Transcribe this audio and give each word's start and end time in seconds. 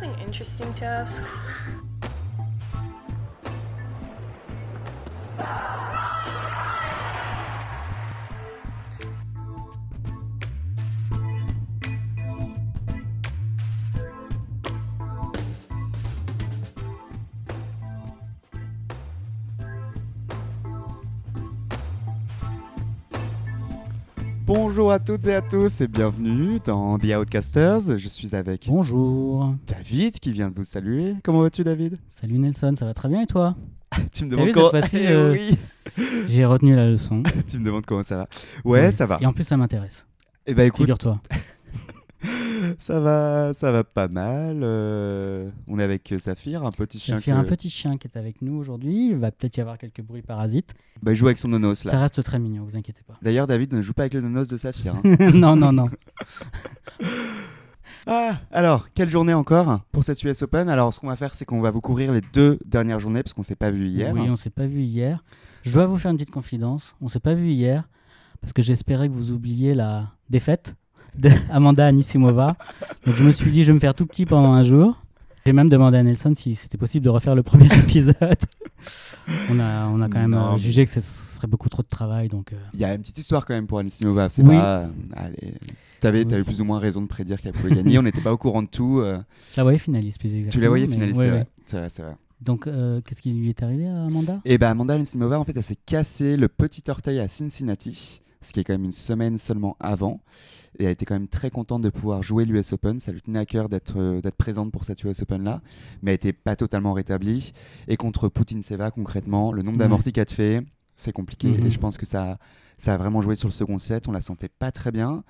something 0.00 0.26
interesting 0.26 0.72
to 0.74 0.84
ask? 0.86 1.22
Bonjour 24.72 24.92
à 24.92 25.00
toutes 25.00 25.26
et 25.26 25.34
à 25.34 25.42
tous 25.42 25.80
et 25.80 25.88
bienvenue 25.88 26.60
dans 26.64 26.96
The 26.96 27.06
Outcasters. 27.18 27.98
Je 27.98 28.06
suis 28.06 28.36
avec 28.36 28.68
Bonjour. 28.68 29.52
David 29.66 30.20
qui 30.20 30.30
vient 30.30 30.48
de 30.48 30.54
vous 30.54 30.62
saluer. 30.62 31.16
Comment 31.24 31.42
vas-tu 31.42 31.64
David? 31.64 31.98
Salut 32.20 32.38
Nelson, 32.38 32.72
ça 32.78 32.84
va 32.84 32.94
très 32.94 33.08
bien 33.08 33.22
et 33.22 33.26
toi? 33.26 33.56
Tu 34.12 34.24
me 34.26 34.30
demandes 34.30 34.52
comment 34.52 34.70
Eh 34.92 35.02
je- 35.02 35.32
oui. 35.32 35.58
J'ai 36.28 36.44
retenu 36.44 36.76
la 36.76 36.86
leçon. 36.88 37.24
Tu 37.48 37.58
me 37.58 37.64
demandes 37.64 37.84
comment 37.84 38.04
ça 38.04 38.16
va 38.16 38.28
Ouais, 38.64 38.92
ça 38.92 39.06
va. 39.06 39.18
Et 39.20 39.26
en 39.26 39.32
plus, 39.32 39.42
ça 39.42 39.56
m'intéresse. 39.56 40.06
Eh 40.46 40.54
ben 40.54 40.68
écoute, 40.68 40.82
Figure-toi. 40.82 41.20
ça 42.78 43.00
va, 43.00 43.52
ça 43.54 43.70
va 43.72 43.84
pas 43.84 44.08
mal. 44.08 44.60
euh, 44.62 45.50
On 45.66 45.78
est 45.78 45.82
avec 45.82 46.12
Saphir, 46.18 46.64
un 46.64 46.70
petit 46.70 46.98
chien. 46.98 47.20
Que- 47.20 47.30
un 47.30 47.44
petit 47.44 47.70
chien 47.70 47.96
qui 47.98 48.06
est 48.08 48.16
avec 48.16 48.40
nous 48.42 48.54
aujourd'hui. 48.56 49.10
Il 49.10 49.16
va 49.16 49.30
peut-être 49.30 49.56
y 49.56 49.60
avoir 49.60 49.78
quelques 49.78 50.02
bruits 50.02 50.22
parasites. 50.22 50.74
Bah, 51.02 51.12
il 51.12 51.16
joue 51.16 51.26
avec 51.26 51.38
son 51.38 51.48
nonos 51.48 51.84
là. 51.84 51.90
Ça 51.90 52.00
reste 52.00 52.22
très 52.22 52.38
mignon, 52.38 52.64
vous 52.64 52.76
inquiétez 52.76 53.02
pas. 53.06 53.18
D'ailleurs, 53.22 53.46
David 53.46 53.72
ne 53.72 53.82
joue 53.82 53.92
pas 53.92 54.02
avec 54.02 54.14
le 54.14 54.20
nonos 54.20 54.48
de 54.48 54.56
Saphir. 54.56 54.94
hein. 54.94 55.16
non, 55.34 55.56
non, 55.56 55.72
non. 55.72 55.88
ah, 58.06 58.38
alors, 58.50 58.88
quelle 58.94 59.08
journée 59.08 59.34
encore 59.34 59.80
pour 59.92 60.04
cette 60.04 60.22
US 60.24 60.42
Open? 60.42 60.68
Alors, 60.68 60.92
ce 60.94 61.00
qu'on 61.00 61.08
va 61.08 61.16
faire, 61.16 61.34
c'est 61.34 61.44
qu'on 61.44 61.60
va 61.60 61.70
vous 61.70 61.80
couvrir 61.80 62.12
les 62.12 62.20
deux 62.32 62.58
dernières 62.64 63.00
journées 63.00 63.22
parce 63.22 63.34
qu'on 63.34 63.42
s'est 63.42 63.56
pas 63.56 63.70
vu 63.70 63.88
hier. 63.88 64.12
Oui, 64.14 64.28
on 64.28 64.36
s'est 64.36 64.50
pas 64.50 64.66
vu 64.66 64.80
hier. 64.82 65.22
Je 65.62 65.72
dois 65.74 65.86
vous 65.86 65.96
faire 65.98 66.10
une 66.10 66.16
petite 66.16 66.30
confidence. 66.32 66.94
On 67.00 67.08
s'est 67.08 67.20
pas 67.20 67.34
vu 67.34 67.48
hier 67.50 67.88
parce 68.40 68.52
que 68.52 68.62
j'espérais 68.62 69.08
que 69.08 69.14
vous 69.14 69.32
oubliez 69.32 69.74
la 69.74 70.12
défaite 70.30 70.74
de 71.18 71.30
Amanda 71.50 71.86
Anisimova. 71.86 72.56
Donc 73.06 73.14
je 73.14 73.24
me 73.24 73.32
suis 73.32 73.50
dit, 73.50 73.62
je 73.62 73.68
vais 73.68 73.74
me 73.74 73.80
faire 73.80 73.94
tout 73.94 74.06
petit 74.06 74.26
pendant 74.26 74.52
un 74.52 74.62
jour. 74.62 74.96
J'ai 75.46 75.52
même 75.54 75.68
demandé 75.70 75.96
à 75.96 76.02
Nelson 76.02 76.34
si 76.36 76.54
c'était 76.54 76.76
possible 76.78 77.04
de 77.04 77.10
refaire 77.10 77.34
le 77.34 77.42
premier 77.42 77.66
épisode. 77.78 78.36
on, 79.50 79.58
a, 79.58 79.86
on 79.86 80.00
a 80.02 80.08
quand 80.08 80.18
même 80.20 80.30
Non, 80.32 80.54
euh, 80.54 80.58
jugé 80.58 80.84
que 80.84 80.90
ce 80.92 81.00
serait 81.00 81.46
beaucoup 81.48 81.68
trop 81.70 81.82
de 81.82 81.88
travail. 81.88 82.28
Donc, 82.28 82.52
euh, 82.52 82.56
Il 82.74 82.80
y 82.80 82.84
a 82.84 82.94
une 82.94 83.00
petite 83.00 83.18
histoire 83.18 83.46
quand 83.46 83.54
même 83.54 83.66
pour 83.66 83.78
Anisimova. 83.78 84.28
C'est 84.28 84.42
Oui. 84.42 84.56
pas. 84.56 84.80
euh, 84.80 84.88
allez, 85.16 85.54
Oui. 86.04 86.34
avais 86.34 86.44
plus 86.44 86.60
ou 86.60 86.64
moins 86.64 86.78
raison 86.78 87.00
de 87.02 87.06
prédire 87.06 87.40
qu'elle 87.40 87.52
pouvait 87.52 87.74
gagner. 87.74 87.98
On 87.98 88.02
n'était 88.02 88.20
pas 88.20 88.32
au 88.32 88.38
courant 88.38 88.62
de 88.62 88.68
tout. 88.68 89.00
euh, 89.00 89.18
je 89.52 89.56
la 89.56 89.62
voyais 89.62 89.78
finaliste, 89.78 90.18
plus 90.20 90.28
exactement. 90.28 90.50
tu 90.52 90.60
la 90.60 90.68
voyais 90.68 90.86
finaliste, 90.86 91.18
ouais, 91.18 91.24
c'est 91.24 91.30
ouais. 91.76 91.80
vrai. 91.80 91.88
C'est 91.90 92.02
vrai. 92.02 92.16
Donc, 92.42 92.66
euh, 92.66 93.00
qu'est-ce 93.04 93.20
qui 93.22 93.32
lui 93.32 93.48
est 93.50 93.62
arrivé 93.62 93.86
à 93.86 94.04
Amanda? 94.04 94.40
Et 94.46 94.56
ben 94.58 94.68
Amanda 94.70 94.94
Anisimova, 94.94 95.38
en 95.40 95.44
fait, 95.44 95.52
elle 95.56 95.62
s'est 95.62 95.76
cassé 95.86 96.36
le 96.38 96.48
petit 96.48 96.82
orteil 96.88 97.18
à 97.18 97.28
Cincinnati, 97.28 98.20
ce 98.42 98.52
qui 98.52 98.60
est 98.60 98.64
quand 98.64 98.72
même 98.74 98.84
une 98.84 98.92
semaine 98.92 99.38
seulement 99.38 99.76
avant. 99.80 100.20
Et 100.78 100.84
elle 100.84 100.90
était 100.92 101.04
quand 101.04 101.14
même 101.14 101.28
très 101.28 101.50
contente 101.50 101.82
de 101.82 101.90
pouvoir 101.90 102.22
jouer 102.22 102.44
l'US 102.44 102.72
Open. 102.72 103.00
Ça 103.00 103.12
lui 103.12 103.20
tenait 103.20 103.38
à 103.40 103.46
cœur 103.46 103.68
d'être 103.68 103.98
euh, 103.98 104.20
d'être 104.20 104.36
présente 104.36 104.70
pour 104.72 104.84
cette 104.84 105.02
US 105.02 105.20
Open 105.22 105.42
là, 105.42 105.60
mais 106.02 106.12
elle 106.12 106.14
n'était 106.14 106.32
pas 106.32 106.56
totalement 106.56 106.92
rétablie. 106.92 107.52
Et 107.88 107.96
contre 107.96 108.28
Poutine 108.28 108.62
Seva, 108.62 108.90
concrètement, 108.90 109.52
le 109.52 109.62
nombre 109.62 109.78
d'amortis 109.78 110.12
qu'elle 110.12 110.26
te 110.26 110.32
fait, 110.34 110.62
c'est 110.96 111.12
compliqué. 111.12 111.48
Mhm. 111.48 111.66
Et 111.66 111.70
je 111.70 111.78
pense 111.78 111.96
que 111.96 112.06
ça, 112.06 112.38
ça 112.78 112.94
a 112.94 112.96
vraiment 112.98 113.20
joué 113.20 113.34
sur 113.36 113.48
le 113.48 113.52
second 113.52 113.78
set. 113.78 114.06
On 114.08 114.12
la 114.12 114.20
sentait 114.22 114.48
pas 114.48 114.70
très 114.72 114.92
bien. 114.92 115.24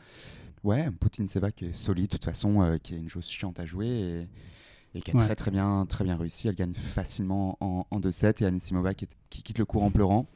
Ouais, 0.62 0.90
Poutine 0.90 1.26
Seva 1.26 1.50
qui 1.50 1.64
est 1.66 1.72
solide, 1.72 2.06
de 2.06 2.10
toute 2.10 2.24
façon, 2.26 2.60
euh, 2.62 2.76
qui 2.76 2.94
est 2.94 2.98
une 2.98 3.08
chose 3.08 3.26
chiante 3.26 3.58
à 3.58 3.64
jouer. 3.66 3.88
Et, 3.88 4.28
et 4.98 5.00
qui 5.00 5.12
a 5.12 5.14
Ouais. 5.14 5.24
très 5.24 5.36
très 5.36 5.50
bien, 5.50 5.86
très 5.88 6.04
bien 6.04 6.16
réussi. 6.16 6.48
Elle 6.48 6.54
gagne 6.56 6.72
facilement 6.74 7.56
en, 7.60 7.86
en 7.90 8.00
2-7 8.00 8.42
et 8.42 8.46
Anisimova 8.46 8.92
qui, 8.92 9.04
est- 9.06 9.16
qui 9.30 9.42
quitte 9.42 9.58
le 9.58 9.64
cours 9.64 9.84
en 9.84 9.90
pleurant. 9.90 10.26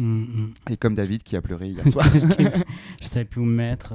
Hum, 0.00 0.26
hum. 0.34 0.50
Et 0.70 0.76
comme 0.78 0.94
David 0.94 1.22
qui 1.22 1.36
a 1.36 1.42
pleuré 1.42 1.68
hier 1.68 1.86
soir. 1.88 2.06
Je 3.00 3.06
savais 3.06 3.24
plus 3.26 3.40
où 3.40 3.44
me 3.44 3.54
mettre. 3.54 3.92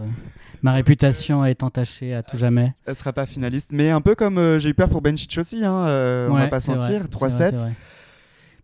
Ma 0.61 0.73
réputation 0.73 1.43
est 1.45 1.63
entachée 1.63 2.13
à 2.13 2.21
tout 2.23 2.37
jamais. 2.37 2.73
Elle 2.85 2.95
sera 2.95 3.11
pas 3.11 3.25
finaliste, 3.25 3.71
mais 3.71 3.89
un 3.89 4.01
peu 4.01 4.13
comme 4.15 4.37
euh, 4.37 4.59
j'ai 4.59 4.69
eu 4.69 4.73
peur 4.75 4.89
pour 4.89 5.01
Benchich 5.01 5.37
aussi, 5.37 5.65
hein, 5.65 5.73
euh, 5.87 6.29
on 6.29 6.35
va 6.35 6.47
pas 6.47 6.59
se 6.59 6.67
c'est 6.67 6.73
vrai, 6.75 6.99
mentir. 6.99 7.07
c'est 7.11 7.19
vrai, 7.19 7.31
c'est 7.31 7.55
3-7. 7.55 7.59
vrai. 7.61 7.73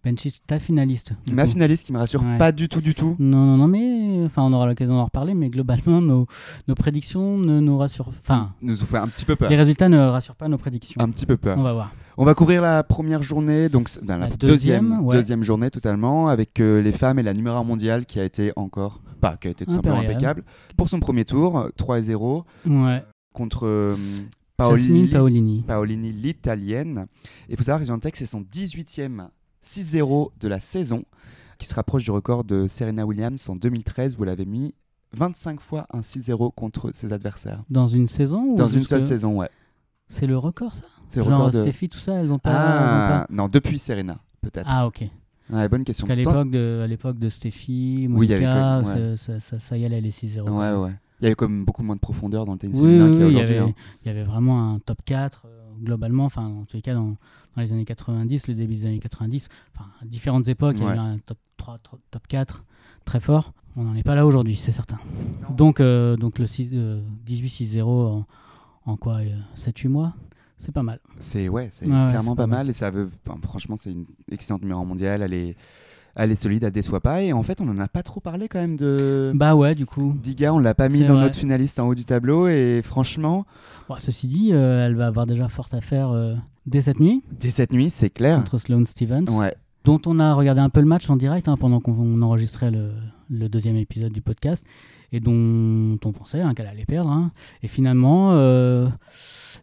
Benchich, 0.04 0.42
ta 0.48 0.58
finaliste. 0.58 1.12
Ma 1.32 1.46
coup. 1.46 1.52
finaliste 1.52 1.86
qui 1.86 1.94
me 1.94 2.00
rassure 2.00 2.24
Ouais. 2.24 2.38
pas 2.40 2.52
du 2.52 2.68
tout, 2.68 2.82
du 2.82 2.96
tout. 2.96 3.16
Non, 3.20 3.46
non, 3.46 3.58
non, 3.58 3.68
mais 3.68 4.24
enfin, 4.26 4.42
on 4.42 4.52
aura 4.52 4.66
l'occasion 4.66 4.96
d'en 4.96 5.06
reparler, 5.06 5.36
mais 5.36 5.50
globalement, 5.50 6.02
nos, 6.02 6.26
nos 6.68 6.76
prédictions 6.76 7.38
ne 7.38 7.60
nous 7.60 7.78
rassurent. 7.78 8.12
Enfin, 8.24 8.54
Nous 8.64 8.76
fait 8.78 8.98
un 8.98 9.08
petit 9.08 9.26
peu 9.26 9.36
peur. 9.36 9.50
les 9.50 9.56
résultats 9.56 9.90
ne 9.90 10.00
rassurent 10.00 10.36
pas 10.36 10.48
nos 10.48 10.58
prédictions. 10.58 11.00
Un 11.00 11.10
petit 11.10 11.26
peu 11.28 11.38
peur. 11.38 11.58
On 11.60 11.64
va 11.64 11.74
voir. 11.74 11.92
On 12.22 12.24
va 12.24 12.36
couvrir 12.36 12.62
la 12.62 12.84
première 12.84 13.24
journée, 13.24 13.68
donc 13.68 13.90
la, 14.06 14.16
La 14.16 14.28
deuxième, 14.28 14.48
deuxième, 14.48 15.06
ouais. 15.08 15.16
deuxième 15.16 15.44
journée 15.44 15.72
totalement, 15.72 16.28
avec 16.28 16.60
euh, 16.60 16.80
les 16.80 16.92
femmes 16.92 17.18
et 17.18 17.24
la 17.24 17.34
numéro 17.34 17.56
1 17.56 17.64
mondiale 17.64 18.06
qui 18.06 18.20
a 18.20 18.24
été 18.24 18.52
encore, 18.56 19.02
pas 19.20 19.38
qui 19.38 19.48
a 19.48 19.50
été 19.52 19.66
tout 19.66 19.74
simplement 19.74 19.98
impeccable. 20.02 20.44
Pour 20.78 20.88
son 20.88 21.00
premier 21.00 21.26
tour, 21.26 21.58
euh, 21.58 21.70
3-0 21.80 22.44
Ouais. 22.68 23.04
contre 23.34 23.66
euh, 23.66 23.96
Jasmine 24.60 25.08
Paoli- 25.08 25.10
Paolini. 25.10 25.64
Paolini, 25.66 26.12
l'italienne. 26.12 27.08
Il 27.50 27.58
faut 27.58 27.64
savoir 27.64 27.80
que 27.80 27.86
Zviantec, 27.86 28.16
c'est 28.16 28.28
son 28.28 28.42
18e 28.42 29.30
6-0 29.66 30.30
de 30.40 30.48
la 30.48 30.60
saison, 30.60 31.04
qui 31.58 31.66
se 31.66 31.74
rapproche 31.74 32.04
du 32.04 32.12
record 32.12 32.44
de 32.44 32.68
Serena 32.68 33.04
Williams 33.04 33.50
en 33.50 33.56
2013, 33.56 34.18
où 34.20 34.24
elle 34.26 34.30
avait 34.30 34.46
mis 34.46 34.76
25 35.18 35.60
fois 35.60 35.88
un 35.92 36.02
6-0 36.02 36.52
contre 36.54 36.92
ses 36.94 37.14
adversaires. 37.14 37.64
Dans 37.72 37.88
une 37.88 38.08
saison 38.08 38.44
ou 38.54 38.56
Dans 38.58 38.68
une 38.68 38.84
seule 38.84 39.02
saison, 39.02 39.40
ouais. 39.40 39.50
C'est 40.12 40.28
le 40.28 40.38
record, 40.38 40.74
ça 40.74 40.86
C'est 41.08 41.20
le 41.20 41.26
Genre 41.26 41.34
record 41.40 41.52
de... 41.52 41.62
Steffi, 41.62 41.90
tout 41.90 41.98
ça, 42.00 42.16
elles 42.16 42.32
ont 42.32 42.40
pas. 42.40 42.50
elles 42.52 42.56
ont 42.58 42.60
Ah, 42.62 43.26
pas- 43.28 43.34
non, 43.34 43.48
depuis 43.48 43.80
Serena, 43.80 44.18
peut-être. 44.42 44.68
Ah, 44.70 44.86
ok. 44.88 45.06
Ouais, 45.50 45.68
bonne 45.70 45.84
question. 45.84 46.06
Parce 46.08 46.18
qu'à 46.20 46.32
l'époque 46.32 46.52
de, 46.52 46.82
à 46.84 46.88
l'époque 46.88 47.18
de 47.20 47.30
Steffi, 47.30 48.02
Oui, 48.02 48.08
Monica, 48.08 48.38
quand 48.84 48.94
même, 48.96 49.16
ça, 49.18 49.40
ça, 49.40 49.60
ça- 49.60 49.78
y 49.78 49.86
allait 49.86 50.02
les 50.02 50.12
6-0. 50.12 50.46
quand 50.46 50.60
Ouais, 50.60 50.72
ouais. 50.84 50.96
Il 51.20 51.24
y 51.24 51.28
avait 51.28 51.36
comme 51.36 51.66
beaucoup 51.66 51.84
moins 51.84 51.96
de 51.96 52.00
profondeur 52.02 52.46
dans 52.46 52.54
le 52.54 52.58
tennis 52.58 52.80
Oui, 52.82 53.00
oui, 53.00 53.10
oui, 53.10 53.32
il 53.32 53.38
y 53.38 53.42
avait, 53.42 53.60
hein. 53.60 53.74
il 54.04 54.08
y 54.08 54.12
avait 54.12 54.24
vraiment 54.24 54.74
un 54.74 54.80
top 54.80 55.00
4 55.06 55.44
euh, 55.46 55.50
globalement, 55.84 56.26
enfin 56.26 56.46
en 56.46 56.64
tous 56.66 56.76
les 56.78 56.82
cas 56.82 56.94
dans, 56.96 57.10
dans 57.56 57.62
les 57.62 57.72
années 57.72 57.86
90, 57.86 58.48
le 58.48 58.56
début 58.56 58.76
des 58.76 58.86
années 58.88 59.00
90, 59.00 59.48
enfin 59.76 59.86
à 60.02 60.06
différentes 60.06 60.48
époques, 60.48 60.78
il 60.78 60.84
y 60.84 60.86
Ouais. 60.86 60.92
avait 60.92 61.00
un 61.00 61.18
top 61.26 61.38
3, 61.58 61.78
tro- 61.84 62.00
top 62.10 62.26
4 62.28 62.64
très 63.06 63.20
fort. 63.20 63.54
On 63.78 63.84
n'en 63.84 63.94
est 63.96 64.04
pas 64.04 64.16
là 64.16 64.26
aujourd'hui, 64.26 64.56
c'est 64.56 64.72
certain. 64.72 64.98
Donc, 65.56 65.80
euh, 65.80 66.18
donc 66.18 66.40
le 66.40 66.48
6, 66.48 66.70
euh, 66.74 67.02
18-6-0 67.26 68.24
en, 68.86 68.98
quoi 68.98 69.20
7-8 69.56 69.88
mois 69.90 70.14
C'est 70.60 70.72
pas 70.72 70.84
mal. 70.84 71.00
C'est 71.20 71.50
ouais, 71.50 71.70
c'est 71.72 71.86
Ouais, 71.86 71.92
ouais, 71.92 72.10
clairement 72.10 72.36
pas 72.36 72.44
pas 72.44 72.48
mal 72.48 72.70
et 72.70 72.74
ça 72.74 72.90
veut. 72.92 73.10
enfin, 73.28 73.40
franchement, 73.44 73.76
c'est 73.78 73.92
une 73.92 74.06
excellente 74.32 74.62
numéro 74.62 74.84
mondiale. 74.86 75.22
Elle 75.22 75.34
est, 75.34 75.56
elle 76.16 76.32
est 76.32 76.36
solide, 76.36 76.64
elle 76.64 76.72
déçoit 76.72 77.00
pas. 77.00 77.22
Et 77.22 77.32
en 77.34 77.44
fait, 77.44 77.62
on 77.62 77.70
en 77.70 77.80
a 77.80 77.88
pas 77.88 78.04
trop 78.04 78.20
parlé 78.20 78.48
quand 78.48 78.60
même 78.60 78.76
de. 78.76 79.32
Bah 79.36 79.56
ouais, 79.56 79.76
du 79.76 79.86
coup. 79.86 80.14
Diga, 80.22 80.54
on 80.54 80.60
l'a 80.60 80.74
pas 80.74 80.90
mis 80.90 81.04
dans 81.06 81.14
vrai. 81.14 81.24
notre 81.24 81.38
finaliste 81.38 81.80
en 81.80 81.88
haut 81.88 81.96
du 81.96 82.06
tableau 82.06 82.48
et 82.48 82.82
franchement, 82.84 83.46
Bon, 83.88 83.96
ceci 83.98 84.28
dit, 84.28 84.50
euh, 84.54 84.86
elle 84.86 84.96
va 84.96 85.08
avoir 85.08 85.26
déjà 85.26 85.48
fort 85.48 85.70
à 85.72 85.82
faire 85.82 86.12
euh, 86.12 86.36
dès 86.66 86.82
cette 86.82 87.00
nuit 87.00 87.24
dès 87.40 87.50
cette 87.52 87.72
nuit, 87.74 87.90
c'est 87.90 88.10
clair. 88.10 88.38
contre 88.38 88.58
Sloane 88.58 88.86
Stevens. 88.86 89.30
Ouais. 89.30 89.56
dont 89.86 90.00
on 90.06 90.20
a 90.20 90.34
regardé 90.34 90.62
un 90.62 90.70
peu 90.70 90.80
le 90.80 90.86
match 90.86 91.10
en 91.10 91.16
direct 91.18 91.48
hein, 91.48 91.58
pendant 91.58 91.80
qu'on 91.80 92.22
enregistrait 92.22 92.72
le, 92.72 92.92
le 93.32 93.48
deuxième 93.50 93.78
épisode 93.78 94.12
du 94.12 94.22
podcast 94.22 94.66
et 95.14 95.20
dont 95.20 95.98
on 96.06 96.12
pensait 96.12 96.42
hein, 96.42 96.54
qu'elle 96.54 96.68
allait 96.68 96.86
perdre. 96.86 97.10
hein. 97.10 97.32
Et 97.64 97.68
finalement, 97.68 98.32
euh, 98.34 98.88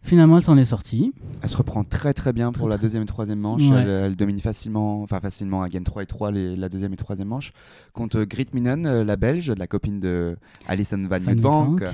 finalement, 0.03 0.37
elle 0.39 0.43
s'en 0.45 0.59
est 0.59 0.65
sortie. 0.65 1.12
Elle 1.43 1.49
se 1.49 1.56
reprend 1.56 1.84
très 1.84 2.12
très 2.15 2.33
bien 2.33 2.51
pour 2.53 2.69
Très, 2.69 2.77
la 2.77 2.79
deuxième 2.79 3.03
et 3.03 3.06
troisième 3.06 3.39
manche. 3.41 3.62
Ouais. 3.62 3.81
Elle, 3.83 3.89
elle 3.89 4.17
domine 4.17 4.41
facilement, 4.41 5.03
enfin 5.03 5.21
facilement, 5.21 5.65
elle 5.65 5.71
gagne 5.71 5.84
3 5.84 6.03
et 6.03 6.06
3 6.06 6.31
les- 6.32 6.56
la 6.56 6.69
deuxième 6.69 6.93
et 6.93 6.97
troisième 6.97 7.29
manche. 7.29 7.53
Contre 7.93 8.23
Grit 8.25 8.47
Minen, 8.53 8.87
euh, 8.87 9.05
la 9.05 9.17
belge, 9.17 9.50
la 9.50 9.67
copine 9.67 9.99
de 9.99 10.37
Alison 10.67 11.03
Van 11.09 11.19
Van. 11.37 11.76
Ouais. 11.76 11.91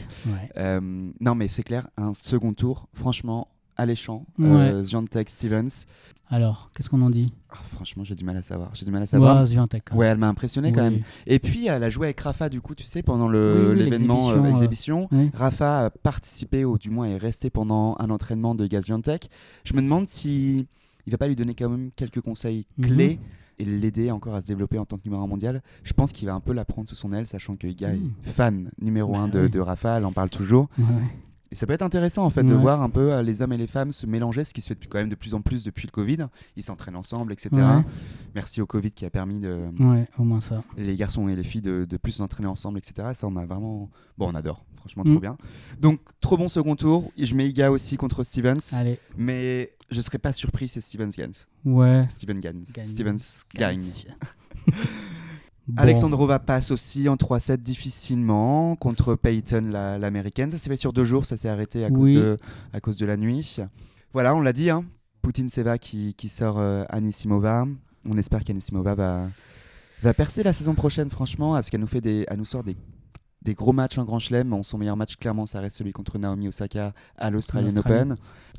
Euh, 0.57 0.81
non 1.21 1.35
mais 1.35 1.49
c'est 1.49 1.63
clair, 1.63 1.89
un 1.97 2.13
second 2.13 2.53
tour, 2.55 2.89
franchement, 2.93 3.49
alléchant. 3.77 4.27
Ouais. 4.39 4.47
Euh, 4.49 4.85
Stevens. 5.27 5.87
Alors, 6.31 6.71
qu'est-ce 6.75 6.89
qu'on 6.89 7.03
en 7.03 7.11
dit? 7.11 7.33
Ah, 7.51 7.57
franchement, 7.67 8.03
j'ai 8.03 8.15
du 8.15 8.25
mal 8.25 8.37
à 8.37 8.43
savoir. 8.43 8.71
J'ai 8.75 8.87
du 8.87 8.91
mal 8.91 9.03
à 9.03 9.07
savoir. 9.07 9.37
Ouais, 9.45 10.07
hein. 10.07 10.11
Elle 10.13 10.19
m'a 10.19 10.29
impressionné 10.29 10.73
quand 10.73 10.83
Oui. 10.87 10.91
même. 10.95 11.03
Et 11.27 11.39
puis, 11.39 11.67
elle 11.67 11.85
a 11.85 11.91
joué 11.91 12.07
avec 12.07 12.21
Rafa, 12.21 12.49
du 12.49 12.61
coup, 12.63 12.75
tu 12.75 12.85
sais, 12.85 13.03
pendant 13.03 13.29
Oui, 13.29 13.37
oui, 13.37 13.77
l'événement 13.77 14.31
euh, 14.31 14.43
l'exhibition, 14.43 14.47
exhibition. 14.51 15.09
Oui. 15.13 15.31
Rafa 15.35 15.87
a 15.87 15.91
participé, 15.91 16.65
ou 16.65 16.79
du 16.79 16.89
moins 16.91 17.07
est 17.09 17.19
resté 17.19 17.51
pendant 17.51 17.95
un 17.99 18.09
entraînement 18.11 18.55
de 18.55 18.67
Gaziantep. 18.67 19.25
Je 19.65 19.75
me 19.75 19.83
demande 19.83 20.09
si 20.09 20.67
il 21.07 21.11
va 21.11 21.19
pas 21.19 21.29
lui 21.29 21.37
donner 21.37 21.55
quand 21.55 21.69
même 21.69 21.91
quelques 21.95 22.21
conseils 22.23 22.67
Mhm. 22.79 22.87
clés 22.87 23.21
et 23.59 23.65
l'aider 23.67 24.11
encore 24.11 24.35
à 24.35 24.41
se 24.41 24.47
développer 24.47 24.79
en 24.79 24.87
tant 24.87 24.97
que 24.97 25.03
numéro 25.05 25.23
un 25.23 25.27
mondial. 25.29 25.63
Je 25.85 25.93
pense 25.93 26.11
qu'il 26.11 26.27
va 26.27 26.35
un 26.35 26.41
peu 26.41 26.53
la 26.55 26.65
prendre 26.65 26.89
sous 26.89 26.97
son 26.97 27.13
aile, 27.13 27.27
sachant 27.27 27.55
que 27.57 27.67
Mhm. 27.67 27.75
est 28.25 28.29
fan 28.29 28.71
numéro 28.81 29.13
Bah 29.13 29.19
un 29.21 29.29
de, 29.29 29.43
oui. 29.43 29.51
de 29.51 29.61
Rafa, 29.61 29.99
elle 29.99 30.07
en 30.07 30.13
parle 30.13 30.31
toujours. 30.31 30.69
Ouais. 30.79 30.85
Et 31.55 31.57
ça 31.57 31.67
peut 31.69 31.73
être 31.73 31.83
intéressant 31.83 32.25
en 32.25 32.31
fait 32.31 32.43
de 32.43 32.53
voir 32.53 32.83
un 32.83 32.91
peu 32.91 33.13
euh, 33.13 33.23
les 33.23 33.41
hommes 33.41 33.53
et 33.53 33.57
les 33.57 33.69
femmes 33.69 33.93
se 33.93 34.07
mélanger, 34.07 34.43
ce 34.43 34.53
qui 34.53 34.61
se 34.61 34.69
fait 34.75 34.87
quand 34.89 34.99
même 34.99 35.09
de 35.09 35.15
plus 35.15 35.35
en 35.35 35.41
plus 35.41 35.63
depuis 35.63 35.87
le 35.87 35.93
Covid. 35.93 36.19
Ils 36.57 36.65
s'entraînent 36.65 36.97
ensemble, 36.97 37.33
etc. 37.33 37.51
Ouais. 37.53 37.83
Merci 38.35 38.61
au 38.61 38.67
Covid 38.67 38.91
qui 38.91 39.05
a 39.07 39.11
permis 39.11 39.39
de, 39.39 39.69
Ouais, 39.79 40.09
au 40.19 40.25
moins 40.25 40.41
ça. 40.41 40.65
les 40.77 40.97
garçons 40.97 41.29
et 41.29 41.37
les 41.37 41.45
filles 41.45 41.63
de, 41.63 41.85
de 41.85 41.97
plus 41.97 42.11
s'entraîner 42.11 42.49
ensemble, 42.49 42.79
etc. 42.79 43.11
Ça, 43.15 43.29
on 43.29 43.37
a 43.37 43.47
vraiment. 43.47 43.89
Bon, 44.19 44.29
on 44.31 44.35
adore. 44.35 44.65
Franchement, 44.79 45.05
trop 45.05 45.15
Mm. 45.15 45.21
bien. 45.21 45.37
Donc, 45.81 46.01
trop 46.21 46.37
bon 46.37 46.49
second 46.49 46.75
tour. 46.77 47.13
Je 47.17 47.35
mets 47.37 47.49
Iga 47.49 47.71
aussi 47.71 47.97
contre 47.97 48.25
Stevens. 48.25 48.59
Allez, 48.75 48.99
Mais 49.17 49.73
je 49.91 50.01
serais 50.01 50.19
pas 50.19 50.33
surpris 50.33 50.67
si 50.69 50.81
Stevens 50.83 51.11
gagne. 51.17 51.31
ouais. 51.65 52.03
Steven 52.11 52.41
gagne. 52.41 52.65
Gagne. 52.75 52.85
Stevens 52.85 53.39
gagne. 53.55 53.81
Bon. 55.67 55.83
Alexandrova 55.83 56.39
passe 56.39 56.71
aussi 56.71 57.09
en 57.09 57.17
3-7 57.17 57.57
difficilement 57.59 58.77
contre 58.77 59.15
Peyton, 59.15 59.69
la- 59.71 59.99
l'américaine. 59.99 60.51
ça 60.51 60.59
s'est 60.59 60.69
fait 60.69 60.77
sur 60.77 60.93
deux 60.93 61.05
jours, 61.05 61.25
ça 61.25 61.37
s'est 61.37 61.49
arrêté 61.49 61.85
à 61.85 61.91
cause, 61.91 62.09
de, 62.15 62.39
à 62.73 62.81
cause 62.81 62.97
de 62.99 63.07
la 63.07 63.17
nuit. 63.17 63.57
Voilà, 64.13 64.35
on 64.35 64.41
l'a 64.41 64.53
dit, 64.53 64.69
hein. 64.71 64.85
Poutine 65.23 65.49
Seva 65.49 65.79
qui, 65.79 66.15
qui 66.15 66.29
sort 66.29 66.59
euh, 66.59 66.85
Anisimova. 66.91 67.67
On 68.09 68.19
espère 68.19 68.45
qu'Anisimova 68.45 68.95
va, 68.95 69.29
va 70.03 70.13
percer 70.13 70.43
la 70.43 70.53
saison 70.53 70.75
prochaine, 70.75 71.09
franchement, 71.09 71.53
parce 71.55 71.71
qu'elle 71.71 71.81
nous, 71.81 71.87
fait 71.87 72.03
des, 72.03 72.27
elle 72.29 72.37
nous 72.39 72.45
sort 72.45 72.63
des, 72.63 72.77
des 73.45 73.55
gros 73.55 73.73
matchs 73.73 73.99
en 73.99 74.05
Grand 74.05 74.19
Chelem. 74.19 74.49
Bon, 74.51 74.63
son 74.63 74.79
meilleur 74.79 74.97
match, 74.97 75.17
clairement, 75.17 75.47
ça 75.47 75.61
reste 75.61 75.77
celui 75.77 75.93
contre 75.93 76.19
Naomi 76.19 76.49
Osaka 76.49 76.93
à 77.17 77.31
l'Australian. 77.31 77.77
Open. 77.77 78.17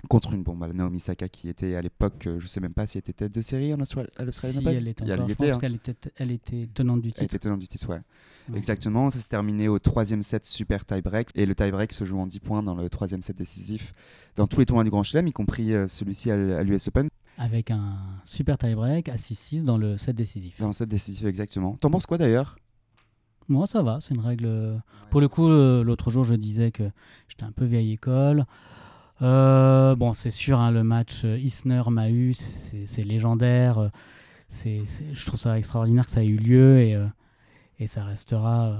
Contre 0.08 0.34
une 0.34 0.44
bombe, 0.44 0.72
Naomi 0.72 0.98
Osaka 0.98 1.28
qui 1.30 1.50
était 1.50 1.76
à 1.76 1.82
l'époque, 1.82 2.28
euh, 2.28 2.40
je 2.40 2.46
sais 2.46 2.60
même 2.60 2.74
pas 2.76 2.86
si 2.86 2.98
elle 2.98 3.00
était 3.00 3.14
tête 3.14 3.32
de 3.34 3.42
série 3.42 3.74
en 3.74 3.78
Austra- 3.78 4.06
à 4.18 4.24
l'Australian 4.24 4.60
Si, 4.60 4.68
Open. 4.68 4.78
elle 4.78 4.88
était 4.88 5.04
Et 5.04 5.10
elle 5.10 5.18
Je 5.18 5.24
était, 5.32 5.52
pense 5.54 5.64
hein. 5.64 5.74
était, 5.74 5.96
elle 6.18 6.32
était 6.32 6.70
tenante 6.76 7.02
du 7.02 7.08
Elle 7.10 7.14
titre. 7.14 7.24
était 7.26 7.40
tenante 7.40 7.60
du 7.60 7.68
titre, 7.68 7.90
ouais. 7.90 8.02
Ouais. 8.50 8.58
Exactement, 8.60 9.10
ça 9.10 9.18
s'est 9.18 9.28
terminé 9.30 9.68
au 9.68 9.80
troisième 9.80 10.22
set 10.22 10.46
super 10.46 10.86
tie-break. 10.86 11.30
Et 11.34 11.48
le 11.48 11.56
tie-break 11.56 11.92
se 11.92 12.06
joue 12.06 12.20
en 12.20 12.28
10 12.28 12.40
points 12.40 12.62
dans 12.62 12.76
le 12.76 12.88
troisième 12.88 13.24
set 13.24 13.36
décisif 13.36 13.94
dans 14.36 14.46
tous 14.46 14.60
les 14.60 14.68
tournois 14.68 14.84
du 14.84 14.92
Grand 14.92 15.02
Chelem, 15.02 15.26
y 15.26 15.34
compris 15.34 15.74
euh, 15.74 15.88
celui-ci 15.88 16.30
à 16.30 16.62
l'US 16.62 16.88
Open. 16.88 17.08
Avec 17.40 17.72
un 17.72 17.98
super 18.26 18.60
tie-break 18.60 19.10
à 19.10 19.16
6-6 19.16 19.64
dans 19.64 19.80
le 19.80 19.98
set 19.98 20.16
décisif. 20.16 20.60
Dans 20.60 20.68
le 20.68 20.74
set 20.74 20.88
décisif, 20.88 21.26
exactement. 21.26 21.78
T'en 21.82 21.90
penses 21.90 22.06
quoi 22.06 22.20
d'ailleurs? 22.20 22.58
Moi, 23.48 23.68
ça 23.68 23.82
va, 23.84 24.00
c'est 24.02 24.16
une 24.16 24.22
règle. 24.22 24.46
euh, 24.48 24.78
Pour 25.12 25.22
le 25.22 25.28
coup, 25.28 25.48
l'autre 25.50 26.10
jour, 26.12 26.24
je 26.24 26.34
disais 26.36 26.72
que 26.72 26.84
j'étais 27.28 27.44
un 27.44 27.52
peu 27.52 27.66
vieille 27.66 27.92
école. 27.94 28.46
Euh, 29.22 29.96
bon, 29.96 30.14
c'est 30.14 30.30
sûr, 30.32 30.60
hein, 30.60 30.72
le 30.72 30.84
match 30.84 31.22
euh, 31.24 31.38
Isner-Mahut, 31.38 32.34
c'est 32.88 33.04
légendaire. 33.04 33.92
je 34.52 35.26
trouve 35.26 35.40
ça 35.40 35.58
extraordinaire 35.58 36.06
que 36.06 36.12
ça 36.12 36.24
ait 36.24 36.28
eu 36.28 36.38
lieu 36.38 36.80
et, 36.80 36.98
et 37.80 37.88
ça 37.88 38.04
restera 38.04 38.78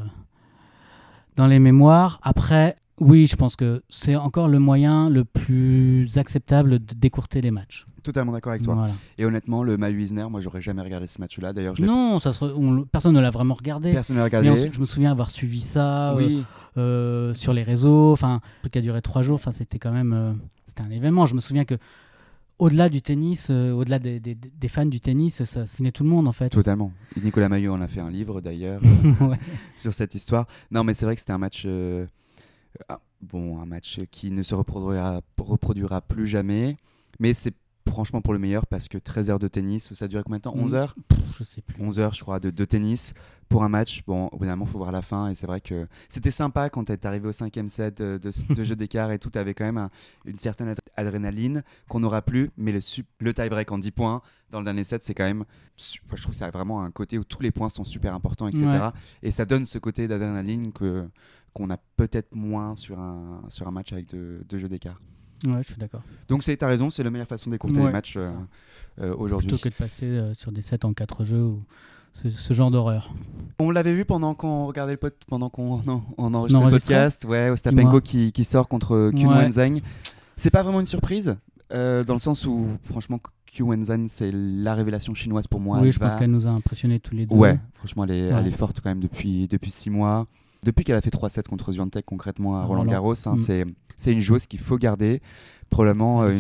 dans 1.36 1.48
les 1.48 1.60
mémoires. 1.60 2.20
Après, 2.24 2.76
oui, 3.00 3.28
je 3.28 3.36
pense 3.36 3.56
que 3.56 3.84
c'est 3.90 4.16
encore 4.16 4.48
le 4.48 4.60
moyen 4.60 5.10
le 5.10 5.26
plus 5.26 6.18
acceptable 6.18 6.80
de 6.80 6.94
décourter 6.96 7.42
les 7.42 7.52
matchs. 7.52 7.86
Totalement 8.04 8.32
d'accord 8.32 8.52
avec 8.52 8.64
toi. 8.64 8.76
Voilà. 8.76 8.94
Et 9.18 9.26
honnêtement, 9.26 9.64
le 9.64 9.78
Mahu 9.78 10.02
Isner, 10.04 10.28
moi 10.30 10.40
j'aurais 10.40 10.62
jamais 10.62 10.82
regardé 10.82 11.08
ce 11.08 11.20
match-là. 11.20 11.54
D'ailleurs, 11.54 11.76
je 11.76 11.84
Non, 11.84 12.20
ça 12.20 12.32
se 12.32 12.46
on- 12.46 12.84
personne 12.86 13.14
ne 13.16 13.20
l'a 13.20 13.32
vraiment 13.32 13.56
regardé. 13.56 13.92
personne 13.92 14.16
n'a 14.16 14.22
Mais 14.22 14.38
regardé. 14.38 14.50
on- 14.50 14.72
je 14.72 14.80
me 14.80 14.86
souviens 14.86 15.12
avoir 15.12 15.30
suivi 15.32 15.60
ça. 15.62 16.12
euh, 16.12 16.16
Oui, 16.18 16.44
euh, 16.78 17.34
sur 17.34 17.52
les 17.54 17.64
réseaux, 17.64 18.12
enfin, 18.12 18.36
un 18.36 18.42
truc 18.62 18.74
qui 18.74 18.78
a 18.80 18.82
duré 18.82 19.02
trois 19.02 19.24
jours, 19.24 19.36
enfin, 19.36 19.52
c'était 19.52 19.80
quand 19.80 19.92
même, 19.92 20.14
euh, 20.14 20.32
c'était 20.68 20.84
un 20.84 20.92
événement. 20.92 21.26
Je 21.26 21.34
me 21.36 21.40
souviens 21.40 21.66
que 21.66 21.76
au-delà 22.60 22.90
du 22.90 23.02
tennis, 23.02 23.48
euh, 23.52 23.72
au-delà 23.72 24.00
des, 24.00 24.20
des- 24.20 24.36
des 24.36 24.68
fans 24.68 24.86
du 24.86 25.00
tennis, 25.00 25.44
ça 25.44 25.66
fascinait 25.66 25.92
tout 25.92 26.04
le 26.04 26.10
monde 26.10 26.28
en 26.28 26.32
fait. 26.32 26.50
totalement. 26.50 26.92
Nicolas 27.22 27.50
Mahut 27.50 27.70
en 27.70 27.82
a 27.82 27.88
fait 27.88 28.00
un 28.00 28.10
livre 28.10 28.42
d'ailleurs 28.42 28.82
Ouais. 29.22 29.38
sur 29.76 29.94
cette 29.94 30.16
histoire. 30.16 30.48
Non, 30.72 30.84
mais 30.84 30.94
c'est 30.94 31.06
vrai 31.06 31.16
que 31.16 31.20
c'était 31.20 31.34
un 31.34 31.38
match. 31.38 31.64
euh, 31.66 32.06
ah, 32.90 33.00
bon, 33.22 33.60
un 33.60 33.66
match 33.66 34.00
qui 34.12 34.32
ne 34.32 34.44
se 34.44 34.56
reproduira, 34.56 35.22
reproduira 35.38 36.02
plus 36.02 36.28
jamais. 36.28 36.78
Mais 37.20 37.34
c'est 37.34 37.54
franchement 37.90 38.22
pour 38.22 38.34
le 38.34 38.40
meilleur 38.40 38.66
parce 38.68 38.88
que 38.88 38.98
13 38.98 39.30
heures 39.30 39.40
de 39.40 39.48
tennis, 39.48 39.94
ça 39.94 40.08
duré 40.08 40.24
combien 40.24 40.38
de 40.38 40.44
temps 40.44 40.56
Mm. 40.56 40.60
11 40.62 40.74
heures? 40.76 40.96
Pff, 41.08 41.20
je 41.40 41.44
sais 41.44 41.62
plus. 41.62 41.76
11 41.82 42.00
heures, 42.00 42.14
je 42.14 42.22
crois, 42.22 42.40
de, 42.40 42.50
de 42.50 42.66
tennis 42.66 43.14
pour 43.50 43.64
un 43.64 43.70
match. 43.70 44.04
Bon, 44.08 44.30
moment, 44.56 44.66
il 44.66 44.72
faut 44.72 44.78
voir 44.80 44.92
la 44.92 45.02
fin. 45.02 45.30
Et 45.30 45.36
c'est 45.36 45.46
vrai 45.48 45.62
que 45.62 45.88
c'était 46.10 46.32
sympa 46.32 46.70
quand 46.70 46.86
tu 46.86 46.92
es 46.94 47.06
arrivé 47.06 47.28
au 47.28 47.32
cinquième 47.32 47.68
set 47.70 48.02
euh, 48.02 48.18
de, 48.20 48.32
de 48.54 48.64
jeu 48.64 48.76
d'écart 48.76 49.12
et 49.12 49.20
tout. 49.20 49.30
Tu 49.30 49.38
avais 49.38 49.54
quand 49.54 49.66
même 49.66 49.78
un- 49.78 49.90
une 50.26 50.40
certaine 50.40 50.70
ad- 50.70 50.80
adrénaline 50.96 51.64
qu'on 51.88 52.00
n'aura 52.00 52.22
plus. 52.22 52.52
Mais 52.58 52.72
le, 52.72 52.80
le 53.20 53.34
tie-break 53.34 53.72
en 53.72 53.78
10 53.78 53.92
points 53.92 54.22
dans 54.52 54.60
le 54.60 54.66
dernier 54.66 54.84
set, 54.84 55.04
c'est 55.04 55.14
quand 55.14 55.26
même. 55.26 55.42
enfin, 56.06 56.16
je 56.16 56.22
trouve 56.22 56.32
que 56.32 56.38
ça 56.38 56.46
a 56.48 56.52
vraiment 56.52 56.82
un 56.82 56.92
côté 56.92 57.18
où 57.18 57.24
tous 57.24 57.42
les 57.42 57.52
points 57.52 57.70
sont 57.70 57.84
super 57.84 58.14
importants, 58.16 58.48
etc. 58.48 58.66
Ouais. 58.66 58.80
Et 59.24 59.32
ça 59.32 59.46
donne 59.46 59.66
ce 59.66 59.78
côté 59.80 60.08
d'adrénaline 60.08 60.72
qu'on 60.74 61.70
a 61.70 61.78
peut-être 61.98 62.34
moins 62.36 62.76
sur 62.76 63.00
un, 63.00 63.42
sur 63.50 63.68
un 63.68 63.72
match 63.72 63.94
avec 63.94 64.08
deux 64.10 64.44
deux 64.50 64.58
jeux 64.58 64.70
d'écart. 64.70 65.00
Ouais, 65.46 65.62
je 65.62 65.68
suis 65.68 65.76
d'accord. 65.78 66.02
Donc, 66.30 66.44
c'est- 66.44 66.56
t'as 66.58 66.68
raison, 66.68 66.90
c'est 66.90 67.04
la 67.04 67.10
meilleure 67.12 67.28
façon 67.28 67.50
d'écourter 67.50 67.80
Ouais, 67.80 67.88
les 67.88 67.92
matchs 67.92 68.16
euh, 68.18 68.32
euh, 69.02 69.14
aujourd'hui. 69.18 69.48
Plutôt 69.50 69.64
que 69.64 69.70
de 69.70 69.74
passer 69.74 70.06
euh, 70.06 70.34
sur 70.34 70.52
des 70.52 70.62
sets 70.62 70.86
en 70.86 70.94
quatre 70.94 71.24
jeux 71.26 71.44
ou 71.44 71.62
ce, 72.14 72.30
ce 72.30 72.54
genre 72.54 72.72
d'horreur. 72.72 73.14
On 73.60 73.70
l'avait 73.72 73.94
vu 73.94 74.06
pendant 74.06 74.34
qu'on 74.34 74.66
regardait 74.68 74.94
le 74.94 74.98
pod, 74.98 75.14
pendant 75.28 75.50
qu'on 75.50 75.82
non, 75.86 76.04
on 76.18 76.34
enregistrait 76.34 76.66
le 76.66 76.72
podcast, 76.72 77.26
ouais, 77.26 77.50
Ostapenko 77.50 78.00
qui, 78.02 78.32
qui 78.32 78.44
sort 78.44 78.68
contre 78.68 79.12
Kyun 79.16 79.50
Ouais. 79.50 79.82
C'est 80.38 80.50
pas 80.50 80.64
vraiment 80.64 80.80
une 80.80 80.86
surprise, 80.86 81.36
dans 81.72 82.06
le 82.14 82.20
sens 82.20 82.46
où 82.46 82.68
franchement 82.84 83.20
Kyun 83.46 83.66
Wenzheng 83.68 84.08
c'est 84.08 84.32
la 84.34 84.76
révélation 84.76 85.14
chinoise 85.14 85.48
pour 85.48 85.60
moi. 85.60 85.80
oui, 85.82 85.92
je 85.92 86.00
pense 86.00 86.16
qu'elle 86.16 86.32
nous 86.32 86.46
a 86.48 86.50
impressionnés 86.52 87.00
tous 87.00 87.16
les 87.16 87.26
deux. 87.26 87.36
Ouais, 87.36 87.58
franchement 87.74 88.04
elle 88.06 88.12
est, 88.12 88.32
Ouais. 88.34 88.40
elle 88.40 88.48
est 88.48 88.52
forte 88.52 88.80
quand 88.82 88.90
même 88.90 89.00
depuis 89.02 89.48
depuis 89.48 89.72
six 89.72 89.90
mois. 89.90 90.28
Depuis 90.66 90.84
qu'elle 90.84 90.96
a 90.98 91.02
fait 91.02 91.10
3-7 91.14 91.48
contre 91.48 91.72
Zviantec 91.72 92.06
concrètement 92.06 92.58
à 92.58 92.62
À 92.62 92.66
Roland. 92.66 92.86
Garros, 92.86 93.14
hein, 93.28 93.36
Mm. 93.36 93.72
c'est 93.98 94.12
une 94.12 94.20
joueuse 94.22 94.48
qu'il 94.48 94.60
faut 94.60 94.78
garder, 94.78 95.22
probablement 95.70 96.24
euh, 96.24 96.34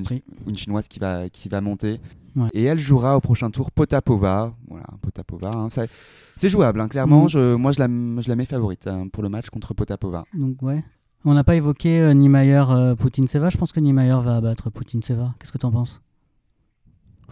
une, 0.48 0.58
chinoise 0.58 0.88
qui 0.88 1.00
va, 1.00 1.30
qui 1.30 1.48
va 1.48 1.62
monter. 1.62 2.02
Ouais. 2.36 2.50
Et 2.54 2.64
elle 2.66 2.80
jouera 2.80 3.16
au 3.16 3.22
prochain 3.22 3.50
tour 3.50 3.72
Potapova. 3.72 4.54
Voilà, 4.68 4.88
Potapova. 5.02 5.52
hein, 5.56 5.68
c'est 5.70 6.50
jouable, 6.50 6.82
hein, 6.82 6.88
clairement. 6.90 7.30
Je, 7.30 7.56
moi, 7.56 7.72
je 7.72 7.80
la, 7.80 7.88
je 8.22 8.28
la 8.28 8.36
mets 8.36 8.46
favorite 8.46 8.90
pour 9.14 9.24
le 9.24 9.30
match 9.30 9.50
contre 9.50 9.74
Potapova. 9.74 10.26
Donc 10.34 10.62
ouais. 10.62 10.84
On 11.24 11.34
n'a 11.34 11.44
pas 11.44 11.56
évoqué 11.56 12.00
euh, 12.02 12.14
Niemeyer 12.14 12.64
euh, 12.70 12.96
Poutine 12.96 13.28
Seva. 13.28 13.50
Je 13.50 13.58
pense 13.58 13.72
que 13.72 13.80
Niemeyer 13.80 14.20
va 14.24 14.36
abattre 14.36 14.70
Poutine 14.70 15.02
Seva. 15.02 15.34
Qu'est-ce 15.40 15.52
que 15.52 15.58
tu 15.58 15.66
en 15.66 15.72
penses? 15.72 16.02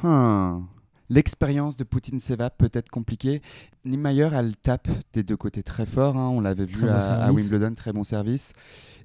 Hmm. 0.02 0.62
L'expérience 1.10 1.78
de 1.78 1.84
Poutine 1.84 2.20
Seva 2.20 2.50
peut 2.50 2.70
être 2.74 2.90
compliquée. 2.90 3.42
Niemeyer, 3.86 4.30
elle 4.34 4.56
tape 4.56 4.88
des 5.14 5.24
deux 5.24 5.38
côtés 5.38 5.62
très 5.64 5.86
fort. 5.86 6.18
hein, 6.18 6.30
On 6.30 6.40
l'avait 6.42 6.66
vu 6.66 6.82
bon 6.82 6.88
à. 6.90 7.32
Wimbledon, 7.32 7.74
très 7.74 7.92
bon 7.94 8.04
service. 8.04 8.54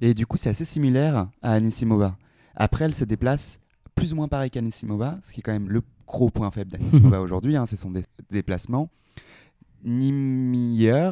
Et 0.01 0.15
du 0.15 0.27
coup, 0.27 0.37
c'est 0.37 0.51
assez 0.51 0.65
similaire 0.65 1.29
à 1.43 1.53
Anisimova. 1.53 2.17
Après, 2.55 2.85
elle 2.85 2.95
se 2.95 3.05
déplace 3.05 3.59
plus 3.95 4.13
ou 4.13 4.17
moins 4.17 4.29
pareil 4.29 4.51
qu'Anisimova, 4.51 5.19
ce 5.23 5.33
qui 5.33 5.41
est 5.41 5.43
quand 5.43 5.53
même 5.53 5.69
le 5.69 5.83
gros 6.07 6.31
point 6.31 6.51
faible 6.51 6.71
d'Anisimova 6.71 7.21
aujourd'hui. 7.21 7.57
hein, 7.57 7.67
c'est 7.67 7.77
son 7.77 7.91
dé- 7.91 8.05
déplacement. 8.31 8.89
Niemeyer, 9.85 11.11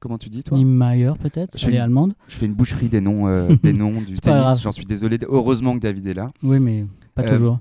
comment 0.00 0.18
tu 0.18 0.28
dis 0.28 0.42
toi? 0.42 0.56
Niemeyer 0.58 1.12
peut-être. 1.20 1.58
Je 1.58 1.64
Elle 1.64 1.70
suis- 1.70 1.76
est 1.76 1.80
allemande. 1.80 2.14
Je 2.28 2.36
fais 2.36 2.46
une 2.46 2.54
boucherie 2.54 2.88
des 2.88 3.00
noms, 3.00 3.28
euh, 3.28 3.54
des 3.62 3.72
noms 3.72 4.00
du 4.00 4.14
tennis. 4.18 4.60
J'en 4.62 4.72
suis 4.72 4.84
désolé. 4.86 5.18
Heureusement 5.28 5.74
que 5.74 5.80
David 5.80 6.06
est 6.06 6.14
là. 6.14 6.28
Oui, 6.42 6.58
mais 6.60 6.86
pas 7.14 7.22
Euh, 7.22 7.34
toujours. 7.34 7.60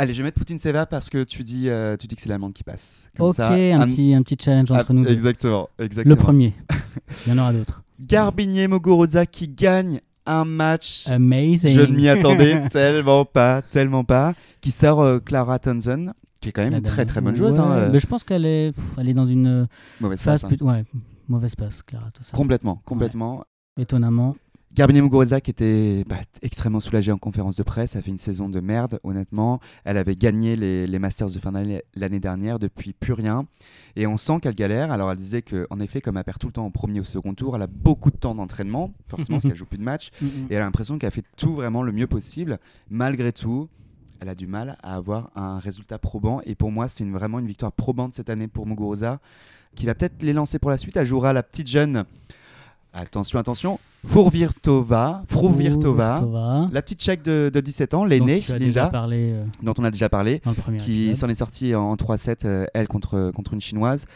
Allez, 0.00 0.12
je 0.14 0.18
vais 0.18 0.24
mettre 0.28 0.38
Poutine 0.38 0.58
Seva 0.58 0.86
parce 0.86 1.10
que 1.10 1.24
tu 1.24 1.42
dis, 1.42 1.68
euh, 1.68 1.96
tu 1.96 2.06
dis 2.06 2.14
que 2.14 2.22
c'est 2.22 2.28
l'amende 2.28 2.52
qui 2.52 2.62
passe. 2.62 3.02
Comme 3.16 3.26
Ok, 3.28 3.34
ça, 3.34 3.50
un, 3.52 3.80
un- 3.80 3.86
petit, 3.88 4.14
un 4.14 4.22
petit 4.22 4.36
challenge 4.40 4.70
entre 4.70 4.86
Ah, 4.90 4.92
nous 4.92 5.04
deux. 5.04 5.10
Exactement, 5.10 5.68
exactement. 5.78 6.14
Le 6.14 6.20
premier. 6.20 6.54
Il 7.26 7.30
y 7.30 7.34
en 7.34 7.38
aura 7.38 7.52
d'autres. 7.52 7.82
Garbinier 8.00 8.68
Muguruza 8.68 9.26
qui 9.26 9.48
gagne 9.48 10.00
un 10.24 10.44
match. 10.44 11.08
Amazing. 11.08 11.72
Je 11.74 11.80
ne 11.80 11.96
m'y 11.96 12.08
attendais 12.08 12.68
tellement 12.70 13.24
pas, 13.24 13.60
tellement 13.62 14.04
pas. 14.04 14.34
Qui 14.60 14.70
sort 14.70 15.00
euh, 15.00 15.18
Clara 15.18 15.58
Townsend, 15.58 16.12
qui 16.40 16.50
est 16.50 16.52
quand 16.52 16.62
même 16.62 16.74
une 16.74 16.80
dame. 16.80 16.92
très 16.92 17.04
très 17.04 17.20
bonne 17.20 17.34
joueuse. 17.34 17.54
Ouais, 17.54 17.64
hein, 17.64 17.72
euh, 17.72 17.90
mais 17.92 17.98
je 17.98 18.06
pense 18.06 18.22
qu'elle 18.22 18.46
est, 18.46 18.72
pff, 18.72 18.84
elle 18.98 19.08
est 19.08 19.14
dans 19.14 19.26
une 19.26 19.66
mauvaise 20.00 20.22
phase 20.22 20.42
passe. 20.42 20.52
hein. 20.52 20.64
Ouais, 20.64 20.84
mauvaise 21.28 21.56
passe, 21.56 21.82
Clara, 21.82 22.10
tout 22.12 22.22
ça. 22.22 22.36
Complètement, 22.36 22.80
complètement. 22.84 23.42
Étonnamment. 23.76 24.36
Garbinier 24.78 25.02
Muguruza 25.02 25.40
qui 25.40 25.50
était 25.50 26.04
bah, 26.06 26.18
extrêmement 26.40 26.78
soulagée 26.78 27.10
en 27.10 27.18
conférence 27.18 27.56
de 27.56 27.64
presse. 27.64 27.90
Ça 27.90 28.00
fait 28.00 28.12
une 28.12 28.18
saison 28.18 28.48
de 28.48 28.60
merde, 28.60 29.00
honnêtement. 29.02 29.58
Elle 29.82 29.96
avait 29.96 30.14
gagné 30.14 30.54
les, 30.54 30.86
les 30.86 30.98
Masters 31.00 31.30
de 31.30 31.38
fin 31.40 31.50
d'année 31.50 31.82
l'année 31.96 32.20
dernière, 32.20 32.60
depuis 32.60 32.92
plus 32.92 33.12
rien. 33.12 33.46
Et 33.96 34.06
on 34.06 34.16
sent 34.16 34.38
qu'elle 34.40 34.54
galère. 34.54 34.92
Alors 34.92 35.10
elle 35.10 35.16
disait 35.16 35.42
qu'en 35.42 35.80
effet, 35.80 36.00
comme 36.00 36.16
elle 36.16 36.22
perd 36.22 36.38
tout 36.38 36.46
le 36.46 36.52
temps 36.52 36.64
en 36.64 36.70
premier 36.70 37.00
ou 37.00 37.04
second 37.04 37.34
tour, 37.34 37.56
elle 37.56 37.62
a 37.62 37.66
beaucoup 37.66 38.12
de 38.12 38.16
temps 38.16 38.36
d'entraînement, 38.36 38.94
forcément, 39.08 39.38
parce 39.42 39.48
qu'elle 39.50 39.56
joue 39.58 39.66
plus 39.66 39.78
de 39.78 39.82
matchs. 39.82 40.10
Mm, 40.22 40.26
Et 40.48 40.54
elle 40.54 40.62
a 40.62 40.66
l'impression 40.66 40.96
qu'elle 40.96 41.10
fait 41.10 41.24
tout 41.36 41.54
vraiment 41.56 41.82
le 41.82 41.90
mieux 41.90 42.06
possible. 42.06 42.60
Malgré 42.88 43.32
tout, 43.32 43.68
elle 44.20 44.28
a 44.28 44.36
du 44.36 44.46
mal 44.46 44.78
à 44.84 44.94
avoir 44.94 45.32
un 45.34 45.58
résultat 45.58 45.98
probant. 45.98 46.40
Et 46.46 46.54
pour 46.54 46.70
moi, 46.70 46.86
c'est 46.86 47.02
une- 47.02 47.12
vraiment 47.12 47.40
une 47.40 47.48
victoire 47.48 47.72
probante 47.72 48.14
cette 48.14 48.30
année 48.30 48.46
pour 48.46 48.64
Muguruza, 48.64 49.18
qui 49.74 49.86
va 49.86 49.96
peut-être 49.96 50.22
les 50.22 50.32
lancer 50.32 50.60
pour 50.60 50.70
la 50.70 50.78
suite. 50.78 50.96
Elle 50.96 51.06
jouera 51.06 51.32
la 51.32 51.42
petite 51.42 51.66
jeune. 51.66 52.04
Attention, 52.92 53.38
attention. 53.38 53.78
Fourvirtova. 54.06 55.22
Frovirtova. 55.26 56.20
Tova. 56.20 56.60
La 56.72 56.82
petite 56.82 57.00
tchèque 57.00 57.22
de, 57.22 57.50
de 57.52 57.60
17 57.60 57.94
ans, 57.94 58.04
l'aînée, 58.04 58.40
Linda, 58.58 58.88
parlé 58.88 59.32
euh, 59.32 59.44
dont 59.62 59.74
on 59.78 59.84
a 59.84 59.90
déjà 59.90 60.08
parlé, 60.08 60.40
qui 60.78 61.14
s'en 61.14 61.28
est 61.28 61.34
sortie 61.34 61.74
en 61.74 61.94
3-7, 61.96 62.46
euh, 62.46 62.66
elle, 62.74 62.88
contre, 62.88 63.30
contre 63.34 63.54
une 63.54 63.60
chinoise. 63.60 64.06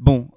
Bon, 0.00 0.28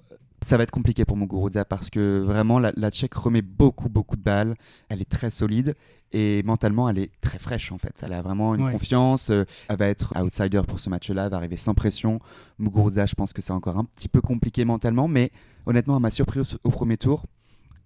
Ça 0.42 0.56
va 0.56 0.62
être 0.64 0.70
compliqué 0.70 1.04
pour 1.04 1.16
Muguruza 1.16 1.64
parce 1.64 1.88
que 1.90 2.20
vraiment 2.20 2.58
la, 2.58 2.70
la 2.76 2.90
Tchèque 2.90 3.14
remet 3.14 3.42
beaucoup 3.42 3.88
beaucoup 3.88 4.16
de 4.16 4.22
balles. 4.22 4.54
Elle 4.88 5.00
est 5.00 5.08
très 5.10 5.30
solide 5.30 5.74
et 6.12 6.42
mentalement 6.44 6.88
elle 6.88 6.98
est 6.98 7.10
très 7.20 7.38
fraîche 7.38 7.72
en 7.72 7.78
fait. 7.78 7.94
Elle 8.02 8.12
a 8.12 8.22
vraiment 8.22 8.54
une 8.54 8.62
Ouais. 8.66 8.72
confiance. 8.72 9.30
euh, 9.30 9.44
Elle 9.68 9.78
va 9.78 9.86
être 9.88 10.12
outsider 10.20 10.60
pour 10.68 10.78
ce 10.78 10.90
match-là, 10.90 11.24
elle 11.24 11.30
va 11.30 11.38
arriver 11.38 11.56
sans 11.56 11.74
pression. 11.74 12.20
Muguruza, 12.58 13.06
je 13.06 13.14
pense 13.14 13.32
que 13.32 13.40
c'est 13.42 13.52
encore 13.54 13.78
un 13.78 13.84
petit 13.84 14.08
peu 14.08 14.20
compliqué 14.20 14.64
mentalement, 14.64 15.08
mais 15.08 15.30
honnêtement 15.64 15.96
elle 15.96 16.02
m'a 16.02 16.10
surpris 16.10 16.40
au, 16.40 16.44
au 16.64 16.70
premier 16.70 16.96
tour. 16.98 17.24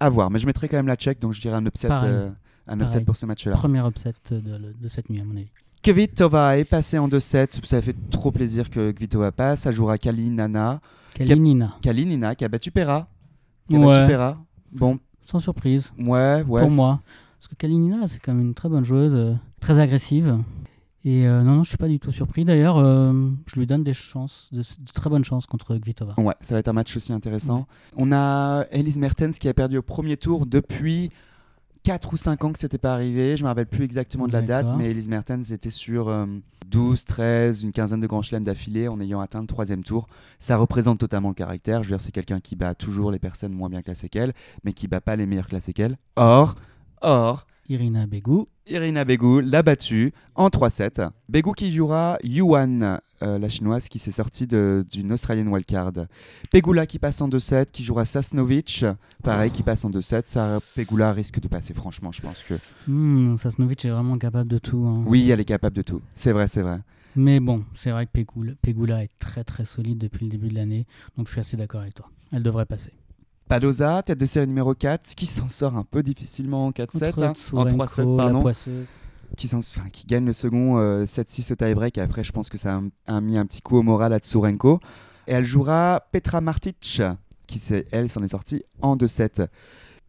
À 0.01 0.09
voir, 0.09 0.31
mais 0.31 0.39
je 0.39 0.47
mettrai 0.47 0.69
quand 0.69 0.79
même 0.79 0.87
la 0.87 0.97
Tchèque, 0.97 1.21
donc 1.21 1.35
je 1.35 1.41
dirais 1.41 1.57
un 1.57 1.67
upset, 1.67 1.89
euh, 1.91 2.31
un 2.67 2.81
upset 2.81 3.03
pour 3.03 3.17
ce 3.17 3.27
match-là. 3.27 3.53
Premier 3.53 3.87
upset 3.87 4.15
de, 4.31 4.41
de 4.81 4.89
cette 4.89 5.11
nuit, 5.11 5.21
à 5.21 5.25
mon 5.25 5.37
avis. 5.37 5.51
Kvitova 5.83 6.59
est 6.59 6.65
passé 6.65 6.99
en 6.99 7.09
2-7. 7.09 7.65
Ça 7.65 7.81
fait 7.81 7.97
trop 8.11 8.31
plaisir 8.31 8.69
que 8.71 8.93
Kvitova 8.93 9.33
passe. 9.33 9.67
Elle 9.67 9.75
jouera 9.75 9.99
Kalinana. 9.99 10.81
Kalinina, 11.15 11.77
Kalinina 11.83 12.35
qui 12.35 12.45
a 12.45 12.49
battu 12.49 12.71
Pera. 12.71 13.09
Qui 13.69 13.77
a 13.77 13.79
Ouais. 13.79 13.87
battu 13.87 14.09
Pera. 14.09 14.39
Bon, 14.73 14.99
sans 15.27 15.41
surprise 15.41 15.93
ouais, 15.99 16.45
ouais. 16.47 16.61
pour 16.63 16.71
moi. 16.71 17.01
Parce 17.39 17.49
que 17.49 17.55
Kalinina, 17.57 18.07
c'est 18.09 18.19
quand 18.21 18.33
même 18.35 18.43
une 18.47 18.55
très 18.55 18.69
bonne 18.69 18.85
joueuse, 18.85 19.15
euh, 19.15 19.35
très 19.61 19.79
agressive. 19.79 20.39
Et 21.05 21.27
euh, 21.27 21.43
non, 21.43 21.57
non, 21.57 21.65
je 21.65 21.71
suis 21.71 21.79
pas 21.79 21.89
du 21.89 21.99
tout 21.99 22.13
surpris. 22.13 22.45
D'ailleurs, 22.45 22.77
euh, 22.77 23.31
je 23.47 23.59
lui 23.59 23.67
donne 23.67 23.83
des 23.83 23.95
chances, 23.95 24.49
de, 24.53 24.61
de 24.61 24.93
très 24.93 25.09
bonnes 25.09 25.25
chances 25.25 25.47
contre 25.47 25.77
Kvitova. 25.79 26.15
Ouais, 26.19 26.35
ça 26.41 26.55
va 26.55 26.61
être 26.61 26.69
un 26.69 26.75
match 26.75 26.95
aussi 26.95 27.13
intéressant. 27.13 27.67
On 27.97 28.13
a 28.13 28.67
Elise 28.71 28.99
Mertens 28.99 29.39
qui 29.39 29.49
a 29.49 29.55
perdu 29.55 29.79
au 29.79 29.83
premier 29.83 30.19
tour 30.19 30.45
depuis 30.45 31.11
4 31.85 32.13
ou 32.13 32.17
5 32.19 32.45
ans 32.45 32.53
que 32.53 32.59
c'était 32.59 32.79
pas 32.79 32.93
arrivé. 32.93 33.37
Je 33.37 33.43
me 33.43 33.49
rappelle 33.49 33.67
plus 33.67 33.85
exactement 33.85 34.27
de 34.27 34.33
la 34.33 34.43
date, 34.43 34.69
mais 34.77 34.91
Elise 34.91 35.09
Mertens 35.09 35.51
était 35.51 35.71
sur 35.71 36.09
euh, 36.09 36.27
12, 36.69 37.05
13, 37.05 37.63
une 37.63 37.73
quinzaine 37.73 38.01
de 38.01 38.07
grands 38.07 38.23
chelems 38.23 38.45
d'affilée 38.45 38.89
en 38.89 39.01
ayant 39.01 39.21
atteint 39.21 39.41
le 39.41 39.47
troisième 39.47 39.83
tour. 39.83 40.07
Ça 40.39 40.57
représente 40.59 40.99
totalement 40.99 41.29
le 41.29 41.35
caractère. 41.35 41.83
Je 41.83 41.89
veux 41.89 41.97
dire, 41.97 42.01
c'est 42.01 42.13
quelqu'un 42.13 42.41
qui 42.41 42.57
bat 42.57 42.75
toujours 42.75 43.11
les 43.11 43.19
personnes 43.19 43.53
moins 43.53 43.71
bien 43.71 43.81
classées 43.81 44.11
qu'elle, 44.11 44.35
mais 44.65 44.75
qui 44.75 44.89
bat 44.89 45.01
pas 45.01 45.17
les 45.17 45.25
meilleures 45.25 45.49
classées 45.49 45.73
qu'elle. 45.73 45.97
Or, 46.17 46.57
or, 47.01 47.47
Irina 47.71 48.05
Begu, 48.09 48.47
Irina 48.67 49.05
Begu 49.05 49.43
l'a 49.43 49.63
battue 49.63 50.13
en 50.35 50.49
3-7. 50.49 51.09
Begu 51.29 51.53
qui 51.57 51.71
jouera 51.71 52.19
Yuan, 52.25 52.99
euh, 53.23 53.39
la 53.39 53.49
chinoise 53.49 53.89
qui 53.89 54.01
s'est 54.01 54.11
sortie 54.11 54.49
d'une 54.49 55.13
Australian 55.13 55.47
wildcard. 55.47 55.93
Pegula 56.51 56.85
qui 56.87 56.99
passe 56.99 57.21
en 57.21 57.29
2-7, 57.29 57.67
qui 57.71 57.85
jouera 57.85 58.05
Sasnovic, 58.07 58.85
pareil, 59.23 59.53
qui 59.53 59.63
passe 59.63 59.85
en 59.85 59.91
2-7. 59.91 60.23
Ça, 60.25 60.59
Pegula 60.75 61.13
risque 61.13 61.39
de 61.39 61.47
passer, 61.47 61.73
franchement, 61.73 62.11
je 62.11 62.21
pense 62.21 62.43
que. 62.43 62.55
Hmm, 62.89 63.37
Sasnovic 63.37 63.85
est 63.85 63.91
vraiment 63.91 64.19
capable 64.19 64.51
de 64.51 64.59
tout. 64.59 64.85
hein. 64.89 65.05
Oui, 65.07 65.31
elle 65.31 65.39
est 65.39 65.45
capable 65.45 65.77
de 65.77 65.83
tout. 65.83 66.03
C'est 66.13 66.33
vrai, 66.33 66.49
c'est 66.49 66.63
vrai. 66.63 66.81
Mais 67.15 67.39
bon, 67.39 67.65
c'est 67.77 67.93
vrai 67.93 68.07
que 68.07 68.11
Pegula, 68.11 68.53
Pegula 68.63 69.05
est 69.05 69.11
très 69.21 69.45
très 69.45 69.65
solide 69.65 69.99
depuis 69.99 70.25
le 70.25 70.31
début 70.33 70.49
de 70.49 70.57
l'année. 70.57 70.87
Donc 71.17 71.29
je 71.29 71.33
suis 71.33 71.41
assez 71.41 71.57
d'accord 71.57 71.83
avec 71.83 71.95
toi. 71.95 72.11
Elle 72.33 72.43
devrait 72.43 72.67
passer. 72.67 72.93
Padoza, 73.51 74.01
tête 74.05 74.17
de 74.21 74.27
série 74.27 74.47
numéro 74.47 74.77
4, 74.77 75.17
qui 75.17 75.27
s'en 75.27 75.49
sort 75.49 75.77
un 75.77 75.83
peu 75.83 76.05
difficilement 76.05 76.69
en 76.69 76.71
4-7, 76.71 77.11
Contre 77.11 77.23
hein, 77.25 77.31
en 77.31 77.35
Tsurenko, 77.35 77.85
3-7, 77.85 78.17
la 78.17 78.17
pardon. 78.17 78.53
qui, 79.37 79.51
enfin, 79.53 79.89
qui 79.93 80.07
gagne 80.07 80.25
le 80.25 80.33
second 80.33 80.79
euh, 80.79 81.05
7-6 81.05 81.53
au 81.53 81.57
tie-break. 81.57 81.99
Après, 81.99 82.23
je 82.23 82.31
pense 82.31 82.49
que 82.49 82.57
ça 82.59 82.81
a, 83.09 83.17
a 83.17 83.21
mis 83.21 83.37
un 83.37 83.45
petit 83.47 83.61
coup 83.61 83.77
au 83.77 83.83
moral 83.83 84.13
à 84.13 84.21
Tsurenko. 84.21 84.79
Et 85.27 85.33
elle 85.33 85.45
jouera 85.45 86.07
Petra 86.13 86.41
Martic, 86.41 87.03
qui 87.49 87.61
elle 87.91 88.09
s'en 88.09 88.23
est 88.23 88.29
sortie 88.29 88.63
en 88.83 88.95
2-7. 88.95 89.49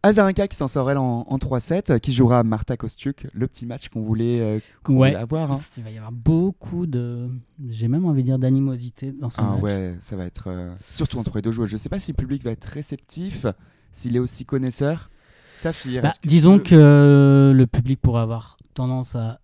Azarenka 0.04 0.48
qui 0.48 0.56
s'en 0.56 0.66
sort 0.68 0.90
elle 0.90 0.98
en, 0.98 1.20
en 1.28 1.38
3-7, 1.38 2.00
qui 2.00 2.12
jouera 2.12 2.42
Marta 2.42 2.76
Kostiuk, 2.76 3.28
le 3.32 3.46
petit 3.46 3.66
match 3.66 3.88
qu'on 3.88 4.02
voulait, 4.02 4.40
euh, 4.40 4.58
qu'on 4.82 4.94
Ouais. 4.96 5.10
voulait 5.10 5.20
avoir. 5.22 5.52
hein. 5.52 5.56
Il 5.76 5.84
va 5.84 5.90
y 5.90 5.96
avoir 5.96 6.10
beaucoup 6.12 6.86
de. 6.86 7.28
J'ai 7.68 7.86
même 7.88 8.04
envie 8.04 8.22
de 8.22 8.26
dire 8.26 8.38
d'animosité 8.38 9.12
dans 9.12 9.30
ce 9.30 9.40
Ah 9.40 9.52
match. 9.52 9.62
ouais, 9.62 9.96
ça 10.00 10.16
va 10.16 10.24
être. 10.26 10.48
euh, 10.48 10.74
surtout 10.90 11.18
entre 11.18 11.36
les 11.36 11.42
deux 11.42 11.52
joueurs. 11.52 11.68
Je 11.68 11.76
sais 11.76 11.88
pas 11.88 12.00
si 12.00 12.10
le 12.10 12.16
public 12.16 12.42
va 12.42 12.50
être 12.50 12.64
réceptif, 12.64 13.46
s'il 13.92 14.16
est 14.16 14.18
aussi 14.20 14.44
connaisseur. 14.44 15.10
Saphir, 15.56 16.02
Bah, 16.02 16.10
que 16.20 16.28
disons 16.28 16.58
que 16.58 17.52
le 17.54 17.66
public 17.66 18.00
pourrait 18.00 18.22
avoir 18.22 18.56
tendance 18.74 19.14
à 19.14 19.38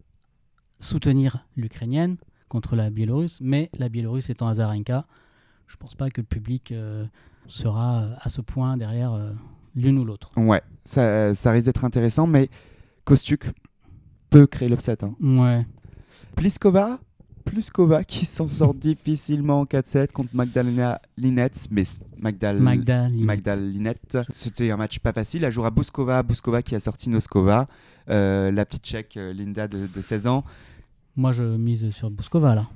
soutenir 0.80 1.46
l'Ukrainienne 1.56 2.16
contre 2.48 2.74
la 2.76 2.90
Biélorusse, 2.90 3.38
mais 3.40 3.70
la 3.78 3.88
Biélorusse 3.88 4.30
étant 4.30 4.48
Azarenka, 4.48 5.06
je 5.68 5.76
pense 5.76 5.94
pas 5.94 6.10
que 6.10 6.20
le 6.20 6.26
public 6.26 6.72
euh, 6.72 7.04
sera 7.46 8.02
euh, 8.02 8.14
à 8.20 8.28
ce 8.30 8.40
point 8.40 8.76
derrière 8.76 9.12
euh, 9.12 9.32
l'une 9.78 9.98
ou 9.98 10.04
l'autre. 10.04 10.30
Ouais, 10.36 10.62
ça, 10.84 11.34
ça 11.34 11.50
risque 11.52 11.66
d'être 11.66 11.84
intéressant, 11.84 12.26
mais 12.26 12.48
Kostiuk 13.04 13.50
peut 14.30 14.46
créer 14.46 14.68
l'upset. 14.68 15.02
hein. 15.04 15.14
Ouais. 15.22 15.66
Pliskova, 16.36 17.00
Pliskova 17.44 18.04
qui 18.04 18.26
s'en 18.26 18.48
sort 18.48 18.74
difficilement 18.74 19.60
en 19.60 19.64
4-7 19.64 20.12
contre 20.12 20.30
Magdalena 20.34 21.00
Linette, 21.16 21.66
mais 21.70 21.84
Magdal 22.18 22.58
Magda, 22.60 23.56
Linette. 23.56 24.18
C'était 24.30 24.70
un 24.70 24.76
match 24.76 24.98
pas 24.98 25.12
facile. 25.12 25.44
Elle 25.44 25.52
jouera 25.52 25.70
Bouskova, 25.70 26.22
Bouskova 26.22 26.62
qui 26.62 26.74
a 26.74 26.80
sorti 26.80 27.08
Noskova, 27.08 27.66
euh, 28.10 28.50
la 28.50 28.66
petite 28.66 28.84
tchèque 28.84 29.16
euh, 29.16 29.32
Linda 29.32 29.66
de, 29.68 29.86
de 29.86 30.00
16 30.00 30.26
ans. 30.26 30.44
Moi, 31.16 31.32
je 31.32 31.42
mise 31.42 31.90
sur 31.90 32.10
Bouskova 32.10 32.54
là. 32.54 32.68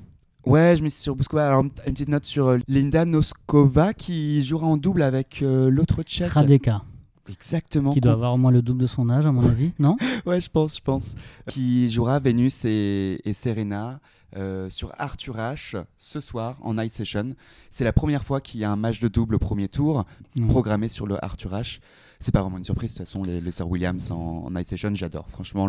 Ouais, 0.45 0.73
je 0.77 0.81
suis 0.81 0.91
sur 0.91 1.15
Bouskova. 1.15 1.47
Alors, 1.47 1.61
une 1.63 1.71
petite 1.71 2.09
note 2.09 2.25
sur 2.25 2.49
euh, 2.49 2.59
Linda 2.67 3.05
Noskova 3.05 3.93
qui 3.95 4.43
jouera 4.43 4.67
en 4.67 4.77
double 4.77 5.03
avec 5.03 5.41
euh, 5.43 5.71
l'autre 5.71 6.03
tchèque. 6.03 6.31
Radeka, 6.31 6.83
Exactement. 7.29 7.93
qui 7.93 8.01
doit 8.01 8.13
avoir 8.13 8.35
au 8.35 8.37
moins 8.37 8.51
le 8.51 8.63
double 8.63 8.83
de 8.83 8.87
son 8.87 9.09
âge, 9.11 9.27
à 9.27 9.33
mon 9.33 9.47
avis, 9.49 9.73
non 9.79 9.97
Ouais, 10.27 10.41
je 10.41 10.51
pense, 10.51 10.77
je 10.77 10.83
pense. 10.83 11.15
Qui 11.47 11.91
jouera 11.91 12.19
Vénus 12.19 12.65
et, 12.65 13.21
et 13.25 13.33
Serena 13.33 14.01
euh, 14.37 14.71
sur 14.71 14.93
Arthur 14.99 15.37
H 15.37 15.85
ce 15.97 16.21
soir 16.21 16.57
en 16.63 16.75
Night 16.75 16.93
Session. 16.93 17.35
C'est 17.71 17.85
la 17.85 17.93
première 17.93 18.25
fois 18.25 18.41
qu'il 18.41 18.61
y 18.61 18.65
a 18.65 18.71
un 18.71 18.77
match 18.77 18.99
de 19.01 19.09
double 19.09 19.35
au 19.35 19.39
premier 19.39 19.69
tour 19.69 20.05
programmé 20.49 20.89
sur 20.89 21.07
le 21.07 21.23
Arthur 21.25 21.53
H. 21.53 21.81
C'est 22.19 22.33
pas 22.33 22.41
vraiment 22.43 22.59
une 22.59 22.65
surprise, 22.65 22.93
de 22.93 22.99
toute 22.99 23.07
façon, 23.07 23.25
les, 23.25 23.41
les 23.41 23.51
Sir 23.51 23.69
Williams 23.69 24.13
en, 24.13 24.45
en 24.47 24.51
Night 24.53 24.67
Session, 24.67 24.95
j'adore. 24.95 25.29
Franchement, 25.29 25.69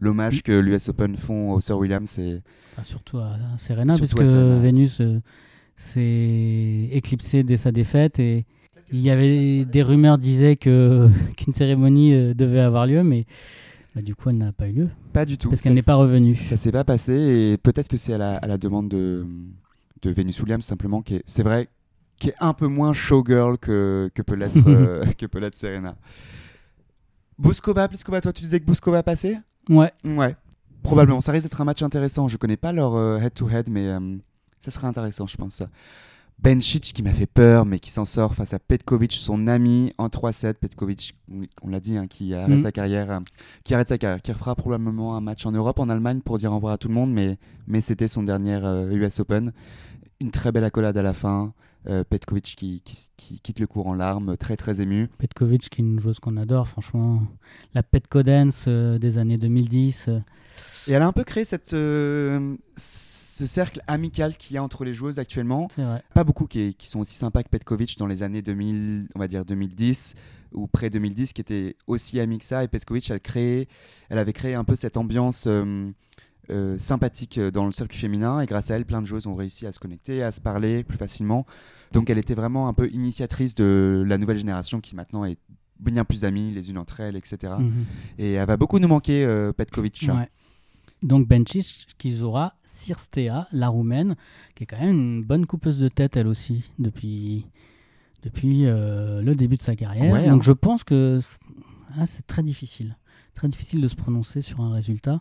l'hommage 0.00 0.42
que 0.42 0.52
l'US 0.52 0.88
Open 0.88 1.16
font 1.16 1.52
aux 1.52 1.60
Sir 1.60 1.76
Williams, 1.76 2.08
c'est. 2.08 2.40
Enfin, 2.72 2.84
surtout 2.84 3.18
à 3.18 3.32
à 3.54 3.58
Serena, 3.58 3.96
Surtout 3.96 4.16
parce 4.16 4.30
à 4.30 4.32
que 4.32 4.38
Serena. 4.38 4.58
Vénus 4.60 5.00
euh, 5.00 5.20
s'est 5.76 6.88
éclipsée 6.92 7.42
dès 7.42 7.56
sa 7.56 7.72
défaite 7.72 8.18
et 8.18 8.46
il 8.92 9.00
y 9.00 9.10
avait 9.10 9.64
des 9.64 9.82
rumeurs 9.82 10.18
disaient 10.18 10.56
que 10.56 11.08
qu'une 11.36 11.52
cérémonie 11.52 12.12
euh, 12.14 12.34
devait 12.34 12.60
avoir 12.60 12.86
lieu, 12.86 13.02
mais 13.02 13.26
bah, 13.94 14.02
du 14.02 14.14
coup 14.14 14.30
elle 14.30 14.38
n'a 14.38 14.52
pas 14.52 14.68
eu 14.68 14.72
lieu 14.72 14.88
Pas 15.12 15.24
du 15.24 15.38
tout. 15.38 15.50
parce 15.50 15.62
qu'elle 15.62 15.74
n'est 15.74 15.82
pas 15.82 15.94
revenue. 15.96 16.36
Ça 16.36 16.56
s'est 16.56 16.72
pas 16.72 16.84
passé 16.84 17.12
et 17.12 17.56
peut-être 17.58 17.88
que 17.88 17.96
c'est 17.96 18.12
à 18.14 18.18
la, 18.18 18.36
à 18.36 18.46
la 18.46 18.58
demande 18.58 18.88
de, 18.88 19.26
de 20.02 20.10
Venus 20.10 20.40
Williams 20.40 20.64
simplement 20.64 21.02
qui 21.02 21.16
est, 21.16 21.22
c'est 21.26 21.42
vrai, 21.42 21.68
qui 22.18 22.28
est 22.30 22.34
un 22.40 22.52
peu 22.52 22.66
moins 22.66 22.92
showgirl 22.92 23.58
que, 23.58 24.10
que 24.14 24.22
peut 24.22 24.34
l'être 24.34 24.58
euh, 24.66 25.04
que 25.16 25.26
peut 25.26 25.38
l'être 25.40 25.56
Serena. 25.56 25.96
Bouskova, 27.38 27.86
Pliskova, 27.88 28.20
toi 28.20 28.32
tu 28.32 28.42
disais 28.42 28.58
que 28.60 28.64
Bouskova 28.64 29.02
passait? 29.02 29.38
Ouais, 29.68 29.92
Ouais. 30.04 30.34
Probablement, 30.82 31.20
ça 31.20 31.32
risque 31.32 31.44
d'être 31.44 31.60
un 31.60 31.64
match 31.64 31.82
intéressant. 31.82 32.28
Je 32.28 32.36
connais 32.36 32.56
pas 32.56 32.72
leur 32.72 32.94
euh, 32.94 33.18
head-to-head, 33.18 33.68
mais 33.68 33.88
euh, 33.88 33.98
ça 34.60 34.70
sera 34.70 34.88
intéressant, 34.88 35.26
je 35.26 35.36
pense. 35.36 35.62
Bencic 36.40 36.92
qui 36.94 37.02
m'a 37.02 37.12
fait 37.12 37.26
peur, 37.26 37.66
mais 37.66 37.80
qui 37.80 37.90
s'en 37.90 38.04
sort 38.04 38.34
face 38.34 38.54
à 38.54 38.58
Petkovic, 38.60 39.12
son 39.12 39.48
ami, 39.48 39.92
en 39.98 40.06
3-7. 40.08 40.54
Petkovic, 40.54 41.14
on, 41.32 41.42
on 41.62 41.68
l'a 41.68 41.80
dit, 41.80 41.96
hein, 41.98 42.06
qui 42.06 42.32
arrête 42.34 42.48
Mhm. 42.50 42.60
sa 42.60 42.70
carrière, 42.72 43.10
euh, 43.10 43.20
qui 43.64 43.74
arrête 43.74 43.88
sa 43.88 43.98
carrière, 43.98 44.22
qui 44.22 44.30
refera 44.32 44.54
probablement 44.54 45.16
un 45.16 45.20
match 45.20 45.44
en 45.46 45.52
Europe, 45.52 45.80
en 45.80 45.88
Allemagne, 45.88 46.20
pour 46.20 46.38
dire 46.38 46.52
au 46.52 46.56
revoir 46.56 46.74
à 46.74 46.78
tout 46.78 46.88
le 46.88 46.94
monde, 46.94 47.12
mais, 47.12 47.38
mais 47.66 47.80
c'était 47.80 48.06
son 48.08 48.22
dernier 48.22 48.54
euh, 48.62 48.88
US 48.92 49.18
Open. 49.20 49.52
Une 50.20 50.30
très 50.30 50.52
belle 50.52 50.64
accolade 50.64 50.96
à 50.96 51.02
la 51.02 51.12
fin. 51.12 51.52
Euh, 51.88 52.02
Petkovic 52.04 52.54
qui, 52.56 52.82
qui, 52.84 53.06
qui 53.16 53.40
quitte 53.40 53.60
le 53.60 53.66
cours 53.66 53.86
en 53.86 53.94
larmes, 53.94 54.36
très 54.36 54.56
très 54.56 54.80
ému. 54.80 55.08
Petkovic 55.18 55.70
qui 55.70 55.80
est 55.80 55.84
une 55.84 55.98
joueuse 56.00 56.18
qu'on 56.18 56.36
adore, 56.36 56.68
franchement. 56.68 57.22
La 57.72 57.82
Petko 57.82 58.22
Dance 58.22 58.64
euh, 58.68 58.98
des 58.98 59.16
années 59.18 59.38
2010. 59.38 60.06
euh, 60.08 60.18
Et 60.88 60.92
elle 60.92 61.02
a 61.02 61.06
un 61.06 61.12
peu 61.12 61.22
créé 61.24 61.44
cette, 61.44 61.72
euh, 61.74 62.56
ce 63.38 63.46
cercle 63.46 63.80
amical 63.86 64.36
qu'il 64.36 64.54
y 64.54 64.58
a 64.58 64.62
entre 64.64 64.84
les 64.84 64.94
joueuses 64.94 65.20
actuellement. 65.20 65.68
pas 66.12 66.24
beaucoup 66.24 66.46
qui, 66.46 66.74
qui 66.74 66.88
sont 66.88 66.98
aussi 66.98 67.14
sympas 67.14 67.44
que 67.44 67.48
Petkovic 67.48 67.96
dans 67.96 68.06
les 68.06 68.24
années 68.24 68.42
2000, 68.42 69.08
on 69.14 69.18
va 69.18 69.28
dire 69.28 69.44
2010 69.44 70.14
ou 70.52 70.66
près 70.66 70.90
2010, 70.90 71.32
qui 71.32 71.40
étaient 71.40 71.76
aussi 71.86 72.18
amis 72.18 72.38
que 72.38 72.44
ça. 72.44 72.64
Et 72.64 72.68
Petkovic, 72.68 73.10
elle, 73.10 73.66
elle 74.08 74.18
avait 74.18 74.32
créé 74.32 74.54
un 74.54 74.64
peu 74.64 74.74
cette 74.74 74.96
ambiance 74.96 75.44
euh, 75.46 75.88
euh, 76.50 76.78
sympathique 76.78 77.38
dans 77.38 77.66
le 77.66 77.72
circuit 77.72 77.98
féminin. 77.98 78.40
Et 78.40 78.46
grâce 78.46 78.72
à 78.72 78.76
elle, 78.76 78.84
plein 78.84 79.02
de 79.02 79.06
joueuses 79.06 79.28
ont 79.28 79.34
réussi 79.34 79.66
à 79.66 79.72
se 79.72 79.78
connecter, 79.78 80.22
à 80.24 80.32
se 80.32 80.40
parler 80.40 80.82
plus 80.82 80.98
facilement. 80.98 81.46
Donc 81.92 82.10
elle 82.10 82.18
était 82.18 82.34
vraiment 82.34 82.66
un 82.66 82.72
peu 82.72 82.90
initiatrice 82.90 83.54
de 83.54 84.02
la 84.04 84.18
nouvelle 84.18 84.38
génération 84.38 84.80
qui 84.80 84.96
maintenant 84.96 85.24
est 85.24 85.38
bien 85.78 86.04
plus 86.04 86.24
amies 86.24 86.50
les 86.50 86.70
unes 86.70 86.78
entre 86.78 86.98
elles, 86.98 87.14
etc. 87.14 87.54
Mhm. 87.60 87.84
Et 88.18 88.32
elle 88.32 88.46
va 88.48 88.56
beaucoup 88.56 88.80
nous 88.80 88.88
manquer, 88.88 89.24
euh, 89.24 89.52
Petkovic. 89.52 90.08
Ouais. 90.08 90.28
Donc 91.02 91.28
Bencic 91.28 91.86
qui 91.98 92.16
jouera 92.16 92.54
Sirstea, 92.64 93.46
la 93.52 93.68
roumaine, 93.68 94.16
qui 94.54 94.64
est 94.64 94.66
quand 94.66 94.80
même 94.80 94.90
une 94.90 95.24
bonne 95.24 95.46
coupeuse 95.46 95.78
de 95.80 95.88
tête 95.88 96.16
elle 96.16 96.26
aussi 96.28 96.62
depuis, 96.78 97.46
depuis 98.22 98.66
euh, 98.66 99.20
le 99.22 99.34
début 99.34 99.56
de 99.56 99.62
sa 99.62 99.74
carrière. 99.74 100.12
Ouais, 100.12 100.28
Donc 100.28 100.40
hein. 100.40 100.44
je 100.44 100.52
pense 100.52 100.84
que 100.84 101.18
ah, 101.98 102.06
c'est 102.06 102.26
très 102.26 102.42
difficile. 102.42 102.96
Très 103.34 103.48
difficile 103.48 103.80
de 103.80 103.86
se 103.88 103.94
prononcer 103.94 104.42
sur 104.42 104.60
un 104.60 104.72
résultat. 104.72 105.20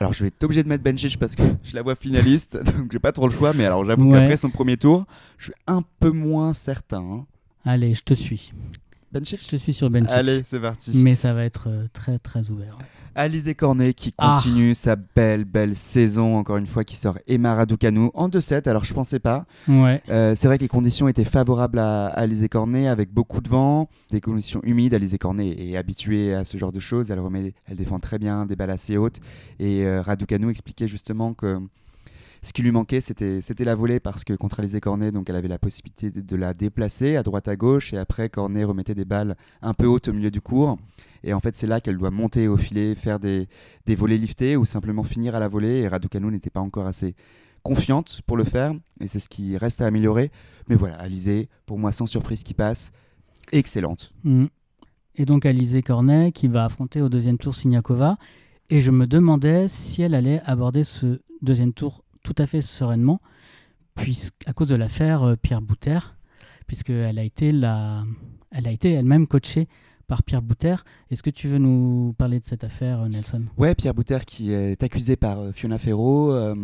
Alors 0.00 0.12
je 0.12 0.22
vais 0.22 0.28
être 0.28 0.42
obligé 0.44 0.62
de 0.62 0.68
mettre 0.68 0.84
Bencic 0.84 1.18
parce 1.18 1.34
que 1.34 1.42
je 1.64 1.74
la 1.74 1.82
vois 1.82 1.94
finaliste, 1.94 2.56
donc 2.78 2.92
j'ai 2.92 2.98
pas 2.98 3.12
trop 3.12 3.26
le 3.26 3.32
choix. 3.34 3.52
Mais 3.54 3.64
alors 3.64 3.84
j'avoue 3.86 4.06
Ouais. 4.10 4.18
qu'après 4.20 4.36
son 4.36 4.50
premier 4.50 4.76
tour, 4.76 5.06
je 5.38 5.44
suis 5.44 5.54
un 5.66 5.82
peu 6.00 6.10
moins 6.10 6.52
certain. 6.52 7.00
hein. 7.02 7.26
Allez, 7.64 7.94
je 7.94 8.02
te 8.02 8.14
suis. 8.14 8.52
Benchich 9.12 9.42
Je 9.44 9.48
te 9.48 9.56
suis 9.56 9.72
sur 9.72 9.88
Benchich. 9.88 10.10
Allez, 10.12 10.42
c'est 10.44 10.60
parti. 10.60 10.92
Mais 10.96 11.14
ça 11.14 11.32
va 11.32 11.44
être 11.44 11.68
euh, 11.68 11.86
très 11.94 12.18
très 12.18 12.50
ouvert. 12.50 12.76
Alizé 13.18 13.54
Cornet 13.54 13.92
qui 13.94 14.14
Ah. 14.16 14.34
continue 14.36 14.74
sa 14.74 14.94
belle, 14.96 15.44
belle 15.44 15.74
saison, 15.74 16.36
encore 16.36 16.56
une 16.56 16.66
fois, 16.68 16.84
qui 16.84 16.94
sort 16.96 17.18
Emma 17.26 17.54
Raducanu 17.54 18.10
en 18.14 18.28
2-7. 18.28 18.68
Alors, 18.68 18.84
je 18.84 18.94
pensais 18.94 19.18
pas. 19.18 19.44
Ouais. 19.66 20.00
Euh, 20.08 20.34
c'est 20.36 20.46
vrai 20.46 20.56
que 20.56 20.62
les 20.62 20.68
conditions 20.68 21.08
étaient 21.08 21.24
favorables 21.24 21.80
à, 21.80 22.06
Alizé 22.06 22.48
Cornet 22.48 22.86
avec 22.86 23.12
beaucoup 23.12 23.40
de 23.40 23.48
vent, 23.48 23.88
des 24.10 24.20
conditions 24.20 24.60
humides. 24.62 24.94
Alizé 24.94 25.18
Cornet 25.18 25.48
est 25.48 25.76
habituée 25.76 26.32
à 26.32 26.44
ce 26.44 26.56
genre 26.56 26.70
de 26.72 26.80
choses. 26.80 27.10
Elle, 27.10 27.18
remet, 27.20 27.54
elle 27.66 27.76
défend 27.76 27.98
très 27.98 28.18
bien 28.18 28.46
des 28.46 28.54
balles 28.56 28.70
assez 28.70 28.96
hautes. 28.96 29.18
Et 29.58 29.84
euh, 29.84 30.00
Raducanu 30.00 30.48
expliquait 30.48 30.86
justement 30.88 31.34
que 31.34 31.58
ce 32.40 32.52
qui 32.52 32.62
lui 32.62 32.70
manquait, 32.70 33.00
c'était 33.00 33.40
c'était 33.42 33.64
la 33.64 33.74
volée 33.74 33.98
parce 33.98 34.22
que 34.22 34.32
contre 34.32 34.60
Alizé 34.60 34.78
Cornet, 34.80 35.10
donc 35.10 35.28
elle 35.28 35.34
avait 35.34 35.48
la 35.48 35.58
possibilité 35.58 36.12
de, 36.12 36.20
de 36.20 36.36
la 36.36 36.54
déplacer 36.54 37.16
à 37.16 37.24
droite 37.24 37.48
à 37.48 37.56
gauche. 37.56 37.92
Et 37.92 37.98
après, 37.98 38.28
Cornet 38.28 38.62
remettait 38.62 38.94
des 38.94 39.04
balles 39.04 39.36
un 39.60 39.74
peu 39.74 39.86
hautes 39.86 40.06
au 40.06 40.12
milieu 40.12 40.30
du 40.30 40.40
cours. 40.40 40.78
Et 41.24 41.32
en 41.32 41.40
fait, 41.40 41.56
c'est 41.56 41.66
là 41.66 41.80
qu'elle 41.80 41.98
doit 41.98 42.10
monter 42.10 42.48
au 42.48 42.56
filet, 42.56 42.94
faire 42.94 43.18
des, 43.18 43.48
des 43.86 43.94
volées 43.94 44.18
liftées 44.18 44.56
ou 44.56 44.64
simplement 44.64 45.02
finir 45.02 45.34
à 45.34 45.40
la 45.40 45.48
volée. 45.48 45.80
Et 45.80 45.88
Raducanu 45.88 46.30
n'était 46.30 46.50
pas 46.50 46.60
encore 46.60 46.86
assez 46.86 47.14
confiante 47.62 48.22
pour 48.26 48.36
le 48.36 48.44
faire. 48.44 48.72
Et 49.00 49.06
c'est 49.06 49.20
ce 49.20 49.28
qui 49.28 49.56
reste 49.56 49.80
à 49.80 49.86
améliorer. 49.86 50.30
Mais 50.68 50.76
voilà, 50.76 50.96
Alizé, 50.96 51.48
pour 51.66 51.78
moi, 51.78 51.92
sans 51.92 52.06
surprise 52.06 52.42
qui 52.42 52.54
passe, 52.54 52.92
excellente. 53.52 54.12
Mm. 54.24 54.46
Et 55.16 55.24
donc 55.24 55.46
Alizé 55.46 55.82
Cornet 55.82 56.30
qui 56.32 56.46
va 56.46 56.64
affronter 56.64 57.02
au 57.02 57.08
deuxième 57.08 57.38
tour 57.38 57.54
Siniakova. 57.54 58.18
Et 58.70 58.80
je 58.80 58.90
me 58.90 59.06
demandais 59.06 59.66
si 59.66 60.02
elle 60.02 60.14
allait 60.14 60.40
aborder 60.44 60.84
ce 60.84 61.20
deuxième 61.42 61.72
tour 61.72 62.04
tout 62.22 62.34
à 62.38 62.46
fait 62.46 62.62
sereinement, 62.62 63.20
puisqu'à 63.94 64.52
cause 64.52 64.68
de 64.68 64.76
l'affaire 64.76 65.22
euh, 65.22 65.36
Pierre 65.36 65.62
Bouter, 65.62 65.98
puisqu'elle 66.66 67.18
a 67.18 67.22
été 67.22 67.52
la, 67.52 68.04
elle 68.50 68.68
a 68.68 68.70
été 68.70 68.92
elle-même 68.92 69.26
coachée 69.26 69.68
par 70.08 70.22
Pierre 70.24 70.42
Bouter. 70.42 70.74
Est-ce 71.10 71.22
que 71.22 71.30
tu 71.30 71.46
veux 71.46 71.58
nous 71.58 72.14
parler 72.18 72.40
de 72.40 72.46
cette 72.46 72.64
affaire, 72.64 73.02
euh, 73.02 73.08
Nelson? 73.08 73.44
Ouais, 73.56 73.74
Pierre 73.74 73.94
Bouter 73.94 74.18
qui 74.26 74.52
est 74.52 74.82
accusé 74.82 75.14
par 75.14 75.38
euh, 75.38 75.52
Fiona 75.52 75.78
Ferro, 75.78 76.32
euh, 76.32 76.54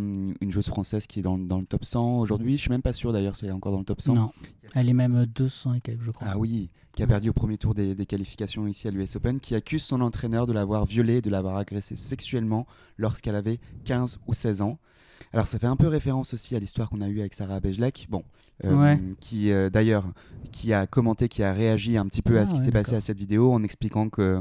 une 0.41 0.51
joueuse 0.51 0.65
française 0.65 1.07
qui 1.07 1.19
est 1.19 1.21
dans, 1.21 1.37
dans 1.37 1.59
le 1.59 1.65
top 1.65 1.85
100 1.85 2.19
aujourd'hui. 2.19 2.57
Je 2.57 2.63
suis 2.63 2.71
même 2.71 2.81
pas 2.81 2.91
sûr 2.91 3.13
d'ailleurs 3.13 3.37
si 3.37 3.45
elle 3.45 3.51
est 3.51 3.53
encore 3.53 3.71
dans 3.71 3.79
le 3.79 3.85
top 3.85 4.01
100. 4.01 4.15
Non, 4.15 4.31
elle 4.73 4.89
est 4.89 4.93
même 4.93 5.25
200 5.27 5.75
et 5.75 5.79
quelques, 5.79 6.03
je 6.03 6.11
crois. 6.11 6.27
Ah 6.29 6.37
oui, 6.37 6.71
qui 6.93 7.03
a 7.03 7.07
perdu 7.07 7.29
au 7.29 7.33
premier 7.33 7.57
tour 7.57 7.75
des, 7.75 7.93
des 7.93 8.05
qualifications 8.07 8.65
ici 8.67 8.87
à 8.87 8.91
l'US 8.91 9.15
Open, 9.15 9.39
qui 9.39 9.53
accuse 9.53 9.83
son 9.83 10.01
entraîneur 10.01 10.47
de 10.47 10.53
l'avoir 10.53 10.85
violée, 10.85 11.21
de 11.21 11.29
l'avoir 11.29 11.55
agressée 11.57 11.95
sexuellement 11.95 12.65
lorsqu'elle 12.97 13.35
avait 13.35 13.59
15 13.85 14.19
ou 14.27 14.33
16 14.33 14.61
ans. 14.63 14.79
Alors 15.33 15.47
ça 15.47 15.59
fait 15.59 15.67
un 15.67 15.75
peu 15.75 15.87
référence 15.87 16.33
aussi 16.33 16.55
à 16.55 16.59
l'histoire 16.59 16.89
qu'on 16.89 17.01
a 17.01 17.07
eue 17.07 17.19
avec 17.19 17.33
Sarah 17.33 17.59
Bejlek, 17.59 18.07
bon, 18.09 18.23
euh, 18.63 18.75
Ouais. 18.75 19.01
qui 19.19 19.51
euh, 19.51 19.69
d'ailleurs 19.69 20.05
qui 20.51 20.73
a 20.73 20.87
commenté, 20.87 21.27
qui 21.27 21.43
a 21.43 21.51
réagi 21.53 21.97
un 21.97 22.05
petit 22.05 22.21
peu 22.21 22.37
à 22.37 22.43
Ah 22.43 22.47
ce 22.47 22.53
qui 22.53 22.59
ouais, 22.59 22.65
s'est 22.65 22.71
passé 22.71 22.95
à 22.95 23.01
cette 23.01 23.17
vidéo 23.19 23.51
en 23.51 23.61
expliquant 23.63 24.09
que 24.09 24.39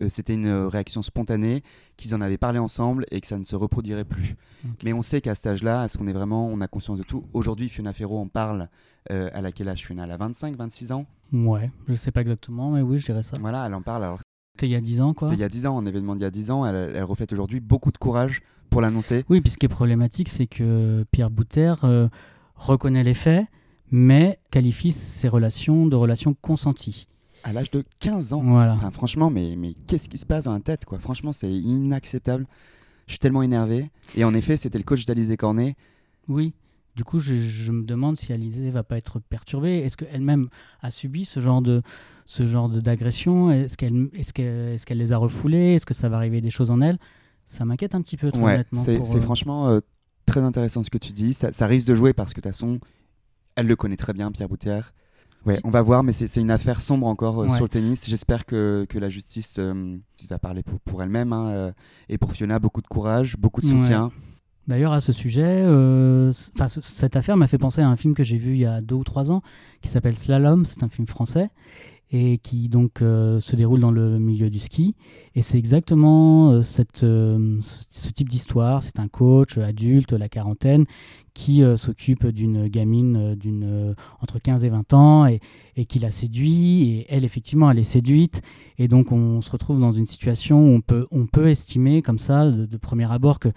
euh, 0.00 0.08
c'était 0.08 0.34
une 0.34 0.50
réaction 0.50 1.02
spontanée, 1.02 1.62
qu'ils 1.96 2.14
en 2.14 2.20
avaient 2.20 2.38
parlé 2.38 2.58
ensemble 2.58 3.04
et 3.10 3.20
que 3.20 3.26
ça 3.26 3.38
ne 3.38 3.44
se 3.44 3.54
reproduirait 3.54 4.04
plus. 4.06 4.36
Mais 4.84 4.92
on 4.94 5.02
sait 5.02 5.20
qu'à 5.20 5.34
cet 5.34 5.46
âge-là, 5.46 5.84
est-ce 5.84 5.98
qu'on 5.98 6.06
est 6.08 6.12
vraiment, 6.14 6.48
on 6.48 6.60
a 6.62 6.66
conscience 6.66 6.98
de 6.98 7.02
tout. 7.04 7.24
Aujourd'hui, 7.34 7.68
Fiona 7.68 7.92
Ferro 7.92 8.18
en 8.18 8.26
parle. 8.26 8.68
à 9.10 9.40
laquelle 9.42 9.68
âge 9.68 9.84
Fiona? 9.84 10.04
Elle 10.04 10.10
a 10.12 10.16
25, 10.16 10.56
26 10.56 10.92
ans? 10.92 11.06
Ouais, 11.32 11.70
je 11.88 11.94
sais 11.94 12.10
pas 12.10 12.22
exactement, 12.22 12.70
mais 12.70 12.80
oui, 12.80 12.96
je 12.98 13.04
dirais 13.06 13.22
ça. 13.22 13.36
Voilà, 13.40 13.66
elle 13.66 13.74
en 13.74 13.82
parle. 13.82 14.04
Alors 14.04 14.20
C'était 14.56 14.66
il 14.68 14.72
y 14.72 14.76
a 14.76 14.80
10 14.80 15.00
ans, 15.02 15.12
quoi. 15.12 15.28
c'était 15.28 15.38
il 15.38 15.42
y 15.42 15.44
a 15.44 15.48
10 15.50 15.66
ans, 15.66 15.78
un 15.78 15.84
événement 15.86 16.14
d'il 16.14 16.22
y 16.22 16.26
a 16.26 16.30
10 16.30 16.50
ans. 16.50 16.64
Elle, 16.64 16.92
elle 16.96 17.02
reflète 17.04 17.32
aujourd'hui 17.32 17.60
beaucoup 17.60 17.92
de 17.92 17.98
courage 17.98 18.40
pour 18.72 18.80
l'annoncer. 18.80 19.24
Oui, 19.28 19.40
puis 19.40 19.52
ce 19.52 19.58
qui 19.58 19.66
est 19.66 19.68
problématique, 19.68 20.28
c'est 20.28 20.46
que 20.46 21.04
Pierre 21.12 21.30
Bouter 21.30 21.74
euh, 21.84 22.08
reconnaît 22.56 23.04
les 23.04 23.14
faits, 23.14 23.46
mais 23.90 24.38
qualifie 24.50 24.92
ses 24.92 25.28
relations 25.28 25.86
de 25.86 25.94
relations 25.96 26.34
consenties. 26.40 27.06
À 27.44 27.52
l'âge 27.52 27.70
de 27.70 27.84
15 28.00 28.32
ans. 28.32 28.42
Voilà. 28.42 28.74
Enfin, 28.74 28.90
franchement, 28.90 29.28
mais, 29.30 29.54
mais 29.56 29.74
qu'est-ce 29.86 30.08
qui 30.08 30.16
se 30.18 30.26
passe 30.26 30.44
dans 30.44 30.52
la 30.52 30.60
tête 30.60 30.84
quoi? 30.84 30.98
Franchement, 30.98 31.32
c'est 31.32 31.50
inacceptable. 31.52 32.46
Je 33.06 33.12
suis 33.12 33.18
tellement 33.18 33.42
énervé. 33.42 33.90
Et 34.14 34.24
en 34.24 34.32
effet, 34.32 34.56
c'était 34.56 34.78
le 34.78 34.84
coach 34.84 35.04
d'Alizé 35.04 35.36
Cornet. 35.36 35.74
Oui. 36.28 36.54
Du 36.94 37.04
coup, 37.04 37.18
je, 37.18 37.34
je 37.34 37.72
me 37.72 37.84
demande 37.84 38.16
si 38.16 38.32
Alizé 38.32 38.70
va 38.70 38.82
pas 38.82 38.96
être 38.98 39.18
perturbée. 39.18 39.78
Est-ce 39.78 39.96
qu'elle-même 39.96 40.46
a 40.82 40.90
subi 40.90 41.24
ce 41.24 41.40
genre 41.40 41.62
de 41.62 41.82
ce 42.26 42.46
genre 42.46 42.68
de- 42.68 42.80
d'agression? 42.80 43.50
Est-ce 43.50 43.76
qu'elle 43.76 44.08
est-ce 44.14 44.32
qu'elle 44.86 44.98
les 44.98 45.12
a 45.12 45.16
refoulés 45.16 45.74
Est-ce 45.74 45.86
que 45.86 45.94
ça 45.94 46.08
va 46.08 46.16
arriver 46.18 46.40
des 46.42 46.50
choses 46.50 46.70
en 46.70 46.80
elle? 46.82 46.98
Ça 47.46 47.64
m'inquiète 47.64 47.94
un 47.94 48.02
petit 48.02 48.16
peu, 48.16 48.30
Ouais, 48.36 48.54
honnêtement. 48.54 48.82
c'est 48.82 48.98
euh, 49.00 49.20
franchement 49.20 49.68
euh, 49.68 49.80
très 50.26 50.40
intéressant 50.40 50.82
ce 50.82 50.90
que 50.90 50.98
tu 50.98 51.12
dis. 51.12 51.34
Ça, 51.34 51.52
ça 51.52 51.66
risque 51.66 51.86
de 51.86 51.94
jouer 51.94 52.12
parce 52.12 52.32
que 52.32 52.40
de 52.40 52.44
toute 52.48 52.52
façon, 52.52 52.78
elle 53.56 53.66
le 53.66 53.76
connaît 53.76 53.96
très 53.96 54.12
bien, 54.12 54.32
Pierre 54.32 54.48
Boutière. 54.48 54.92
Ouais, 55.44 55.58
on 55.64 55.70
va 55.70 55.82
voir, 55.82 56.04
mais 56.04 56.12
c'est 56.12 56.28
c'est 56.28 56.40
une 56.40 56.52
affaire 56.52 56.80
sombre 56.80 57.06
encore 57.08 57.40
euh, 57.40 57.46
Ouais. 57.48 57.54
sur 57.56 57.64
le 57.64 57.68
tennis. 57.68 58.08
J'espère 58.08 58.46
que, 58.46 58.86
que 58.88 58.98
la 58.98 59.08
justice 59.10 59.58
va 60.30 60.38
parler 60.38 60.62
pour, 60.62 60.78
pour 60.80 61.02
elle-même. 61.02 61.32
hein, 61.32 61.72
et 62.08 62.16
pour 62.16 62.32
Fiona, 62.32 62.58
beaucoup 62.58 62.80
de 62.80 62.86
courage, 62.86 63.36
beaucoup 63.36 63.60
de 63.60 63.66
Ouais. 63.66 63.72
soutien. 63.80 64.10
D'ailleurs, 64.68 64.92
à 64.92 65.00
ce 65.00 65.10
sujet, 65.10 65.42
euh, 65.64 66.32
c- 66.32 66.52
cette 66.82 67.16
affaire 67.16 67.36
m'a 67.36 67.48
fait 67.48 67.58
penser 67.58 67.80
à 67.82 67.88
un 67.88 67.96
film 67.96 68.14
que 68.14 68.22
j'ai 68.22 68.38
vu 68.38 68.52
il 68.52 68.60
y 68.60 68.64
a 68.66 68.80
deux 68.80 68.94
ou 68.94 69.02
trois 69.02 69.32
ans 69.32 69.42
qui 69.82 69.88
s'appelle 69.88 70.16
Slalom. 70.16 70.64
C'est 70.64 70.84
un 70.84 70.88
film 70.88 71.08
français 71.08 71.50
et 72.12 72.36
qui 72.38 72.68
donc 72.68 73.00
euh, 73.00 73.40
se 73.40 73.56
déroule 73.56 73.80
dans 73.80 73.90
le 73.90 74.18
milieu 74.18 74.50
du 74.50 74.58
ski. 74.58 74.94
Et 75.34 75.40
c'est 75.40 75.58
exactement 75.58 76.50
euh, 76.50 76.62
cette, 76.62 77.04
euh, 77.04 77.58
ce, 77.62 78.10
type 78.10 78.28
d'histoire. 78.28 78.82
C'est 78.82 78.98
un 78.98 79.08
coach 79.08 79.56
adulte, 79.56 80.12
la 80.12 80.28
quarantaine, 80.28 80.84
qui 81.32 81.62
s'occupe 81.76 82.26
d'une 82.26 82.68
gamine 82.68 83.34
d'une 83.36 83.94
entre 84.20 84.38
15 84.38 84.66
et 84.66 84.68
20 84.68 84.92
ans 84.92 85.24
et, 85.24 85.40
et 85.76 85.86
qui 85.86 85.98
la 85.98 86.10
séduit. 86.10 86.90
Et 86.90 87.06
elle, 87.08 87.24
effectivement, 87.24 87.70
elle 87.70 87.78
est 87.78 87.84
séduite. 87.84 88.42
Et 88.76 88.86
donc, 88.86 89.12
on 89.12 89.40
se 89.40 89.50
retrouve 89.50 89.80
dans 89.80 89.92
une 89.92 90.04
situation 90.04 90.60
où 90.62 90.74
on 90.74 90.82
peut, 90.82 91.06
on 91.10 91.24
peut 91.24 91.48
estimer 91.48 92.02
comme 92.02 92.18
ça, 92.18 92.50
de, 92.50 92.76
premier 92.76 93.10
abord, 93.10 93.38
que 93.38 93.48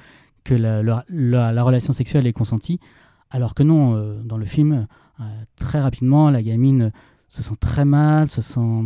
que 0.45 0.53
la, 0.53 0.83
la- 0.83 1.03
la- 1.09 1.51
la 1.51 1.63
relation 1.63 1.91
sexuelle 1.91 2.27
est 2.27 2.31
consentie, 2.31 2.79
alors 3.29 3.55
que 3.55 3.63
non, 3.63 4.21
dans 4.23 4.37
le 4.37 4.45
film, 4.45 4.87
très 5.57 5.81
rapidement, 5.81 6.29
la 6.29 6.43
gamine 6.43 6.91
se 7.35 7.43
sent 7.43 7.55
très 7.59 7.85
mal, 7.85 8.29
se 8.29 8.41
sent, 8.41 8.85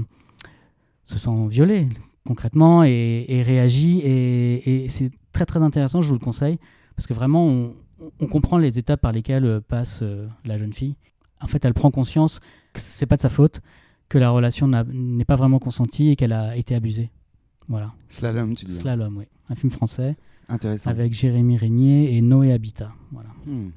se 1.06 1.18
sent 1.18 1.48
violée 1.48 1.88
concrètement 2.26 2.84
et, 2.84 3.26
et 3.28 3.42
réagit. 3.42 4.00
Et, 4.00 4.86
et 4.86 4.90
c'est 4.90 5.12
très 5.34 5.46
très 5.46 5.62
intéressant, 5.62 6.02
je 6.02 6.08
vous 6.10 6.16
le 6.16 6.20
conseille, 6.20 6.60
parce 6.96 7.08
que 7.08 7.14
vraiment, 7.14 7.48
on, 7.48 7.74
on 8.20 8.28
comprend 8.28 8.58
les 8.58 8.78
étapes 8.78 9.02
par 9.02 9.12
lesquelles 9.12 9.46
euh, 9.46 9.62
passe 9.62 10.00
euh, 10.02 10.28
la 10.46 10.58
jeune 10.58 10.74
fille. 10.74 10.96
En 11.42 11.48
fait, 11.48 11.64
elle 11.66 11.74
prend 11.74 11.92
conscience 11.92 12.40
que 12.74 12.80
c'est 12.80 13.06
pas 13.06 13.16
de 13.18 13.22
sa 13.22 13.30
faute, 13.30 13.62
que 14.10 14.18
la 14.18 14.30
relation 14.32 14.68
n'est 14.68 15.26
pas 15.26 15.36
vraiment 15.36 15.60
consentie 15.60 16.10
et 16.10 16.16
qu'elle 16.16 16.34
a 16.34 16.58
été 16.58 16.76
abusée. 16.76 17.12
Voilà. 17.68 17.94
Slalom, 18.10 18.56
tu 18.56 18.66
dis. 18.66 18.78
Slalom, 18.78 19.18
oui. 19.18 19.26
Un 19.50 19.56
film 19.56 19.72
français 19.72 20.18
Intéressant. 20.48 20.90
avec 20.90 21.14
Jérémy 21.14 21.58
Régnier 21.58 22.16
et 22.18 22.22
Noé 22.22 22.52
Habitat. 22.52 22.92
Voilà. 23.12 23.30
Hmm. 23.46 23.70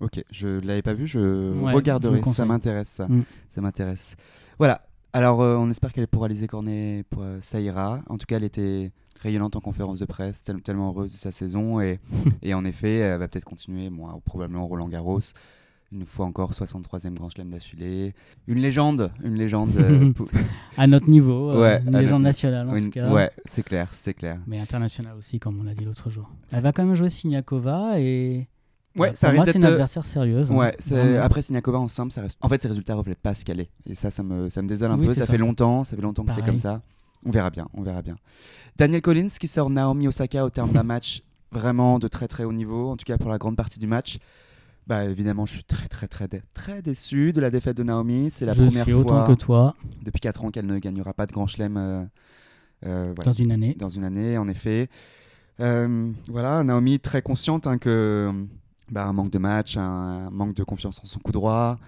Ok, 0.00 0.22
je 0.30 0.48
ne 0.48 0.60
l'avais 0.60 0.82
pas 0.82 0.92
vu, 0.92 1.06
je 1.06 1.52
Ouais, 1.60 1.72
regarderai, 1.72 2.22
ça 2.24 2.44
m'intéresse, 2.44 2.88
ça. 2.88 3.06
Mm. 3.08 3.24
ça 3.54 3.60
m'intéresse. 3.60 4.16
Voilà, 4.58 4.82
alors 5.12 5.40
euh, 5.40 5.56
on 5.56 5.70
espère 5.70 5.92
qu'elle 5.92 6.04
est 6.04 6.08
pour 6.08 6.24
Alizé 6.24 6.46
Cornet, 6.46 7.04
pour, 7.10 7.22
euh, 7.22 7.38
ça 7.40 7.60
ira. 7.60 8.02
En 8.08 8.18
tout 8.18 8.26
cas, 8.26 8.36
elle 8.36 8.44
était 8.44 8.92
rayonnante 9.22 9.56
en 9.56 9.60
conférence 9.60 10.00
de 10.00 10.04
presse, 10.04 10.42
tel- 10.44 10.60
tellement 10.62 10.88
heureuse 10.90 11.12
de 11.12 11.16
sa 11.16 11.30
saison, 11.30 11.80
et, 11.80 12.00
et 12.42 12.54
en 12.54 12.64
effet, 12.64 12.96
elle 12.98 13.18
va 13.20 13.28
peut-être 13.28 13.44
continuer, 13.44 13.88
moi, 13.88 14.18
probablement 14.24 14.66
Roland 14.66 14.88
Garros, 14.88 15.20
une 15.92 16.04
fois 16.04 16.26
encore, 16.26 16.50
63e 16.52 17.14
Grand 17.14 17.28
Chelem 17.30 17.50
d'affilée. 17.50 18.14
Une 18.48 18.58
légende, 18.58 19.12
une 19.22 19.34
légende. 19.36 19.70
euh, 19.76 20.12
À 20.76 20.88
notre 20.88 21.08
niveau, 21.08 21.50
euh, 21.52 21.60
Ouais, 21.62 21.82
une 21.86 21.96
légende 21.96 22.22
nationale 22.24 22.68
en 22.68 22.74
une- 22.74 22.86
tout 22.86 22.90
cas. 22.90 23.12
Ouais, 23.12 23.30
c'est 23.44 23.62
clair, 23.62 23.88
c'est 23.92 24.12
clair. 24.14 24.40
Mais 24.48 24.58
internationale 24.58 25.14
aussi, 25.16 25.38
comme 25.38 25.60
on 25.60 25.62
l'a 25.62 25.74
dit 25.74 25.84
l'autre 25.84 26.10
jour. 26.10 26.28
Elle 26.50 26.62
va 26.62 26.72
quand 26.72 26.84
même 26.84 26.96
jouer 26.96 27.08
Siniakova 27.10 28.00
et. 28.00 28.48
Ouais, 28.96 29.10
bah, 29.10 29.16
ça 29.16 29.28
pour 29.28 29.36
moi, 29.36 29.44
c'est 29.46 29.56
une 29.56 29.64
euh, 29.64 29.68
adversaire 29.72 30.04
sérieuse. 30.04 30.50
hein. 30.50 30.54
Ouais, 30.56 30.76
c'est- 30.78 30.94
Vraiment. 30.94 31.22
après 31.22 31.42
Siniakova 31.42 31.78
en 31.78 31.88
simple, 31.88 32.12
ça 32.12 32.20
reste... 32.22 32.36
en 32.40 32.48
fait 32.48 32.62
ses 32.62 32.68
résultats 32.68 32.94
reflètent 32.94 33.18
pas 33.20 33.34
ce 33.34 33.44
qu'elle 33.44 33.60
est. 33.60 33.70
Et 33.86 33.94
ça, 33.94 34.10
ça 34.10 34.22
me, 34.22 34.48
ça 34.48 34.62
me 34.62 34.68
désole 34.68 34.92
un 34.92 34.98
Oui, 34.98 35.06
peu. 35.06 35.14
c'est 35.14 35.20
Ça, 35.20 35.26
ça. 35.26 35.32
fait 35.32 35.38
longtemps, 35.38 35.82
ça 35.84 35.96
fait 35.96 36.02
longtemps 36.02 36.22
que 36.24 36.30
c'est 36.30 36.36
Pareil. 36.40 36.52
comme 36.52 36.58
ça. 36.58 36.80
On 37.26 37.30
verra 37.30 37.50
bien, 37.50 37.66
on 37.74 37.82
verra 37.82 38.02
bien. 38.02 38.16
Daniel 38.76 39.00
Collins 39.02 39.28
qui 39.40 39.48
sort 39.48 39.70
Naomi 39.70 40.06
Osaka 40.08 40.44
au 40.44 40.50
terme 40.50 40.72
d'un 40.72 40.82
match 40.82 41.22
vraiment 41.52 41.98
de 41.98 42.06
très 42.08 42.28
très 42.28 42.44
haut 42.44 42.52
niveau, 42.52 42.90
en 42.90 42.96
tout 42.96 43.04
cas 43.04 43.16
pour 43.18 43.30
la 43.30 43.38
grande 43.38 43.56
partie 43.56 43.78
du 43.78 43.86
match. 43.86 44.18
Bah 44.86 45.04
évidemment, 45.06 45.46
je 45.46 45.52
suis 45.54 45.64
très 45.64 45.88
très 45.88 46.06
très 46.08 46.28
dé- 46.28 46.42
très 46.52 46.82
déçu 46.82 47.32
de 47.32 47.40
la 47.40 47.50
défaite 47.50 47.76
de 47.78 47.82
Naomi. 47.82 48.28
C'est 48.30 48.44
la 48.44 48.52
Je 48.52 48.64
première 48.64 48.84
suis 48.84 48.92
autant 48.92 49.24
fois 49.24 49.34
que 49.34 49.40
toi 49.40 49.74
depuis 50.02 50.20
4 50.20 50.44
ans 50.44 50.50
qu'elle 50.50 50.66
ne 50.66 50.78
gagnera 50.78 51.14
pas 51.14 51.26
de 51.26 51.32
Grand 51.32 51.46
Chelem. 51.46 51.76
euh, 51.78 52.02
euh, 52.84 53.12
voilà 53.16 53.32
dans 53.32 53.38
une 53.38 53.50
année. 53.52 53.74
dans 53.78 53.88
une 53.88 54.04
année, 54.04 54.36
en 54.36 54.46
effet. 54.46 54.90
Euh, 55.60 56.10
voilà, 56.28 56.62
Naomi 56.64 56.98
très 57.00 57.22
consciente 57.22 57.66
hein, 57.66 57.78
que 57.78 58.30
bah, 58.90 59.04
un 59.06 59.12
manque 59.12 59.30
de 59.30 59.38
match, 59.38 59.76
un, 59.76 60.30
manque 60.30 60.54
de 60.54 60.62
confiance 60.64 61.00
en 61.02 61.06
son 61.06 61.18
coup 61.20 61.32
droit. 61.32 61.78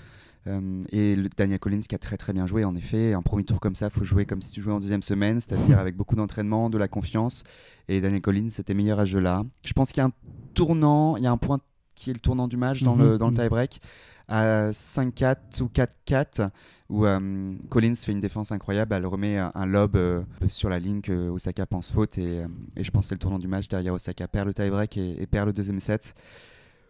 euh, 0.46 0.84
et 0.92 1.16
le 1.16 1.28
Daniel 1.36 1.58
Collins 1.58 1.80
qui 1.88 1.94
a 1.94 1.98
très 1.98 2.16
très 2.16 2.32
bien 2.32 2.46
joué, 2.46 2.64
en 2.64 2.74
effet. 2.76 3.12
Un 3.14 3.22
premier 3.22 3.44
tour 3.44 3.58
comme 3.60 3.74
ça, 3.74 3.90
faut 3.90 4.04
jouer 4.04 4.26
comme 4.26 4.42
si 4.42 4.52
tu 4.52 4.62
jouais 4.62 4.72
en 4.72 4.80
deuxième 4.80 5.02
semaine, 5.02 5.40
c'est-à-dire 5.40 5.78
avec 5.78 5.96
beaucoup 5.96 6.14
d'entraînement, 6.16 6.70
de 6.70 6.78
la 6.78 6.88
confiance. 6.88 7.42
Et 7.88 8.00
Daniel 8.00 8.20
Collins 8.20 8.48
était 8.58 8.74
meilleur 8.74 8.98
à 9.00 9.06
ce 9.06 9.10
jeu-là. 9.12 9.44
Je 9.64 9.72
pense 9.72 9.90
qu'il 9.92 10.00
y 10.00 10.04
a 10.04 10.06
un 10.06 10.12
tournant, 10.54 11.16
il 11.16 11.24
y 11.24 11.26
a 11.26 11.30
un 11.32 11.36
point 11.36 11.58
qui 11.96 12.10
est 12.10 12.14
le 12.14 12.20
tournant 12.20 12.46
du 12.48 12.56
match 12.56 12.82
dans 12.82 12.94
Mhm, 12.96 13.02
le, 13.02 13.18
dans 13.18 13.26
le 13.26 13.32
mhm. 13.32 13.38
tie-break 13.38 13.80
à 14.28 14.70
5-4 14.72 15.62
ou 15.62 15.70
4-4 15.72 16.50
où 16.90 17.06
euh, 17.06 17.54
Collins 17.70 17.94
fait 17.94 18.10
une 18.12 18.20
défense 18.20 18.50
incroyable, 18.52 18.94
elle 18.94 19.06
remet 19.06 19.38
un, 19.38 19.52
un 19.54 19.66
lob 19.66 19.94
euh, 19.96 20.22
sur 20.48 20.68
la 20.68 20.78
ligne 20.80 21.00
que 21.00 21.28
Osaka 21.30 21.64
pense 21.64 21.92
faute 21.92 22.18
et, 22.18 22.42
et 22.76 22.82
je 22.84 22.90
pense 22.90 23.04
que 23.04 23.08
c'est 23.10 23.14
le 23.14 23.20
tournant 23.20 23.38
du 23.38 23.46
match 23.48 23.68
derrière 23.68 23.94
Osaka 23.94 24.26
perd 24.28 24.46
le 24.48 24.54
tie-break 24.54 24.96
et, 24.96 25.22
et 25.22 25.26
perd 25.26 25.46
le 25.46 25.52
deuxième 25.52 25.78
set. 25.80 26.14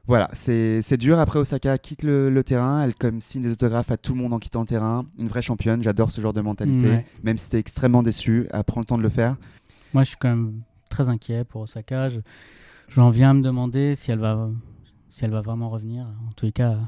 Voilà, 0.08 0.28
c'est 0.34 0.96
dur. 0.96 1.18
Après, 1.18 1.38
Osaka 1.40 1.78
quitte 1.78 2.02
le, 2.04 2.30
le 2.30 2.44
terrain. 2.44 2.82
Elle 2.84 2.94
comme 2.94 3.20
signe 3.20 3.42
des 3.42 3.50
autographes 3.52 3.90
à 3.90 3.96
tout 3.96 4.14
le 4.14 4.20
monde 4.20 4.32
en 4.32 4.38
quittant 4.38 4.60
le 4.60 4.66
terrain. 4.66 5.04
Une 5.18 5.26
vraie 5.26 5.42
championne. 5.42 5.82
J'adore 5.82 6.10
ce 6.12 6.20
genre 6.20 6.32
de 6.32 6.40
mentalité. 6.40 6.86
Ouais. 6.88 7.06
Même 7.24 7.38
si 7.38 7.50
t'es 7.50 7.58
extrêmement 7.58 8.02
déçu, 8.04 8.46
elle 8.52 8.62
prend 8.64 8.80
le 8.80 8.86
temps 8.86 8.98
de 8.98 9.02
le 9.02 9.08
faire. 9.08 9.36
Moi, 9.94 10.02
je 10.04 10.08
suis 10.10 10.16
quand 10.18 10.28
même 10.28 10.60
très 10.90 11.08
inquiet 11.08 11.44
pour 11.44 11.62
Osaka. 11.62 12.08
Je- 12.08 12.20
J'en 12.88 13.10
viens 13.10 13.30
à 13.30 13.34
me 13.34 13.42
demander 13.42 13.96
si 13.96 14.12
elle 14.12 14.20
va, 14.20 14.48
si 15.08 15.24
elle 15.24 15.32
va 15.32 15.40
vraiment 15.40 15.70
revenir, 15.70 16.04
en 16.28 16.32
tous 16.36 16.46
les 16.46 16.52
cas, 16.52 16.78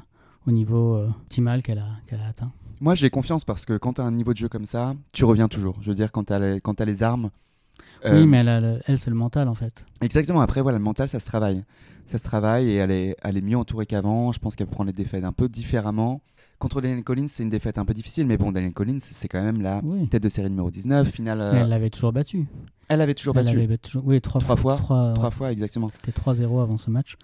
au 0.46 0.52
niveau 0.52 0.94
euh, 0.94 1.08
optimal 1.08 1.60
qu'elle 1.64 1.78
a, 1.78 1.88
qu'elle 2.06 2.20
a 2.20 2.28
atteint. 2.28 2.52
Moi, 2.80 2.94
j'ai 2.94 3.10
confiance 3.10 3.44
parce 3.44 3.64
que 3.66 3.76
quand 3.76 3.94
tu 3.94 4.00
as 4.00 4.04
un 4.04 4.12
niveau 4.12 4.32
de 4.32 4.38
jeu 4.38 4.48
comme 4.48 4.64
ça, 4.64 4.94
tu 5.12 5.24
reviens 5.24 5.48
toujours. 5.48 5.76
Je 5.80 5.88
veux 5.88 5.96
dire, 5.96 6.12
quand 6.12 6.22
tu 6.28 6.32
as, 6.32 6.38
les, 6.38 6.60
quand 6.60 6.74
t'as 6.74 6.84
les 6.84 7.02
armes. 7.02 7.30
euh, 8.04 8.20
Oui, 8.20 8.28
mais 8.28 8.36
elle, 8.38 8.80
elle 8.86 8.98
c'est 9.00 9.10
le 9.10 9.16
mental, 9.16 9.48
en 9.48 9.56
fait. 9.56 9.84
Exactement. 10.00 10.40
Après, 10.40 10.62
voilà, 10.62 10.78
le 10.78 10.84
mental, 10.84 11.08
ça 11.08 11.18
se 11.18 11.26
travaille. 11.26 11.64
Ça 12.08 12.16
se 12.16 12.24
travaille 12.24 12.70
et 12.70 12.76
elle 12.76 12.90
est, 12.90 13.16
elle 13.22 13.36
est 13.36 13.42
mieux 13.42 13.56
entourée 13.58 13.84
qu'avant. 13.84 14.32
Je 14.32 14.38
pense 14.38 14.56
qu'elle 14.56 14.66
prend 14.66 14.82
les 14.84 14.92
défaites 14.92 15.24
un 15.24 15.32
peu 15.32 15.48
différemment. 15.48 16.22
Contre 16.58 16.80
Daniel 16.80 17.04
Collins, 17.04 17.26
c'est 17.28 17.42
une 17.42 17.50
défaite 17.50 17.76
un 17.78 17.84
peu 17.84 17.92
difficile, 17.94 18.26
mais 18.26 18.36
bon, 18.38 18.50
Daniel 18.50 18.72
Collins, 18.72 18.98
c'est 19.00 19.28
quand 19.28 19.42
même 19.42 19.60
la 19.60 19.80
Oui. 19.84 20.08
tête 20.08 20.22
de 20.22 20.28
série 20.28 20.48
numéro 20.48 20.70
19. 20.70 21.06
Finale, 21.10 21.40
euh, 21.40 21.52
elle 21.52 21.68
l'avait 21.68 21.90
toujours 21.90 22.12
battu. 22.12 22.46
elle 22.88 23.00
avait 23.02 23.14
toujours 23.14 23.36
Elle 23.36 23.44
battu. 23.44 23.56
l'avait 23.58 23.76
battu- 23.76 23.98
Oui, 24.02 24.20
trois, 24.22 24.40
Trois 24.40 24.56
fois. 24.56 24.76
Trois, 24.76 25.12
Trois 25.12 25.28
ouais. 25.28 25.34
fois, 25.34 25.52
exactement. 25.52 25.90
C'était 25.92 26.10
3-0 26.12 26.60
avant 26.60 26.78
ce 26.78 26.90
match. 26.90 27.16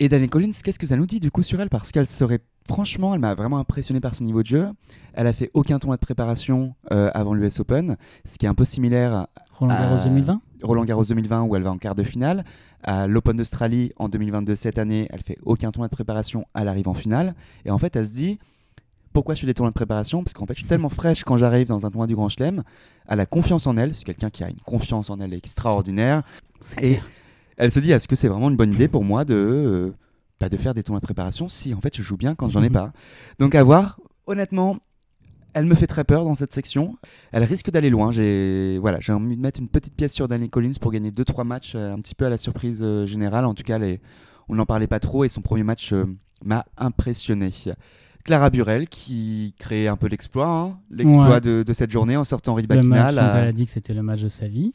Et 0.00 0.08
Daniel 0.08 0.30
Collins, 0.30 0.50
qu'est-ce 0.62 0.78
que 0.78 0.86
ça 0.86 0.96
nous 0.96 1.06
dit 1.06 1.18
du 1.20 1.30
coup 1.30 1.42
sur 1.42 1.60
elle? 1.60 1.70
Parce 1.70 1.92
qu'elle 1.92 2.06
serait, 2.06 2.40
franchement, 2.68 3.14
elle 3.14 3.20
m'a 3.20 3.34
vraiment 3.34 3.58
impressionné 3.58 4.00
par 4.00 4.14
son 4.14 4.24
niveau 4.24 4.42
de 4.42 4.46
jeu. 4.48 4.68
Elle 5.14 5.26
a 5.28 5.32
fait 5.32 5.50
aucun 5.54 5.78
tournoi 5.78 5.96
de 5.96 6.00
préparation 6.00 6.74
euh, 6.92 7.10
avant 7.14 7.34
l'US 7.34 7.58
Open, 7.60 7.96
ce 8.26 8.36
qui 8.38 8.46
est 8.46 8.48
un 8.48 8.54
peu 8.54 8.64
similaire 8.64 9.26
Roland 9.58 9.74
Garros 9.74 9.96
Euh, 9.96 10.04
2020 10.04 10.40
Roland 10.62 10.84
Garros 10.84 11.04
2020 11.04 11.42
où 11.42 11.56
elle 11.56 11.62
va 11.62 11.70
en 11.70 11.78
quart 11.78 11.94
de 11.94 12.02
finale. 12.02 12.44
À 12.82 13.06
l'Open 13.06 13.36
d'Australie 13.36 13.92
en 13.96 14.08
2022 14.08 14.54
cette 14.56 14.78
année, 14.78 15.06
elle 15.10 15.22
fait 15.22 15.38
aucun 15.44 15.70
tournoi 15.70 15.88
de 15.88 15.94
préparation, 15.94 16.44
elle 16.54 16.68
arrive 16.68 16.88
en 16.88 16.94
finale. 16.94 17.34
Et 17.64 17.70
en 17.70 17.78
fait, 17.78 17.94
elle 17.96 18.06
se 18.06 18.12
dit 18.12 18.38
pourquoi 19.12 19.34
je 19.34 19.40
fais 19.40 19.46
des 19.46 19.54
tournois 19.54 19.70
de 19.70 19.74
préparation? 19.74 20.22
Parce 20.22 20.32
qu'en 20.34 20.46
fait, 20.46 20.54
je 20.54 20.60
suis 20.60 20.68
tellement 20.68 20.88
fraîche 20.90 21.24
quand 21.24 21.36
j'arrive 21.36 21.66
dans 21.66 21.84
un 21.86 21.90
tournoi 21.90 22.06
du 22.06 22.14
Grand 22.14 22.28
Chelem. 22.28 22.62
Elle 23.08 23.20
a 23.20 23.26
confiance 23.26 23.66
en 23.66 23.76
elle, 23.76 23.94
c'est 23.94 24.04
quelqu'un 24.04 24.30
qui 24.30 24.44
a 24.44 24.48
une 24.48 24.60
confiance 24.64 25.10
en 25.10 25.18
elle 25.18 25.34
extraordinaire. 25.34 26.22
Et 26.80 26.90
clair. 26.96 27.08
elle 27.56 27.70
se 27.72 27.80
dit 27.80 27.90
est-ce 27.90 28.06
que 28.06 28.14
c'est 28.16 28.28
vraiment 28.28 28.48
une 28.50 28.56
bonne 28.56 28.72
idée 28.72 28.86
pour 28.88 29.02
moi 29.04 29.24
de, 29.24 29.34
euh, 29.34 29.94
bah, 30.40 30.48
de 30.48 30.56
faire 30.56 30.74
des 30.74 30.82
tournois 30.84 31.00
de 31.00 31.04
préparation 31.04 31.48
si 31.48 31.74
en 31.74 31.80
fait 31.80 31.96
je 31.96 32.02
joue 32.02 32.16
bien 32.16 32.34
quand 32.34 32.48
j'en 32.48 32.62
ai 32.62 32.70
pas? 32.80 32.92
Donc 33.38 33.54
à 33.54 33.62
voir, 33.64 33.98
honnêtement, 34.26 34.76
elle 35.58 35.66
me 35.66 35.74
fait 35.74 35.86
très 35.86 36.04
peur 36.04 36.24
dans 36.24 36.34
cette 36.34 36.52
section. 36.54 36.96
Elle 37.32 37.44
risque 37.44 37.70
d'aller 37.70 37.90
loin. 37.90 38.12
J'ai 38.12 38.78
voilà, 38.80 38.98
j'ai 39.00 39.12
envie 39.12 39.36
de 39.36 39.40
mettre 39.42 39.60
une 39.60 39.68
petite 39.68 39.94
pièce 39.94 40.12
sur 40.12 40.28
Danny 40.28 40.48
Collins 40.48 40.72
pour 40.80 40.92
gagner 40.92 41.10
2-3 41.10 41.44
matchs, 41.44 41.72
euh, 41.74 41.92
un 41.94 42.00
petit 42.00 42.14
peu 42.14 42.26
à 42.26 42.30
la 42.30 42.36
surprise 42.38 42.80
euh, 42.82 43.06
générale. 43.06 43.44
En 43.44 43.54
tout 43.54 43.62
cas, 43.64 43.78
les- 43.78 44.00
on 44.48 44.54
n'en 44.54 44.66
parlait 44.66 44.86
pas 44.86 45.00
trop 45.00 45.24
et 45.24 45.28
son 45.28 45.42
premier 45.42 45.62
match 45.64 45.92
euh, 45.92 46.04
m'a 46.44 46.64
impressionné. 46.78 47.50
Clara 48.24 48.50
Burel 48.50 48.88
qui 48.88 49.54
crée 49.58 49.88
un 49.88 49.96
peu 49.96 50.06
l'exploit, 50.06 50.48
hein, 50.48 50.78
l'exploit 50.90 51.28
Ouais. 51.28 51.40
de, 51.40 51.62
de 51.62 51.72
cette 51.72 51.90
journée 51.90 52.16
en 52.16 52.24
sortant 52.24 52.54
la- 52.56 53.30
dont 53.32 53.38
elle 53.38 53.48
a 53.48 53.52
dit 53.52 53.64
que 53.66 53.70
c'était 53.72 53.94
le 53.94 54.02
match 54.02 54.22
de 54.22 54.28
sa 54.28 54.46
vie. 54.48 54.72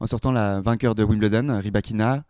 en 0.00 0.06
sortant 0.06 0.32
la 0.32 0.60
vainqueur 0.60 0.94
de 0.94 1.02
Wimbledon, 1.04 1.58
Rybakina. 1.62 2.24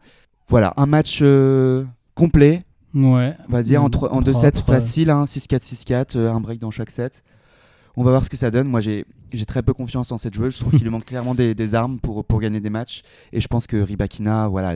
Voilà, 0.49 0.73
un 0.77 0.87
match 0.87 1.19
euh, 1.23 1.85
complet, 2.15 2.65
Ouais. 2.95 3.37
on 3.49 3.53
va 3.53 3.63
dire, 3.65 3.83
en, 3.83 3.91
trois- 3.91 4.13
en 4.13 4.21
deux 4.23 4.31
propre, 4.33 4.47
sets 4.57 4.63
faciles, 4.63 5.11
hein, 5.11 5.25
6-4, 5.27 5.63
6-4, 5.65 6.17
euh, 6.17 6.31
un 6.31 6.41
break 6.41 6.61
dans 6.61 6.71
chaque 6.71 6.91
set. 6.93 7.25
On 7.97 8.03
va 8.03 8.11
voir 8.11 8.25
ce 8.25 8.29
que 8.31 8.37
ça 8.37 8.51
donne. 8.51 8.69
Moi, 8.69 8.81
j'ai 8.81 9.05
très 9.47 9.63
peu 9.63 9.73
confiance 9.73 10.13
en 10.13 10.19
cette 10.19 10.35
joueuse. 10.35 10.55
Je 10.55 10.61
trouve 10.61 10.73
qu'il 10.73 10.83
lui 10.83 10.91
manque 10.91 11.07
clairement 11.07 11.35
des, 11.35 11.55
des 11.55 11.75
armes 11.75 11.99
pour, 11.99 12.25
pour 12.25 12.41
gagner 12.41 12.61
des 12.61 12.71
matchs. 12.71 13.03
Et 13.33 13.41
je 13.41 13.49
pense 13.49 13.67
que 13.67 13.77
Rybakina, 13.79 14.49
voilà, 14.49 14.75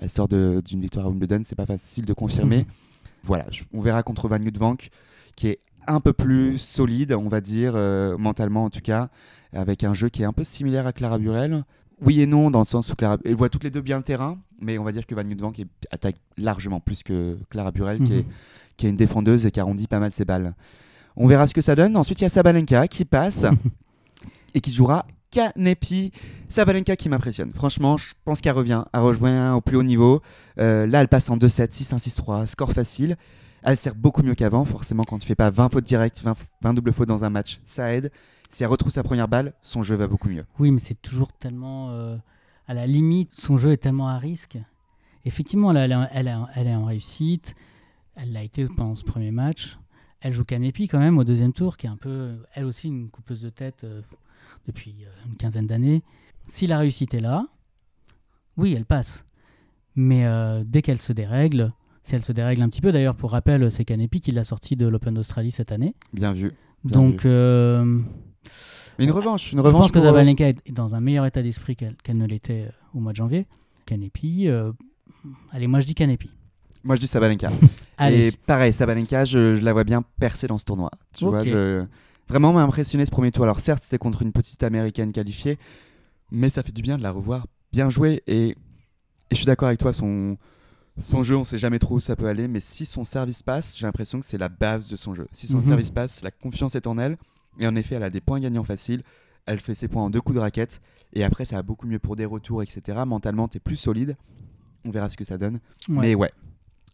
elle, 0.00 0.10
sort 0.10 0.28
d'une 0.28 0.80
victoire 0.80 1.06
à 1.06 1.08
Wimbledon. 1.10 1.42
C'est 1.44 1.54
pas 1.56 1.66
facile 1.66 2.04
de 2.06 2.14
confirmer. 2.14 2.66
voilà, 3.24 3.44
je- 3.50 3.64
on 3.74 3.80
verra 3.82 4.02
contre 4.02 4.26
Van 4.28 4.38
Vank, 4.58 4.88
qui 5.36 5.48
est 5.48 5.58
un 5.86 6.00
peu 6.00 6.12
plus 6.14 6.58
solide, 6.58 7.12
on 7.12 7.28
va 7.28 7.40
dire, 7.40 7.72
euh, 7.76 8.16
mentalement 8.16 8.64
en 8.64 8.70
tout 8.70 8.80
cas, 8.80 9.08
avec 9.52 9.84
un 9.84 9.92
jeu 9.94 10.08
qui 10.08 10.22
est 10.22 10.24
un 10.26 10.32
peu 10.32 10.44
similaire 10.44 10.86
à 10.86 10.92
Clara 10.92 11.18
Burel. 11.18 11.64
Oui 12.00 12.20
et 12.20 12.26
non, 12.26 12.50
dans 12.50 12.60
le 12.60 12.64
sens 12.64 12.90
où 12.90 12.96
Clara, 12.96 13.18
elle 13.24 13.34
voit 13.36 13.48
toutes 13.48 13.64
les 13.64 13.70
deux 13.70 13.80
bien 13.82 13.98
le 13.98 14.02
terrain, 14.02 14.38
mais 14.60 14.78
on 14.78 14.84
va 14.84 14.92
dire 14.92 15.06
que 15.06 15.14
Van 15.14 15.22
Vank 15.38 15.60
attaque 15.90 16.16
largement 16.38 16.80
plus 16.80 17.02
que 17.02 17.36
Clara 17.50 17.70
Burel, 17.70 18.02
qui, 18.02 18.12
est, 18.14 18.16
Mhm. 18.18 18.24
qui 18.76 18.86
est 18.86 18.90
une 18.90 18.96
défendeuse 18.96 19.44
et 19.46 19.50
qui 19.50 19.60
arrondit 19.60 19.86
pas 19.86 19.98
mal 20.00 20.10
ses 20.12 20.24
balles. 20.24 20.54
On 21.16 21.26
verra 21.26 21.46
ce 21.46 21.54
que 21.54 21.60
ça 21.62 21.74
donne. 21.74 21.96
Ensuite, 21.96 22.20
il 22.20 22.24
y 22.24 22.26
a 22.26 22.30
Sabalenka 22.30 22.88
qui 22.88 23.04
passe 23.04 23.44
et 24.54 24.60
qui 24.60 24.72
jouera 24.72 25.06
Kanepi. 25.30 26.12
Sabalenka 26.48 26.96
qui 26.96 27.08
m'impressionne. 27.08 27.52
Franchement, 27.52 27.96
je 27.96 28.12
pense 28.24 28.40
qu'elle 28.40 28.52
revient, 28.54 28.84
elle 28.92 29.00
rejoint 29.00 29.54
au 29.54 29.60
plus 29.60 29.76
haut 29.76 29.82
niveau. 29.82 30.20
Euh, 30.58 30.86
là, 30.86 31.00
elle 31.00 31.08
passe 31.08 31.30
en 31.30 31.36
2-7, 31.36 31.70
6-1, 31.72 31.98
6-3, 31.98 32.46
score 32.46 32.72
facile. 32.72 33.16
Elle 33.62 33.76
sert 33.78 33.94
beaucoup 33.94 34.22
mieux 34.22 34.34
qu'avant. 34.34 34.64
Forcément, 34.64 35.04
quand 35.04 35.18
tu 35.18 35.26
fais 35.26 35.34
pas 35.34 35.50
20 35.50 35.68
fautes 35.70 35.84
directes, 35.84 36.20
20, 36.22 36.36
20 36.62 36.74
doubles 36.74 36.92
fautes 36.92 37.08
dans 37.08 37.24
un 37.24 37.30
match, 37.30 37.60
ça 37.64 37.92
aide. 37.94 38.10
Si 38.50 38.62
elle 38.64 38.68
retrouve 38.68 38.92
sa 38.92 39.02
première 39.02 39.28
balle, 39.28 39.54
son 39.62 39.82
jeu 39.82 39.94
va 39.96 40.06
beaucoup 40.08 40.28
mieux. 40.28 40.44
Oui, 40.58 40.70
mais 40.72 40.80
c'est 40.80 41.00
toujours 41.00 41.32
tellement 41.32 41.90
euh, 41.90 42.16
à 42.68 42.74
la 42.74 42.86
limite. 42.86 43.32
Son 43.34 43.56
jeu 43.56 43.72
est 43.72 43.76
tellement 43.78 44.08
à 44.08 44.18
risque. 44.18 44.58
Effectivement, 45.24 45.72
là, 45.72 45.84
elle, 45.84 45.92
est 45.92 45.94
en- 45.94 46.08
elle 46.12 46.28
est 46.28 46.34
en- 46.34 46.48
elle 46.54 46.66
est 46.66 46.74
en 46.74 46.84
réussite. 46.84 47.54
Elle 48.16 48.32
l'a 48.32 48.42
été 48.42 48.66
pendant 48.66 48.94
ce 48.94 49.04
premier 49.04 49.30
match. 49.30 49.78
Elle 50.22 50.32
joue 50.32 50.44
Canepi 50.44 50.86
quand 50.88 51.00
même 51.00 51.18
au 51.18 51.24
deuxième 51.24 51.52
tour, 51.52 51.76
qui 51.76 51.86
est 51.86 51.90
un 51.90 51.96
peu, 51.96 52.36
elle 52.54 52.64
aussi, 52.64 52.88
une 52.88 53.10
coupeuse 53.10 53.42
de 53.42 53.50
tête 53.50 53.82
euh, 53.82 54.00
depuis 54.66 54.94
euh, 55.02 55.10
une 55.26 55.36
quinzaine 55.36 55.66
d'années. 55.66 56.02
Si 56.48 56.66
la 56.66 56.78
réussite 56.78 57.12
est 57.14 57.20
là, 57.20 57.46
oui, 58.56 58.74
elle 58.76 58.84
passe. 58.84 59.24
Mais 59.96 60.24
euh, 60.24 60.62
dès 60.64 60.80
qu'elle 60.80 61.00
se 61.00 61.12
dérègle, 61.12 61.72
si 62.02 62.14
elle 62.14 62.24
se 62.24 62.32
dérègle 62.32 62.62
un 62.62 62.68
petit 62.68 62.80
peu, 62.80 62.92
d'ailleurs, 62.92 63.16
pour 63.16 63.32
rappel, 63.32 63.70
c'est 63.70 63.84
Canepi 63.84 64.20
qui 64.20 64.32
l'a 64.32 64.44
sortie 64.44 64.76
de 64.76 64.86
l'Open 64.86 65.14
d'Australie 65.14 65.50
cette 65.50 65.72
année. 65.72 65.94
Bien 66.12 66.32
vu. 66.32 66.52
Bien 66.84 66.98
Donc, 66.98 67.24
euh, 67.24 68.00
Mais 68.98 69.04
une 69.04 69.10
revanche, 69.10 69.52
une 69.52 69.58
je 69.58 69.62
revanche 69.62 69.82
pense 69.82 69.92
que 69.92 70.00
Zabalenka 70.00 70.48
est 70.48 70.72
dans 70.72 70.94
un 70.94 71.00
meilleur 71.00 71.26
état 71.26 71.42
d'esprit 71.42 71.76
qu'elle 71.76 72.16
ne 72.16 72.26
l'était 72.26 72.70
au 72.94 73.00
mois 73.00 73.12
de 73.12 73.16
janvier. 73.16 73.46
Kanepi, 73.86 74.48
euh, 74.48 74.72
allez, 75.50 75.66
moi 75.66 75.80
je 75.80 75.86
dis 75.86 75.94
Kanepi. 75.94 76.30
Moi, 76.84 76.96
je 76.96 77.00
dis 77.00 77.06
Sabalenka. 77.06 77.50
Allez, 77.98 78.28
Et 78.28 78.32
pareil, 78.32 78.72
Sabalenka, 78.72 79.24
je, 79.24 79.56
je 79.56 79.64
la 79.64 79.72
vois 79.72 79.84
bien 79.84 80.02
percer 80.18 80.46
dans 80.46 80.58
ce 80.58 80.64
tournoi. 80.64 80.90
Tu 81.16 81.24
vois, 81.24 81.40
Ok. 81.42 81.46
je... 81.48 81.84
Vraiment 82.28 82.52
m'a 82.52 82.62
impressionné 82.62 83.04
ce 83.04 83.10
premier 83.10 83.30
tour. 83.30 83.44
Alors 83.44 83.60
certes, 83.60 83.82
c'était 83.84 83.98
contre 83.98 84.22
une 84.22 84.32
petite 84.32 84.62
américaine 84.62 85.12
qualifiée, 85.12 85.58
mais 86.30 86.48
ça 86.50 86.62
fait 86.62 86.72
du 86.72 86.80
bien 86.80 86.96
de 86.96 87.02
la 87.02 87.10
revoir 87.10 87.46
bien 87.72 87.90
jouer. 87.90 88.22
Et, 88.26 88.48
et 88.50 88.56
je 89.32 89.36
suis 89.36 89.44
d'accord 89.46 89.68
avec 89.68 89.80
toi, 89.80 89.92
son, 89.92 90.38
son 90.98 91.22
jeu, 91.22 91.36
on 91.36 91.44
sait 91.44 91.58
jamais 91.58 91.78
trop 91.78 91.96
où 91.96 92.00
ça 92.00 92.16
peut 92.16 92.26
aller, 92.26 92.48
mais 92.48 92.60
si 92.60 92.86
son 92.86 93.04
service 93.04 93.42
passe, 93.42 93.76
j'ai 93.76 93.84
l'impression 93.86 94.18
que 94.20 94.24
c'est 94.24 94.38
la 94.38 94.48
base 94.48 94.88
de 94.88 94.96
son 94.96 95.14
jeu. 95.14 95.26
Si 95.32 95.46
son 95.46 95.58
Mhm. 95.58 95.66
service 95.68 95.90
passe, 95.90 96.22
la 96.22 96.30
confiance 96.30 96.74
est 96.74 96.86
en 96.86 96.96
elle. 96.98 97.18
Et 97.58 97.66
en 97.66 97.76
effet, 97.76 97.96
elle 97.96 98.02
a 98.02 98.10
des 98.10 98.20
points 98.22 98.40
gagnants 98.40 98.64
faciles. 98.64 99.02
Elle 99.44 99.60
fait 99.60 99.74
ses 99.74 99.88
points 99.88 100.04
en 100.04 100.10
deux 100.10 100.20
coups 100.20 100.36
de 100.36 100.40
raquette. 100.40 100.80
Et 101.12 101.24
après, 101.24 101.44
ça 101.44 101.56
va 101.56 101.62
beaucoup 101.62 101.86
mieux 101.86 101.98
pour 101.98 102.16
des 102.16 102.24
retours, 102.24 102.62
etc. 102.62 102.98
Mentalement, 103.06 103.48
tu 103.48 103.58
es 103.58 103.60
plus 103.60 103.76
solide. 103.76 104.16
On 104.86 104.90
verra 104.90 105.08
ce 105.10 105.16
que 105.16 105.24
ça 105.24 105.36
donne. 105.36 105.54
ouais, 105.88 105.96
Mais 106.00 106.14
ouais, 106.14 106.32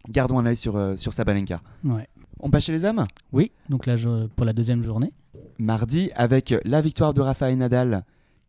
gardons 0.08 0.38
un 0.38 0.46
œil 0.46 0.56
sur, 0.56 0.76
euh, 0.76 0.96
sur 0.96 1.12
Sabalenka. 1.12 1.60
ouais. 1.84 2.08
On 2.40 2.50
passe 2.50 2.66
chez 2.66 2.72
les 2.72 2.84
hommes? 2.84 3.04
Oui, 3.32 3.50
donc 3.68 3.84
là, 3.86 3.96
je- 3.96 4.26
pour 4.28 4.46
la 4.46 4.52
deuxième 4.52 4.82
journée. 4.82 5.12
mardi 5.58 6.10
avec 6.14 6.54
la 6.64 6.80
victoire 6.80 7.12
de 7.12 7.20
Rafael 7.20 7.56
Nadal 7.58 8.04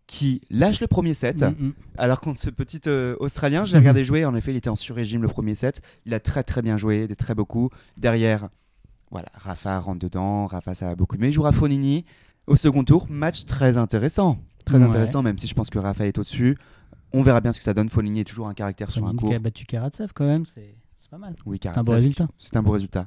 qui 0.06 0.42
lâche 0.52 0.80
le 0.80 0.86
premier 0.88 1.14
set. 1.16 1.42
Mm, 1.42 1.66
mm. 1.68 1.74
Alors 1.98 2.22
contre 2.22 2.40
ce 2.40 2.50
petit 2.52 2.82
euh, 2.88 3.16
Australien, 3.20 3.66
je 3.66 3.72
l'ai 3.72 3.78
Mhm. 3.78 3.82
regardé 3.84 4.04
jouer, 4.06 4.26
en 4.26 4.36
effet 4.36 4.52
il 4.52 4.58
était 4.58 4.70
en 4.70 4.76
sur-régime 4.76 5.22
le 5.24 5.28
premier 5.28 5.56
set. 5.56 5.82
Il 6.06 6.14
a 6.14 6.20
très 6.20 6.44
très 6.44 6.62
bien 6.62 6.78
joué, 6.78 7.08
des 7.08 7.16
très 7.16 7.34
beaux 7.34 7.46
coups. 7.46 7.76
Derrière, 7.98 8.50
voilà, 9.10 9.28
Rafa 9.34 9.80
rentre 9.80 10.00
dedans, 10.00 10.46
Rafa 10.46 10.76
ça 10.76 10.90
a 10.90 10.96
beaucoup 10.96 11.16
aimé. 11.16 11.30
Il 11.30 11.34
jouera 11.34 11.52
Fonini 11.52 12.06
au 12.46 12.56
second 12.56 12.84
tour. 12.84 13.08
Match 13.10 13.46
très 13.46 13.78
intéressant. 13.78 14.38
Très 14.66 14.78
Ouais. 14.78 14.84
intéressant, 14.84 15.24
même 15.24 15.40
si 15.40 15.48
je 15.48 15.56
pense 15.56 15.72
que 15.72 15.80
Rafa 15.80 16.06
est 16.06 16.18
au-dessus. 16.20 16.58
On 17.12 17.24
verra 17.24 17.42
bien 17.42 17.54
ce 17.54 17.58
que 17.58 17.64
ça 17.64 17.74
donne. 17.74 17.90
Fonini 17.90 18.20
est 18.20 18.26
toujours 18.26 18.48
un 18.48 18.54
caractère 18.54 18.92
sur 18.92 19.08
un 19.08 19.16
court. 19.16 19.30
qui 19.30 19.36
a 19.36 19.40
battu 19.40 19.66
Karatsev 19.66 20.12
quand 20.14 20.28
même, 20.28 20.46
c'est 20.46 20.76
c'est 21.10 21.18
pas 21.18 21.18
mal. 21.18 21.36
Oui, 21.46 21.58
C'est 21.62 21.76
un 21.78 21.82
beau 21.82 21.94
résultat. 21.94 22.28
C'est 22.38 22.56
un 22.56 22.62
beau 22.62 22.72
résultat. 22.74 23.06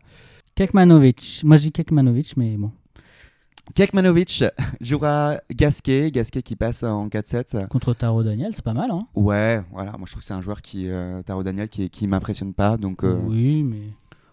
Kekmanovic, 0.57 1.43
moi 1.45 1.57
je 1.57 1.62
dis 1.62 1.73
Kekmanovic, 1.73 2.37
mais 2.37 2.57
bon, 2.57 2.73
Kekmanovic 3.75 4.45
jouera 4.81 5.41
Gasquet, 5.51 6.11
Gasquet 6.11 6.43
qui 6.43 6.57
passe 6.57 6.83
en 6.83 7.09
4-7. 7.09 7.69
contre 7.69 7.95
Taro 7.95 8.23
Daniel, 8.23 8.53
c'est 8.55 8.65
pas 8.65 8.75
mal. 8.75 8.91
Hein 8.91 9.07
Ouais, 9.15 9.62
voilà, 9.73 9.93
moi 9.93 10.03
je 10.07 10.11
trouve 10.12 10.21
que 10.21 10.27
c'est 10.27 10.35
un 10.35 10.43
joueur 10.43 10.61
qui, 10.61 10.88
euh, 10.88 11.23
Taro 11.23 11.43
Daniel, 11.43 11.69
qui, 11.69 11.88
qui 11.91 12.07
m'impressionne 12.07 12.53
pas. 12.53 12.77
Donc, 12.77 13.03
euh, 13.05 13.19
Oui, 13.25 13.62
mais 13.62 13.81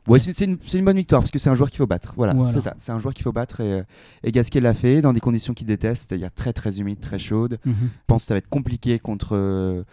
ouais, 0.07 0.19
c'est 0.19 0.33
c'est 0.33 0.45
une, 0.45 0.57
c'est 0.67 0.79
une 0.79 0.85
bonne 0.85 0.97
victoire 0.97 1.21
parce 1.21 1.31
que 1.31 1.39
c'est 1.39 1.49
un 1.49 1.55
joueur 1.55 1.69
qu'il 1.69 1.77
faut 1.77 1.87
battre. 1.87 2.13
Voilà, 2.17 2.33
Voilà. 2.33 2.51
c'est 2.51 2.61
ça, 2.61 2.75
c'est 2.79 2.91
un 2.91 2.99
joueur 2.99 3.13
qu'il 3.13 3.23
faut 3.23 3.31
battre 3.31 3.61
et, 3.61 3.83
et 4.23 4.31
Gasquet 4.33 4.59
l'a 4.59 4.73
fait 4.73 5.01
dans 5.01 5.13
des 5.13 5.21
conditions 5.21 5.53
qu'il 5.53 5.67
déteste, 5.67 6.09
c'est-à-dire 6.09 6.31
très 6.33 6.51
très 6.51 6.79
humide, 6.79 6.99
très 6.99 7.19
chaude. 7.19 7.59
Mhm. 7.65 7.73
Je 7.81 7.87
pense 8.07 8.23
que 8.23 8.27
ça 8.27 8.33
va 8.33 8.39
être 8.39 8.49
compliqué 8.49 8.99
contre, 8.99 9.35
euh, 9.37 9.83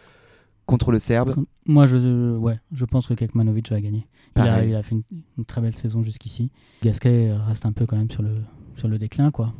contre 0.66 0.92
le 0.92 0.98
Serbe. 0.98 1.34
Moi, 1.66 1.86
je, 1.86 2.36
ouais, 2.36 2.58
je 2.72 2.84
pense 2.84 3.06
que 3.06 3.14
Kekmanovic 3.14 3.70
va 3.70 3.80
gagner. 3.80 4.02
Il 4.36 4.42
a, 4.42 4.44
Pareil. 4.44 4.70
il 4.70 4.74
a 4.74 4.82
fait 4.82 4.94
une, 4.96 5.02
une 5.38 5.44
très 5.44 5.60
belle 5.60 5.74
saison 5.76 6.02
jusqu'ici. 6.02 6.50
Gasquet 6.82 7.32
reste 7.46 7.66
un 7.66 7.72
peu 7.72 7.86
quand 7.86 7.96
même 7.96 8.10
sur 8.10 8.22
le, 8.22 8.42
sur 8.74 8.88
le 8.88 8.98
déclin, 8.98 9.30
quoi. 9.30 9.52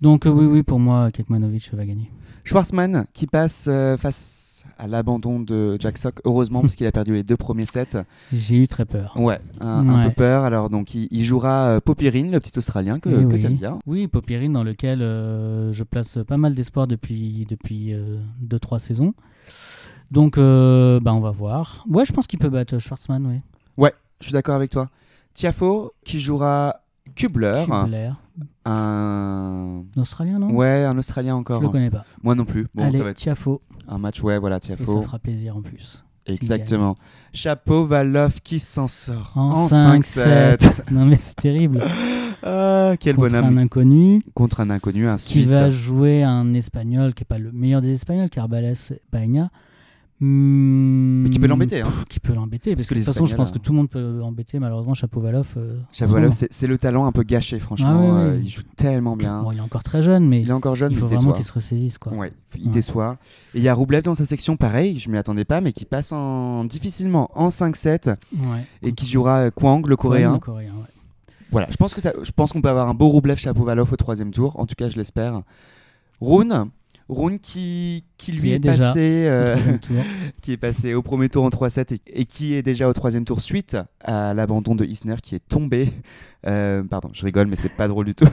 Donc 0.00 0.26
euh, 0.26 0.30
oui, 0.30 0.46
oui, 0.46 0.62
pour 0.62 0.78
moi, 0.80 1.10
Kekmanovic 1.10 1.72
va 1.74 1.84
gagner. 1.84 2.10
Schwarzman 2.44 3.04
qui 3.12 3.26
passe 3.26 3.66
euh, 3.68 3.96
face 3.96 4.64
à 4.78 4.86
l'abandon 4.86 5.40
de 5.40 5.76
Jack 5.78 5.98
Sock, 5.98 6.20
heureusement 6.24 6.60
parce 6.62 6.74
qu'il 6.74 6.86
a 6.86 6.92
perdu 6.92 7.12
les 7.12 7.22
deux 7.22 7.36
premiers 7.36 7.66
sets. 7.66 7.98
J'ai 8.32 8.56
eu 8.56 8.66
très 8.68 8.86
peur. 8.86 9.12
Ouais, 9.16 9.38
un, 9.60 10.08
peu 10.08 10.12
peur. 10.14 10.44
Alors 10.44 10.70
donc 10.70 10.94
il, 10.94 11.08
il 11.10 11.24
jouera 11.24 11.68
euh, 11.68 11.80
Popirine, 11.80 12.30
le 12.30 12.40
petit 12.40 12.58
Australien 12.58 12.98
que, 12.98 13.10
Eh 13.10 13.28
que 13.28 13.34
oui. 13.34 13.40
t'aimes 13.40 13.56
bien. 13.56 13.78
Oui, 13.86 14.08
Popirine, 14.08 14.52
dans 14.54 14.64
lequel 14.64 15.02
euh, 15.02 15.70
je 15.72 15.84
place 15.84 16.18
pas 16.26 16.38
mal 16.38 16.54
d'espoir 16.54 16.86
depuis 16.86 17.44
2-3 17.44 17.48
depuis, 17.50 17.94
deux, 18.40 18.58
trois 18.58 18.78
saisons. 18.78 19.14
Donc, 20.10 20.38
euh, 20.38 20.98
bah, 21.00 21.12
on 21.14 21.20
va 21.20 21.30
voir. 21.30 21.84
Ouais, 21.88 22.04
je 22.04 22.12
pense 22.12 22.26
qu'il 22.26 22.38
peut 22.38 22.48
battre 22.48 22.78
Schwartzmann, 22.78 23.26
oui. 23.26 23.40
Je 24.20 24.26
suis 24.26 24.32
d'accord 24.34 24.54
avec 24.54 24.70
toi. 24.70 24.90
Tiafo 25.32 25.92
qui 26.04 26.20
jouera 26.20 26.82
Kubler, 27.14 27.64
Kubler. 27.66 28.10
un 28.66 29.82
Australien, 29.96 30.38
non? 30.38 30.50
Ouais, 30.50 30.84
un 30.84 30.98
Australien 30.98 31.34
Je 31.36 31.40
encore. 31.40 31.62
le 31.62 31.70
connais 31.70 31.88
pas. 31.90 32.04
Moi 32.22 32.34
non 32.34 32.44
plus. 32.44 32.66
Bon, 32.74 32.84
Allez, 32.84 32.98
ça 32.98 33.04
va 33.04 33.10
être 33.10 33.16
Tiafo. 33.16 33.62
un 33.88 33.96
match 33.96 34.22
ouais, 34.22 34.38
voilà, 34.38 34.56
Et 34.58 34.66
ça 34.66 34.76
Tiafo. 34.76 35.00
fera 35.00 35.18
plaisir 35.18 35.56
en 35.56 35.62
plus. 35.62 36.04
Exactement. 36.26 36.96
Chapeau 37.32 37.86
Valov 37.86 38.40
qui 38.42 38.60
s'en 38.60 38.88
sort 38.88 39.32
En, 39.36 39.68
5-7. 39.68 40.58
5-7. 40.58 40.82
non, 40.92 41.06
mais 41.06 41.16
c'est 41.16 41.36
terrible. 41.36 41.82
Ah, 42.42 42.94
quel 42.98 43.16
Contre 43.16 43.28
bonhomme. 43.32 43.58
un 43.58 43.62
inconnu 43.62 44.22
Contre 44.32 44.60
un 44.60 44.70
inconnu, 44.70 45.06
un 45.06 45.16
qui 45.16 45.24
Suisse. 45.24 45.50
va 45.50 45.68
jouer 45.68 46.22
un 46.22 46.54
espagnol 46.54 47.12
qui 47.12 47.22
est 47.22 47.26
pas 47.26 47.36
le 47.38 47.52
meilleur 47.52 47.82
des 47.82 47.92
espagnols, 47.92 48.30
Carbales 48.30 48.76
Baena. 49.12 49.50
Hmm, 50.22 51.22
Mais 51.22 51.30
qui 51.30 51.38
peut 51.38 51.46
l'embêter, 51.46 51.80
hein. 51.80 51.90
Qui 52.10 52.20
peut 52.20 52.34
l'embêter. 52.34 52.74
Parce, 52.74 52.84
que 52.86 52.90
que 52.90 53.00
de 53.00 53.04
toute 53.04 53.14
façon, 53.14 53.24
je 53.24 53.34
pense 53.34 53.50
que 53.52 53.58
tout 53.58 53.72
le 53.72 53.78
monde 53.78 53.88
peut 53.88 54.20
embêter. 54.22 54.58
Malheureusement, 54.58 54.92
Chapeau 54.92 55.20
Valov. 55.20 55.54
euh, 55.56 55.78
en 55.78 55.82
Chapeau 55.92 56.10
ce 56.10 56.14
Valov, 56.14 56.30
moment. 56.34 56.46
c'est 56.50 56.66
le 56.66 56.76
talent 56.76 57.06
un 57.06 57.12
peu 57.12 57.22
gâché, 57.22 57.58
franchement. 57.58 58.16
Ah 58.16 58.20
Euh, 58.20 58.40
il 58.42 58.48
joue 58.48 58.60
tellement 58.76 59.16
bien. 59.16 59.42
Bon, 59.42 59.52
il 59.52 59.58
est 59.58 59.62
encore 59.62 59.82
très 59.82 60.02
jeune, 60.02 60.28
mais 60.28 60.42
Il 60.42 60.50
est 60.50 60.52
encore 60.52 60.76
jeune, 60.76 60.92
il 60.92 60.98
faut 60.98 61.06
il 61.06 61.14
vraiment 61.14 61.32
qu'il 61.32 61.44
se 61.44 61.52
ressaisisse. 61.54 61.96
Quoi. 61.96 62.12
Ouais, 62.12 62.32
il 62.58 62.66
Ouais. 62.66 62.70
déçoit. 62.72 63.16
Et 63.54 63.58
il 63.58 63.62
y 63.62 63.68
a 63.68 63.74
Roublev 63.74 64.02
dans 64.02 64.14
sa 64.14 64.26
section, 64.26 64.56
pareil, 64.56 64.98
je 64.98 65.10
m'y 65.10 65.16
attendais 65.16 65.44
pas, 65.46 65.62
mais 65.62 65.72
qui 65.72 65.86
passe 65.86 66.12
en 66.12 66.64
difficilement 66.64 67.30
en 67.34 67.48
5-7 67.48 68.08
Ouais. 68.34 68.66
et 68.82 68.92
qui 68.92 69.06
jouera 69.06 69.38
euh, 69.46 69.50
Kwang, 69.50 69.86
le 69.86 69.96
coréen. 69.96 70.34
Le 70.34 70.38
coréen. 70.38 70.72
Voilà, 71.50 71.66
je 71.70 71.76
pense 71.76 72.52
qu'on 72.52 72.60
peut 72.60 72.68
avoir 72.68 72.88
un 72.90 72.94
beau 72.94 73.08
Roublev 73.08 73.36
Chapovalov 73.38 73.90
au 73.92 73.96
troisième 73.96 74.30
tour. 74.32 74.60
En 74.60 74.66
tout 74.66 74.74
cas, 74.76 74.90
je 74.90 74.96
l'espère. 74.96 75.40
Rune, 76.20 76.66
Rune 77.10 77.38
qui, 77.40 78.04
qui 78.18 78.32
lui 78.32 78.40
Qui 78.50 78.52
est, 78.54 78.60
passé, 78.60 79.24
Au 79.26 79.30
euh, 79.30 79.56
qui 80.42 80.52
est 80.52 80.56
passé 80.56 80.94
au 80.94 81.02
premier 81.02 81.28
tour 81.28 81.44
en 81.44 81.48
3-7 81.48 81.94
et, 81.94 82.00
et 82.20 82.24
qui 82.24 82.54
est 82.54 82.62
déjà 82.62 82.88
au 82.88 82.92
troisième 82.92 83.24
tour 83.24 83.40
suite 83.40 83.76
à 84.04 84.32
l'abandon 84.32 84.74
de 84.74 84.84
Isner 84.84 85.16
qui 85.22 85.34
est 85.34 85.46
tombé. 85.48 85.88
Euh, 86.46 86.82
pardon, 86.84 87.10
je 87.12 87.24
rigole, 87.24 87.48
mais 87.48 87.56
c'est 87.56 87.74
pas 87.76 87.88
drôle 87.88 88.06
du 88.06 88.14
tout. 88.14 88.28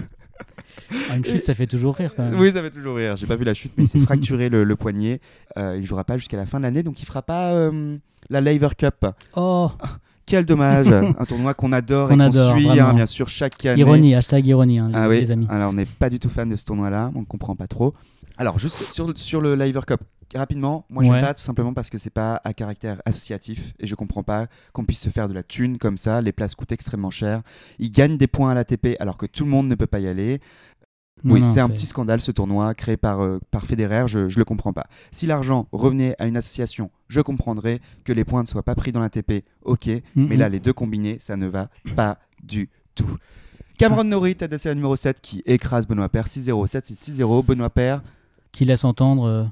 Ah, 1.10 1.18
une 1.18 1.26
chute, 1.26 1.44
ça 1.44 1.54
fait 1.56 1.66
toujours 1.68 1.96
rire 1.96 2.14
quand 2.16 2.24
même. 2.24 2.40
Oui, 2.40 2.52
ça 2.52 2.62
fait 2.62 2.70
toujours 2.70 2.96
rire. 2.98 3.16
J'ai 3.18 3.26
pas 3.26 3.36
vu 3.36 3.44
la 3.44 3.54
chute, 3.56 3.74
mais 3.78 3.86
il 3.86 3.88
s'est 3.88 4.00
fracturé 4.00 4.50
le, 4.50 4.64
le 4.64 4.76
poignet. 4.76 5.20
Euh, 5.58 5.76
il 5.80 5.86
jouera 5.86 6.04
pas 6.04 6.18
jusqu'à 6.18 6.38
la 6.38 6.46
fin 6.46 6.60
de 6.60 6.64
l'année, 6.64 6.84
donc 6.84 7.02
il 7.02 7.06
fera 7.06 7.24
pas 7.24 7.52
euh, 7.54 7.98
la 8.30 8.42
Laver 8.42 8.70
Cup. 8.78 9.06
Oh, 9.36 9.72
Quel 10.28 10.46
dommage 10.46 10.90
Un 10.92 11.24
tournoi 11.26 11.54
qu'on 11.54 11.72
adore 11.72 12.12
et 12.12 12.18
qu'on 12.18 12.32
suit, 12.32 12.80
hein, 12.80 12.94
bien 12.94 13.06
sûr, 13.06 13.30
chaque 13.30 13.66
année. 13.66 13.80
ironie, 13.80 14.14
hashtag 14.14 14.46
ironie, 14.46 14.78
hein, 14.78 14.92
Ah 14.94 15.04
les, 15.08 15.10
oui, 15.10 15.20
les 15.22 15.32
amis. 15.32 15.48
alors 15.50 15.70
on 15.70 15.74
n'est 15.74 15.86
pas 15.86 16.10
du 16.10 16.20
tout 16.20 16.28
fan 16.28 16.50
de 16.50 16.58
ce 16.58 16.66
tournoi-là, 16.66 17.12
on 17.16 17.22
ne 17.22 17.26
comprend 17.26 17.56
pas 17.56 17.68
trop. 17.68 17.94
Alors, 18.38 18.60
juste 18.60 18.82
sur, 18.92 19.12
sur 19.18 19.42
le 19.42 19.56
Laver 19.56 19.82
Cup, 19.88 20.02
rapidement, 20.36 20.86
moi 20.90 21.04
j'aime 21.04 21.14
Ouais. 21.14 21.22
pas 21.22 21.34
tout 21.34 21.44
simplement 21.44 21.74
parce 21.74 21.90
que 21.90 21.98
c'est 21.98 22.10
pas 22.12 22.40
à 22.44 22.54
caractère 22.54 23.02
associatif 23.06 23.74
et 23.80 23.88
je 23.88 23.96
comprends 23.96 24.24
pas 24.24 24.48
qu'on 24.74 24.84
puisse 24.86 25.00
se 25.00 25.10
faire 25.10 25.28
de 25.30 25.34
la 25.34 25.42
thune 25.44 25.78
comme 25.78 25.98
ça. 25.98 26.22
Les 26.22 26.32
places 26.34 26.54
coûtent 26.54 26.72
extrêmement 26.72 27.10
cher. 27.12 27.42
Ils 27.80 27.92
gagnent 27.92 28.18
des 28.18 28.28
points 28.28 28.52
à 28.52 28.54
l'ATP 28.54 28.96
alors 29.00 29.18
que 29.18 29.26
tout 29.26 29.44
le 29.46 29.50
monde 29.50 29.68
ne 29.68 29.76
peut 29.76 29.88
pas 29.88 30.00
y 30.00 30.08
aller. 30.08 30.40
Non, 31.24 31.34
oui, 31.34 31.42
c'est 31.52 31.60
un 31.62 31.70
petit 31.70 31.88
scandale 31.88 32.22
ce 32.22 32.32
tournoi 32.32 32.76
créé 32.76 32.96
par, 32.96 33.22
euh, 33.24 33.40
par 33.50 33.66
Federer, 33.66 34.08
je, 34.08 34.30
je 34.30 34.38
le 34.38 34.46
comprends 34.46 34.72
pas. 34.74 34.86
Si 35.12 35.26
l'argent 35.26 35.68
revenait 35.72 36.14
à 36.20 36.28
une 36.28 36.38
association, 36.38 36.92
je 37.08 37.22
comprendrais 37.22 37.80
que 38.04 38.14
les 38.14 38.24
points 38.24 38.44
ne 38.44 38.48
soient 38.48 38.62
pas 38.62 38.76
pris 38.76 38.92
dans 38.92 39.00
l'ATP, 39.00 39.44
ok, 39.64 39.90
mais 40.16 40.38
là 40.38 40.48
les 40.48 40.60
deux 40.60 40.74
combinés, 40.74 41.18
ça 41.20 41.36
ne 41.36 41.48
va 41.48 41.70
pas 41.96 42.20
du 42.44 42.70
tout. 42.94 43.10
Cameron 43.80 44.04
Norrie, 44.04 44.36
tête 44.36 44.52
de 44.52 44.58
série 44.58 44.76
numéro 44.76 44.96
7, 44.96 45.20
qui 45.20 45.42
écrase 45.48 45.88
Benoît 45.88 46.10
Paire 46.10 46.28
6-0, 46.28 46.68
7-6-0. 46.68 47.44
Benoît 47.46 47.70
Paire, 47.72 48.04
Qui 48.58 48.66
laisse 48.66 48.84
entendre 48.86 49.26
euh, 49.26 49.44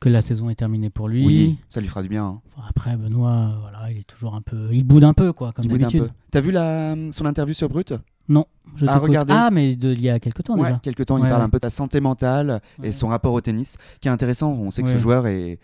que 0.00 0.10
la 0.10 0.20
saison 0.20 0.50
est 0.50 0.54
terminée 0.54 0.90
pour 0.90 1.08
lui. 1.08 1.24
oui, 1.24 1.56
ça 1.70 1.80
lui 1.80 1.88
fera 1.88 2.02
du 2.02 2.08
bien. 2.10 2.26
hein. 2.26 2.40
Après, 2.68 2.94
Benoît, 2.94 3.56
voilà, 3.62 3.90
il 3.90 3.98
est 4.00 4.06
toujours 4.06 4.34
un 4.34 4.42
peu. 4.42 4.68
Il 4.70 4.84
boude 4.84 5.04
un 5.04 5.14
peu, 5.14 5.32
quoi, 5.32 5.52
comme 5.52 5.64
d'habitude. 5.66 6.10
T'as 6.30 6.40
vu 6.40 6.50
la, 6.50 6.94
son 7.10 7.24
interview 7.24 7.54
sur 7.54 7.70
Brut? 7.70 7.94
Non, 8.28 8.44
je 8.76 8.84
regarder. 8.84 9.32
Ah, 9.34 9.48
mais 9.50 9.76
de, 9.76 9.92
il 9.92 10.02
y 10.02 10.10
a 10.10 10.20
quelques 10.20 10.42
temps 10.44 10.58
Ouais, 10.58 10.68
déjà. 10.68 10.78
quelque 10.80 11.02
temps, 11.02 11.16
il 11.16 11.22
Ouais, 11.22 11.30
parle 11.30 11.40
un 11.42 11.48
peu 11.48 11.58
de 11.58 11.64
sa 11.64 11.70
santé 11.70 12.00
mentale 12.00 12.60
et 12.82 12.92
son 12.92 13.08
rapport 13.08 13.32
au 13.32 13.40
tennis, 13.40 13.78
qui 14.02 14.08
est 14.08 14.10
intéressant. 14.10 14.52
On 14.52 14.70
sait 14.70 14.82
que 14.82 14.90
ce 14.90 14.98
joueur 14.98 15.26
est, 15.26 15.58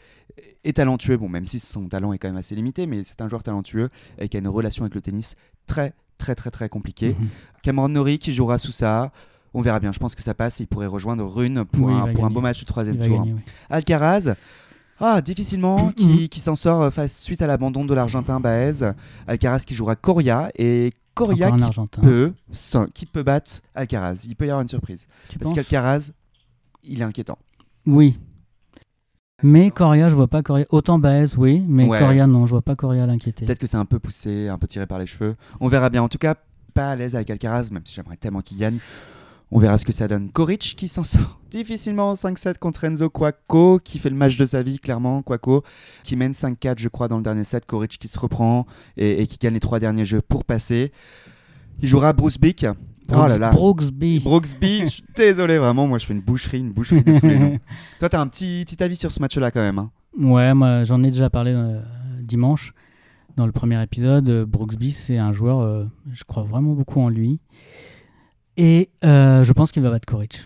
est 0.65 0.73
talentueux, 0.73 1.19
bon, 1.19 1.29
même 1.29 1.47
si 1.47 1.59
son 1.61 1.87
talent 1.87 2.15
est 2.15 2.19
quand 2.19 2.29
même 2.29 2.39
assez 2.39 2.55
limité, 2.55 2.87
mais 2.87 3.05
c'est 3.05 3.21
un 3.21 3.29
joueur 3.29 3.43
talentueux 3.43 3.91
et 4.19 4.29
qui 4.31 4.39
a 4.39 4.41
une 4.41 4.49
relation 4.49 4.85
avec 4.85 4.95
le 4.95 5.03
tennis 5.03 5.35
très, 5.67 5.93
très, 6.17 6.35
très, 6.35 6.51
très 6.51 6.71
compliquée. 6.71 7.15
Mhm. 7.19 7.29
Cameron 7.63 7.89
Norrie 7.91 8.19
qui 8.19 8.33
jouera 8.33 8.57
sous 8.57 8.73
ça. 8.73 9.13
On 9.55 9.61
verra 9.63 9.81
bien. 9.81 9.93
Je 9.93 9.99
pense 9.99 10.15
que 10.15 10.23
ça 10.23 10.35
passe. 10.35 10.61
et 10.61 10.65
Il 10.65 10.67
pourrait 10.67 10.87
rejoindre 10.87 11.25
Rune 11.25 11.65
pour, 11.65 11.87
Oui, 11.87 11.93
un, 11.95 12.13
pour 12.13 12.29
beau 12.31 12.41
match 12.41 12.59
du 12.59 12.65
troisième 12.65 12.99
tour. 12.99 13.19
gagner, 13.19 13.33
oui. 13.35 13.41
Alcaraz. 13.71 14.35
Ah, 15.01 15.21
difficilement, 15.21 15.91
qui, 15.97 16.29
qui 16.29 16.41
s'en 16.41 16.57
sort 16.57 16.83
euh, 16.83 16.91
face, 16.91 17.21
suite 17.21 17.41
à 17.43 17.47
l'abandon 17.47 17.85
de 17.85 17.95
l'Argentin 17.95 18.41
Baez. 18.41 18.93
Alcaraz 19.27 19.61
qui 19.61 19.75
jouera 19.75 19.95
Coria 19.97 20.51
et 20.59 20.93
Coria 21.15 21.51
qui 21.53 21.63
Argentin. 21.63 22.03
peut, 22.03 22.33
qui 22.95 23.07
peut 23.07 23.23
battre 23.23 23.61
Alcaraz. 23.75 24.25
Il 24.27 24.35
peut 24.37 24.47
y 24.47 24.51
avoir 24.51 24.63
une 24.63 24.69
surprise. 24.69 25.07
Tu 25.29 25.39
Parce 25.39 25.53
qu'Alcaraz, 25.55 26.11
il 26.85 27.01
est 27.01 27.05
inquiétant. 27.05 27.39
Oui. 27.87 28.19
Mais 29.45 29.71
Coria, 29.71 30.09
je 30.09 30.17
vois 30.17 30.27
pas 30.27 30.43
Coria. 30.43 30.67
Autant 30.71 30.99
Baez, 30.99 31.37
oui, 31.37 31.65
mais 31.69 31.87
Ouais. 31.87 32.01
Coria, 32.01 32.27
non, 32.27 32.45
je 32.47 32.51
vois 32.51 32.63
pas 32.63 32.75
Coria 32.75 33.07
l'inquiéter. 33.07 33.45
Peut-être 33.47 33.61
que 33.61 33.69
c'est 33.69 33.77
un 33.77 33.85
peu 33.85 34.01
poussé, 34.01 34.49
un 34.49 34.59
peu 34.59 34.67
tiré 34.67 34.87
par 34.87 34.99
les 34.99 35.07
cheveux. 35.07 35.37
On 35.61 35.69
verra 35.69 35.91
bien. 35.91 36.03
En 36.03 36.09
tout 36.09 36.19
cas, 36.19 36.35
pas 36.75 36.91
à 36.91 36.97
l'aise 36.97 37.15
avec 37.15 37.31
Alcaraz, 37.31 37.69
même 37.71 37.83
si 37.85 37.95
j'aimerais 37.95 38.17
tellement 38.17 38.41
qu'il 38.41 38.59
gagne. 38.59 38.79
On 39.51 39.59
verra 39.59 39.79
ce 39.79 39.85
que 39.85 39.93
ça 39.93 40.09
donne. 40.09 40.31
Koric 40.31 40.75
qui 40.77 40.89
s'en 40.89 41.05
sort 41.05 41.41
difficilement 41.51 42.11
en 42.11 42.15
5-7 42.15 42.59
contre 42.59 42.85
Enzo 42.85 43.09
Quaco, 43.09 43.79
qui 43.83 43.99
fait 43.99 44.11
le 44.11 44.17
match 44.17 44.37
de 44.37 44.45
sa 44.45 44.63
vie, 44.63 44.79
clairement. 44.79 45.23
Quaco 45.23 45.63
qui 46.05 46.17
mène 46.17 46.33
5-4, 46.33 46.79
je 46.79 46.89
crois, 46.89 47.09
dans 47.09 47.17
le 47.17 47.23
dernier 47.23 47.45
set. 47.45 47.65
Koric 47.65 47.99
qui 47.99 48.09
se 48.09 48.19
reprend 48.19 48.67
et, 48.97 49.23
et 49.23 49.27
qui 49.27 49.39
gagne 49.39 49.55
les 49.55 49.61
trois 49.61 49.81
derniers 49.81 50.05
jeux 50.05 50.21
pour 50.21 50.45
passer. 50.45 50.93
Il 51.81 51.89
jouera 51.89 52.13
Bruce 52.13 52.39
Bick. 52.39 52.67
Brooks, 53.09 53.23
oh 53.25 53.29
là 53.29 53.39
là. 53.39 53.51
Brooksby. 53.53 54.21
Brooksby, 54.21 55.03
désolé, 55.17 55.57
vraiment. 55.57 55.87
Moi, 55.87 55.97
je 55.97 56.05
fais 56.05 56.13
une 56.13 56.21
boucherie, 56.21 56.59
une 56.59 56.73
boucherie 56.73 57.03
de 57.03 57.19
tous 57.19 57.27
les 57.27 57.39
noms. 57.39 57.59
Toi, 57.99 58.11
t'as 58.11 58.21
un 58.21 58.27
petit, 58.27 58.65
petit 58.67 58.83
avis 58.83 58.97
sur 58.97 59.11
ce 59.13 59.21
match-là, 59.21 59.51
quand 59.51 59.63
même. 59.63 59.79
hein? 59.79 59.91
Ouais, 60.19 60.53
moi 60.53 60.85
j'en 60.85 61.03
ai 61.05 61.11
déjà 61.11 61.31
parlé 61.31 61.53
euh, 61.55 61.81
dimanche 62.21 62.75
dans 63.37 63.47
le 63.47 63.53
premier 63.53 63.83
épisode. 63.83 64.29
Euh, 64.29 64.45
Brooksby, 64.45 64.93
c'est 64.93 65.17
un 65.17 65.33
joueur, 65.33 65.61
euh, 65.61 65.85
je 66.13 66.25
crois 66.25 66.43
vraiment 66.43 66.73
beaucoup 66.75 67.01
en 67.01 67.09
lui. 67.09 67.41
Et 68.59 68.91
euh, 69.05 69.45
je 69.45 69.53
pense 69.53 69.73
qu'il 69.73 69.83
va 69.83 69.91
battre 69.91 70.05
Koric. 70.07 70.45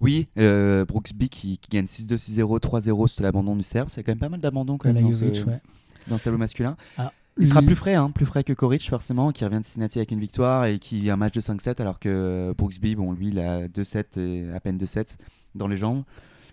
Oui, 0.00 0.26
euh, 0.38 0.84
Brooksby 0.84 1.28
qui, 1.28 1.58
qui 1.58 1.70
gagne 1.70 1.84
6-2, 1.84 2.14
6-0, 2.16 2.58
3-0 2.60 3.06
sur 3.06 3.22
l'abandon 3.22 3.54
du 3.54 3.62
Serbe. 3.62 3.88
C'est 3.90 4.02
quand 4.02 4.10
même 4.10 4.18
pas 4.18 4.30
mal 4.30 4.40
d'abandon 4.40 4.78
quand 4.78 4.92
même 4.92 5.04
dans 5.04 5.12
ce, 5.12 5.26
Lajovic, 5.26 5.46
ouais. 5.46 5.60
dans 6.08 6.18
ce 6.18 6.24
tableau 6.24 6.38
masculin. 6.38 6.76
Ah, 6.98 7.12
Il 7.38 7.46
sera 7.46 7.62
plus 7.62 7.76
frais, 7.76 7.94
hein, 7.94 8.10
plus 8.10 8.26
frais 8.26 8.42
que 8.42 8.52
Koric 8.52 8.88
forcément, 8.88 9.30
qui 9.30 9.44
revient 9.44 9.60
de 9.60 9.64
Cincinnati 9.64 9.98
avec 9.98 10.10
une 10.10 10.18
victoire 10.18 10.64
et 10.64 10.78
qui 10.78 11.08
a 11.08 11.12
un 11.12 11.16
match 11.16 11.34
de 11.34 11.40
5-7 11.40 11.80
alors 11.80 12.00
que 12.00 12.52
Brooksby, 12.56 12.96
bon, 12.96 13.12
lui, 13.12 13.28
il 13.28 13.38
a 13.38 13.68
2-7 13.68 14.18
et 14.18 14.50
à 14.52 14.58
peine 14.58 14.78
2-7 14.78 15.18
dans 15.54 15.68
les 15.68 15.76
jambes. 15.76 16.02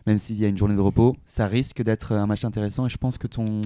Même 0.06 0.20
s'il 0.20 0.38
y 0.40 0.46
a 0.46 0.48
une 0.48 0.58
journée 0.58 0.76
de 0.76 0.82
repos, 0.82 1.16
ça 1.26 1.48
risque 1.48 1.82
d'être 1.82 2.12
un 2.14 2.28
match 2.28 2.44
intéressant 2.46 2.86
et 2.86 2.90
je 2.90 2.98
pense 2.98 3.18
que 3.18 3.28
ton... 3.28 3.62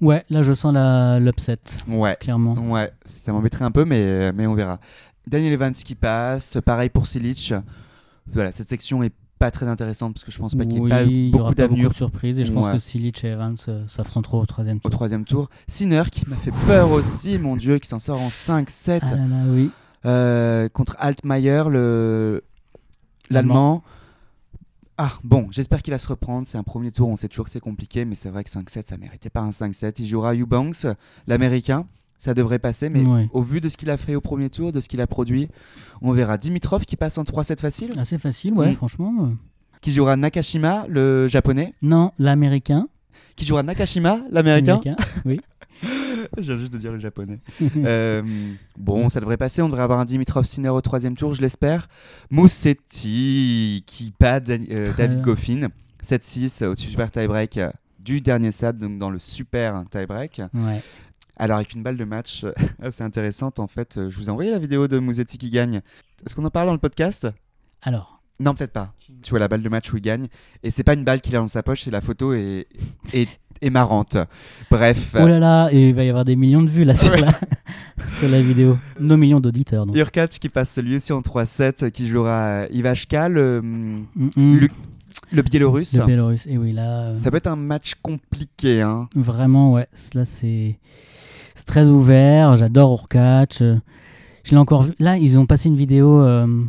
Ouais, 0.00 0.24
là 0.28 0.42
je 0.42 0.52
sens 0.52 0.74
l'upset, 1.22 1.56
Ouais, 1.88 2.16
clairement. 2.20 2.54
ouais, 2.70 2.92
ça 3.04 3.32
m'embêterait 3.32 3.64
un 3.64 3.70
peu, 3.70 3.84
mais, 3.84 4.32
mais 4.32 4.46
on 4.46 4.54
verra. 4.54 4.78
Daniel 5.26 5.52
Evans 5.52 5.72
qui 5.72 5.94
passe, 5.94 6.58
pareil 6.64 6.88
pour 6.88 7.06
Silic. 7.06 7.52
Voilà, 8.32 8.52
cette 8.52 8.68
section 8.68 9.02
est 9.02 9.12
pas 9.38 9.50
très 9.50 9.66
intéressante 9.68 10.14
parce 10.14 10.24
que 10.24 10.30
je 10.30 10.38
pense 10.38 10.54
pas 10.54 10.64
qu'il 10.64 10.74
y 10.74 10.78
ait 10.78 10.82
Oui, 10.82 10.88
pas 10.88 11.02
y 11.04 11.30
beaucoup 11.30 11.54
d'avenir 11.54 11.90
de 11.90 11.94
surprises 11.94 12.38
et 12.40 12.44
je 12.44 12.52
pense 12.52 12.66
Ouais. 12.66 12.72
que 12.72 12.78
Silic 12.78 13.22
et 13.24 13.28
Evans 13.28 13.54
euh, 13.68 13.86
s'affronteront 13.86 14.40
au 14.40 14.46
troisième 14.46 14.78
au 14.78 14.80
tour. 14.80 14.90
troisième 14.90 15.24
tour. 15.24 15.50
Sinner 15.68 16.04
qui 16.10 16.28
m'a 16.28 16.36
fait 16.36 16.52
peur 16.66 16.90
aussi, 16.90 17.36
mon 17.38 17.56
dieu, 17.56 17.78
qui 17.78 17.86
s'en 17.88 17.98
sort 17.98 18.20
en 18.20 18.28
5-7 18.28 19.00
Ah 19.12 19.16
oui. 19.48 19.70
euh, 20.06 20.68
contre 20.70 20.96
Altmaier, 20.98 21.64
le 21.68 22.42
l'allemand. 23.28 23.82
Ah 24.98 25.12
bon, 25.22 25.48
j'espère 25.50 25.82
qu'il 25.82 25.92
va 25.92 25.98
se 25.98 26.08
reprendre. 26.08 26.46
C'est 26.46 26.56
un 26.56 26.62
premier 26.62 26.90
tour, 26.90 27.08
on 27.10 27.16
sait 27.16 27.28
toujours 27.28 27.44
que 27.44 27.50
c'est 27.50 27.60
compliqué, 27.60 28.06
mais 28.06 28.14
c'est 28.14 28.30
vrai 28.30 28.42
que 28.44 28.50
5-7, 28.50 28.86
ça 28.86 28.96
méritait 28.96 29.28
pas 29.28 29.40
un 29.42 29.50
5-7. 29.50 29.96
Il 29.98 30.06
jouera 30.06 30.34
Eubanks, 30.34 30.86
l'américain. 31.26 31.86
Ça 32.18 32.32
devrait 32.34 32.58
passer, 32.58 32.88
mais 32.88 33.02
Ouais. 33.02 33.28
au 33.32 33.42
vu 33.42 33.60
de 33.60 33.68
ce 33.68 33.76
qu'il 33.76 33.90
a 33.90 33.96
fait 33.96 34.14
au 34.14 34.20
premier 34.20 34.48
tour, 34.50 34.72
de 34.72 34.80
ce 34.80 34.88
qu'il 34.88 35.00
a 35.00 35.06
produit, 35.06 35.48
on 36.00 36.12
verra 36.12 36.38
Dimitrov 36.38 36.84
qui 36.86 36.96
passe 36.96 37.18
en 37.18 37.24
3-7 37.24 37.60
facile, 37.60 37.90
Assez 37.98 38.18
facile, 38.18 38.54
ouais, 38.54 38.70
Mm. 38.72 38.74
franchement. 38.76 39.32
qui 39.82 39.92
jouera 39.92 40.16
Nakashima, 40.16 40.86
le 40.88 41.28
japonais? 41.28 41.74
Non, 41.82 42.12
l'américain. 42.18 42.88
qui 43.36 43.44
jouera 43.44 43.62
Nakashima, 43.62 44.20
l'américain? 44.30 44.80
Américain, 44.82 44.96
Oui. 45.26 45.40
Je 46.38 46.42
viens 46.42 46.56
juste 46.56 46.72
de 46.72 46.78
dire 46.78 46.90
le 46.90 46.98
japonais. 46.98 47.38
Euh, 47.84 48.22
bon, 48.78 49.10
ça 49.10 49.20
devrait 49.20 49.36
passer. 49.36 49.60
On 49.60 49.68
devrait 49.68 49.82
avoir 49.82 50.00
un 50.00 50.06
Dimitrov 50.06 50.44
Sinner 50.46 50.70
au 50.70 50.80
troisième 50.80 51.14
tour, 51.16 51.34
je 51.34 51.42
l'espère. 51.42 51.86
Moussetti 52.30 53.84
qui 53.86 54.12
bat 54.18 54.40
Dan- 54.40 54.66
euh, 54.70 54.92
David. 54.96 55.20
Goffin. 55.20 55.68
7-6 56.02 56.62
au 56.64 56.74
super 56.74 57.10
tie-break 57.10 57.58
du 57.98 58.20
dernier 58.20 58.52
set, 58.52 58.76
donc 58.78 58.98
dans 58.98 59.10
le 59.10 59.18
super 59.18 59.82
tie-break. 59.90 60.40
Ouais. 60.54 60.82
Alors, 61.38 61.56
avec 61.58 61.74
une 61.74 61.82
balle 61.82 61.96
de 61.96 62.04
match 62.04 62.44
euh, 62.44 62.52
assez 62.82 63.02
intéressante, 63.02 63.58
en 63.60 63.66
fait, 63.66 63.98
euh, 63.98 64.10
je 64.10 64.16
vous 64.16 64.26
ai 64.26 64.30
envoyé 64.30 64.50
la 64.50 64.58
vidéo 64.58 64.88
de 64.88 64.98
Moussetti 64.98 65.36
qui 65.38 65.50
gagne. 65.50 65.82
Est-ce 66.24 66.34
qu'on 66.34 66.44
en 66.44 66.50
parle 66.50 66.66
dans 66.68 66.72
le 66.72 66.78
podcast? 66.78 67.26
Alors, 67.82 68.20
Non, 68.40 68.54
peut-être 68.54 68.72
pas. 68.72 68.92
Tu 69.22 69.30
vois 69.30 69.38
la 69.38 69.48
balle 69.48 69.62
de 69.62 69.68
match 69.68 69.92
où 69.92 69.96
il 69.96 70.02
gagne. 70.02 70.28
Et 70.62 70.70
c'est 70.70 70.82
pas 70.84 70.94
une 70.94 71.04
balle 71.04 71.20
qu'il 71.20 71.36
a 71.36 71.38
dans 71.40 71.46
sa 71.46 71.62
poche, 71.62 71.86
et 71.86 71.90
la 71.90 72.00
photo 72.00 72.32
est, 72.32 72.66
est, 73.12 73.40
est 73.60 73.70
marrante. 73.70 74.16
Bref. 74.70 75.14
oh 75.18 75.26
là 75.26 75.38
là, 75.38 75.68
et 75.72 75.88
il 75.90 75.94
va 75.94 76.04
y 76.04 76.08
avoir 76.08 76.24
des 76.24 76.36
millions 76.36 76.62
de 76.62 76.70
vues 76.70 76.84
là 76.84 76.94
sur, 76.94 77.12
Ouais. 77.12 77.20
la, 77.20 77.32
sur 78.16 78.28
la 78.28 78.40
vidéo. 78.42 78.78
Nos 78.98 79.16
millions 79.18 79.40
d'auditeurs. 79.40 79.84
donc. 79.86 79.94
Urkac 79.96 80.30
qui 80.30 80.48
passe 80.48 80.78
lui 80.78 80.96
aussi 80.96 81.12
en 81.12 81.20
3-7, 81.20 81.90
qui 81.90 82.08
jouera 82.08 82.66
Ivashka, 82.70 83.28
le, 83.28 83.60
Mm, 83.62 84.06
mm. 84.14 84.56
le, 84.58 84.68
le 85.32 85.42
Biélorusse. 85.42 85.96
Le 85.98 86.06
Bélarus. 86.06 86.46
Et 86.46 86.56
oui, 86.58 86.72
là, 86.72 87.08
euh, 87.08 87.16
Ça 87.18 87.30
peut 87.30 87.36
être 87.38 87.46
un 87.46 87.56
match 87.56 87.94
compliqué. 88.02 88.80
Hein. 88.82 89.08
vraiment, 89.14 89.72
ouais. 89.74 89.86
Là, 90.14 90.24
c'est 90.24 90.78
c'est 91.66 91.72
très 91.72 91.88
ouvert. 91.88 92.56
J'adore 92.56 92.92
Urkac. 92.92 93.58
Euh, 93.60 93.76
Je 94.44 94.50
l'ai 94.52 94.56
encore 94.56 94.82
vu. 94.84 94.92
Là, 94.98 95.16
ils 95.18 95.38
ont 95.38 95.46
passé 95.46 95.68
une 95.68 95.76
vidéo. 95.76 96.20
euh, 96.20 96.62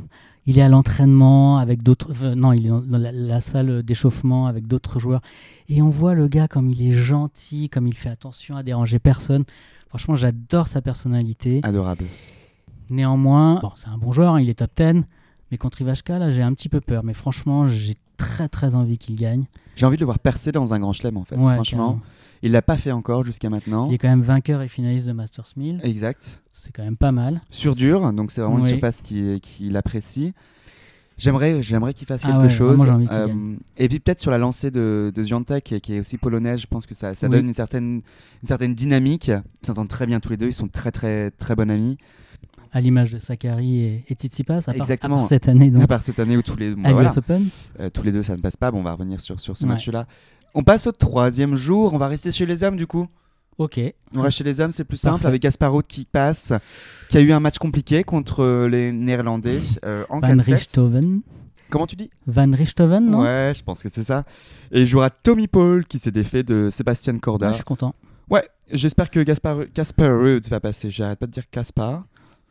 il 0.50 0.58
est 0.58 0.62
à 0.62 0.70
l'entraînement 0.70 1.58
avec 1.58 1.84
d'autres. 1.84 2.10
euh, 2.24 2.34
non, 2.36 2.54
il 2.54 2.66
est 2.66 2.70
dans 2.70 2.80
dans 2.80 2.98
la, 2.98 3.12
la 3.12 3.42
salle 3.42 3.84
d'échauffement 3.84 4.48
avec 4.48 4.66
d'autres 4.66 5.00
joueurs. 5.00 5.22
Et 5.70 5.82
on 5.82 5.90
voit 5.90 6.14
le 6.14 6.28
gars 6.28 6.48
comme 6.48 6.70
il 6.70 6.88
est 6.88 6.92
gentil, 6.94 7.70
comme 7.70 7.86
il 7.88 7.96
fait 7.96 8.10
attention 8.10 8.56
à 8.56 8.64
déranger 8.64 8.98
personne. 9.00 9.44
Franchement, 9.90 10.16
j'adore 10.16 10.68
sa 10.68 10.82
personnalité. 10.82 11.60
Adorable. 11.64 12.06
Néanmoins, 12.90 13.60
bon, 13.62 13.72
c'est 13.76 13.90
un 13.90 13.98
bon 13.98 14.12
joueur, 14.14 14.36
hein, 14.36 14.42
il 14.42 14.50
est 14.50 14.56
top 14.60 14.72
10. 14.78 15.04
Mais 15.52 15.58
contre 15.58 15.82
Ivashka, 15.82 16.18
là, 16.20 16.30
j'ai 16.30 16.42
un 16.42 16.54
petit 16.54 16.70
peu 16.70 16.80
peur. 16.82 17.04
Mais 17.04 17.14
franchement, 17.14 17.68
j'ai 17.68 17.96
très 18.18 18.50
très 18.50 18.76
envie 18.76 18.98
qu'il 18.98 19.16
gagne. 19.16 19.46
J'ai 19.76 19.86
envie 19.86 19.96
de 19.98 20.02
le 20.02 20.06
voir 20.06 20.20
percer 20.20 20.52
dans 20.52 20.74
un 20.74 20.80
grand 20.80 20.94
chelem, 20.94 21.18
en 21.18 21.24
fait. 21.24 21.36
Ouais, 21.36 21.54
Franchement, 21.56 21.86
carrément. 21.94 22.02
il 22.42 22.52
l'a 22.52 22.62
pas 22.62 22.78
fait 22.78 22.92
encore 22.92 23.24
jusqu'à 23.24 23.50
maintenant. 23.50 23.88
Il 23.90 23.94
est 23.94 23.98
quand 23.98 24.10
même 24.10 24.22
vainqueur 24.22 24.62
et 24.62 24.68
finaliste 24.68 25.08
de 25.08 25.12
Masters 25.14 25.50
1000. 25.56 25.80
Exact. 25.84 26.44
C'est 26.52 26.72
quand 26.76 26.84
même 26.84 26.98
pas 26.98 27.12
mal. 27.12 27.42
Sur 27.50 27.76
dur, 27.76 28.12
donc 28.14 28.32
c'est 28.32 28.42
vraiment 28.42 28.58
une 28.60 28.66
surface 28.66 29.02
qu'il 29.02 29.40
qu'il 29.40 29.78
apprécie. 29.78 30.34
J'aimerais, 31.20 31.64
j'aimerais 31.64 31.96
qu'il 31.96 32.06
fasse 32.06 32.22
Ah 32.26 32.28
quelque 32.32 32.44
ouais, 32.44 32.50
chose. 32.50 32.86
Euh, 33.12 33.56
et 33.78 33.88
puis 33.90 34.00
peut-être 34.00 34.20
sur 34.20 34.30
la 34.30 34.38
lancée 34.38 34.70
de, 34.70 35.12
de 35.14 35.24
Ziontek, 35.24 35.64
qui 35.64 35.74
est- 35.76 35.82
qui 35.82 36.00
aussi 36.00 36.18
polonaise, 36.20 36.60
je 36.62 36.68
pense 36.68 36.86
que 36.86 36.94
ça, 36.94 37.16
ça 37.16 37.26
Oui. 37.28 37.32
donne 37.38 37.48
une 37.48 37.56
certaine, 37.56 38.02
une 38.44 38.48
certaine 38.48 38.76
dynamique. 38.76 39.30
Ils 39.30 39.66
s'entendent 39.66 39.88
très 39.88 40.06
bien 40.06 40.20
tous 40.20 40.30
les 40.30 40.38
deux, 40.38 40.46
ils 40.48 40.54
sont 40.54 40.68
très 40.68 40.92
très 40.92 41.32
très 41.32 41.56
bons 41.56 41.72
amis. 41.72 41.98
À 42.72 42.82
l'image 42.82 43.14
de 43.14 43.20
Sakari 43.20 43.80
et, 43.82 44.06
et 44.10 44.14
Tsitsipas, 44.14 44.58
à 44.68 44.74
part, 44.74 44.82
à 44.82 45.26
cette 45.26 45.48
année. 45.48 45.68
À 45.68 45.70
Donc, 45.72 45.88
part 45.88 46.02
cette 46.02 46.20
année 46.20 46.36
où 46.38 46.42
tous 46.42 46.56
les, 46.58 46.74
à 46.84 46.92
voilà, 46.92 47.12
Open. 47.18 47.48
euh, 47.80 47.90
tous 47.90 48.04
les 48.04 48.12
deux 48.12 48.24
ça 48.24 48.36
ne 48.36 48.42
passe 48.42 48.58
pas, 48.58 48.72
bon, 48.72 48.80
on 48.80 48.84
va 48.84 48.92
revenir 48.94 49.22
sur, 49.22 49.40
sur 49.40 49.56
ce 49.56 49.64
Ouais. 49.64 49.70
match-là. 49.70 50.06
On 50.54 50.64
passe 50.64 50.86
au 50.88 50.92
troisième 50.92 51.56
jour, 51.56 51.94
on 51.94 51.98
va 51.98 52.08
rester 52.08 52.32
chez 52.32 52.46
les 52.46 52.64
hommes 52.64 52.76
du 52.76 52.86
coup. 52.88 53.08
Ok. 53.58 53.80
On 54.16 54.22
reste 54.22 54.38
chez 54.38 54.44
les 54.44 54.60
hommes, 54.60 54.72
c'est 54.72 54.84
plus 54.84 54.98
simple, 54.98 55.14
Parfait. 55.16 55.28
avec 55.28 55.42
Gasparot 55.42 55.82
qui 55.82 56.06
passe, 56.06 56.54
qui 57.10 57.18
a 57.18 57.22
eu 57.22 57.32
un 57.32 57.40
match 57.40 57.58
compliqué 57.58 58.04
contre 58.04 58.44
euh, 58.44 58.68
les 58.70 58.92
Néerlandais 58.92 59.60
euh, 59.86 60.04
en 60.10 60.20
Van 60.20 60.28
4-7. 60.36 60.42
Richthoven. 60.54 61.22
Comment 61.70 61.88
tu 61.88 61.96
dis? 61.96 62.10
Van 62.28 62.52
Richthoven, 62.52 63.10
non? 63.10 63.22
Ouais, 63.22 63.54
je 63.56 63.64
pense 63.64 63.82
que 63.82 63.90
c'est 63.90 64.04
ça. 64.04 64.24
Et 64.72 64.82
il 64.82 64.88
jouera 64.88 65.10
Tommy 65.10 65.48
Paul 65.48 65.86
qui 65.86 66.00
s'est 66.00 66.12
défait 66.12 66.44
de 66.44 66.70
Sébastien 66.72 67.14
Ouais, 67.14 67.20
Corda. 67.20 67.50
Je 67.52 67.56
suis 67.56 67.64
content. 67.64 67.96
Ouais, 68.30 68.48
j'espère 68.72 69.10
que 69.10 69.20
Gaspar 69.22 69.58
Ruud 70.20 70.48
va 70.50 70.60
passer. 70.60 70.90
J'arrête 70.92 71.18
pas 71.20 71.26
de 71.28 71.32
dire 71.32 71.50
Caspar. 71.50 72.06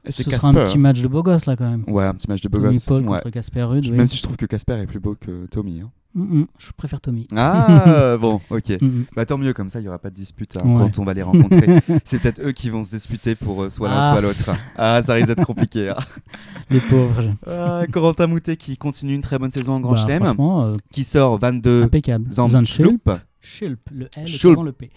Ce 0.08 0.22
c'est 0.22 0.30
sera 0.30 0.48
un 0.48 0.52
petit 0.54 0.78
match 0.78 1.00
de 1.02 1.08
beau 1.08 1.22
gosse, 1.22 1.46
là, 1.46 1.56
quand 1.56 1.68
même. 1.68 1.84
Ouais, 1.88 2.04
un 2.04 2.14
petit 2.14 2.28
match 2.28 2.40
de 2.40 2.48
beau 2.48 2.58
Tommy 2.58 2.74
gosse. 2.74 2.84
Paul 2.84 3.02
Ouais. 3.02 3.18
contre 3.18 3.30
Casper 3.30 3.62
Ruud. 3.64 3.84
oui. 3.84 3.90
Même 3.96 4.06
si 4.06 4.16
je 4.16 4.22
trouve 4.22 4.36
que 4.36 4.46
Casper 4.46 4.74
est 4.74 4.86
plus 4.86 5.00
beau 5.00 5.16
que 5.18 5.46
Tommy. 5.46 5.80
hein. 5.80 5.90
Mm, 6.14 6.38
mm, 6.40 6.46
je 6.58 6.70
préfère 6.76 7.00
Tommy. 7.02 7.26
Ah, 7.36 8.16
bon, 8.20 8.40
ok. 8.48 8.70
Mm. 8.80 9.02
Bah 9.14 9.26
tant 9.26 9.36
mieux, 9.36 9.52
comme 9.52 9.68
ça, 9.68 9.80
il 9.80 9.84
y 9.84 9.88
aura 9.88 9.98
pas 9.98 10.08
de 10.08 10.14
dispute 10.14 10.56
hein, 10.56 10.60
Ouais. 10.66 10.78
quand 10.78 10.98
on 10.98 11.04
va 11.04 11.12
les 11.12 11.22
rencontrer. 11.22 11.80
c'est 12.04 12.18
peut-être 12.20 12.40
eux 12.42 12.52
qui 12.52 12.70
vont 12.70 12.84
se 12.84 12.96
disputer 12.96 13.34
pour 13.34 13.64
euh, 13.64 13.68
soit 13.68 13.88
l'un, 13.90 13.98
Ah. 14.00 14.12
soit 14.12 14.20
l'autre. 14.22 14.50
Ah, 14.76 15.02
ça 15.02 15.12
risque 15.14 15.26
d'être 15.26 15.44
compliqué. 15.44 15.90
hein. 15.90 15.96
Les 16.70 16.80
pauvres. 16.80 17.22
Ah, 17.46 17.82
Corentin 17.92 18.28
Moutet 18.28 18.56
qui 18.56 18.76
continue 18.78 19.14
une 19.14 19.20
très 19.20 19.38
bonne 19.38 19.50
saison 19.50 19.72
en 19.74 19.80
Grand 19.80 19.92
Bah, 19.92 20.06
Chelem, 20.06 20.22
euh, 20.38 20.74
qui 20.90 21.04
sort 21.04 21.36
22 21.38 21.82
impeccable. 21.82 22.32
Zandschulp. 22.32 23.10
Schulp, 23.42 23.78
le 23.92 24.08
L 24.16 24.26
Schulp. 24.26 24.60
le 24.64 24.72
P. 24.72 24.90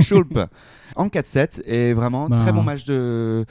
Schulp 0.00 0.36
en 0.96 1.06
4-7 1.08 1.62
et 1.66 1.92
vraiment 1.92 2.28
Ben. 2.28 2.36
très 2.36 2.50
bon 2.52 2.62
match 2.64 2.84
de, 2.84 3.44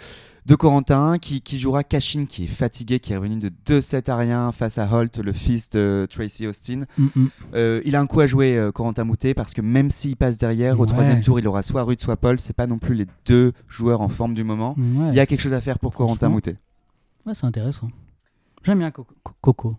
de 0.45 0.55
Corentin 0.55 1.17
qui, 1.19 1.41
qui 1.41 1.59
jouera 1.59 1.83
Cashin 1.83 2.25
qui 2.27 2.45
est 2.45 2.47
fatigué, 2.47 2.99
qui 2.99 3.13
est 3.13 3.17
revenu 3.17 3.37
de 3.37 3.51
2-7 3.67 4.09
à 4.09 4.15
rien 4.17 4.51
face 4.51 4.77
à 4.77 4.91
Holt, 4.91 5.17
le 5.19 5.33
fils 5.33 5.69
de 5.69 6.07
Tracy 6.09 6.47
Austin. 6.47 6.83
Mm, 6.97 7.05
mm. 7.15 7.27
Euh, 7.55 7.81
il 7.85 7.95
a 7.95 8.01
un 8.01 8.07
coup 8.07 8.19
à 8.21 8.25
jouer 8.25 8.57
euh, 8.57 8.71
Corentin 8.71 9.03
Moutet 9.03 9.33
parce 9.33 9.53
que 9.53 9.61
même 9.61 9.91
s'il 9.91 10.15
passe 10.17 10.37
derrière 10.37 10.79
au 10.79 10.85
troisième 10.85 11.21
tour, 11.21 11.39
il 11.39 11.47
aura 11.47 11.61
soit 11.63 11.83
Rude 11.83 12.01
soit 12.01 12.17
Paul. 12.17 12.39
C'est 12.39 12.55
pas 12.55 12.67
non 12.67 12.79
plus 12.79 12.95
les 12.95 13.05
deux 13.25 13.53
joueurs 13.67 14.01
en 14.01 14.09
forme 14.09 14.33
du 14.33 14.43
moment. 14.43 14.75
Ouais. 14.77 15.09
Il 15.09 15.15
y 15.15 15.19
a 15.19 15.25
quelque 15.25 15.41
chose 15.41 15.53
à 15.53 15.61
faire 15.61 15.77
pour 15.79 15.93
Corentin. 15.93 16.29
Moutet. 16.29 16.55
Ouais, 17.25 17.33
c'est 17.35 17.45
intéressant. 17.45 17.89
J'aime 18.63 18.79
bien 18.79 18.91
Coco. 18.91 19.75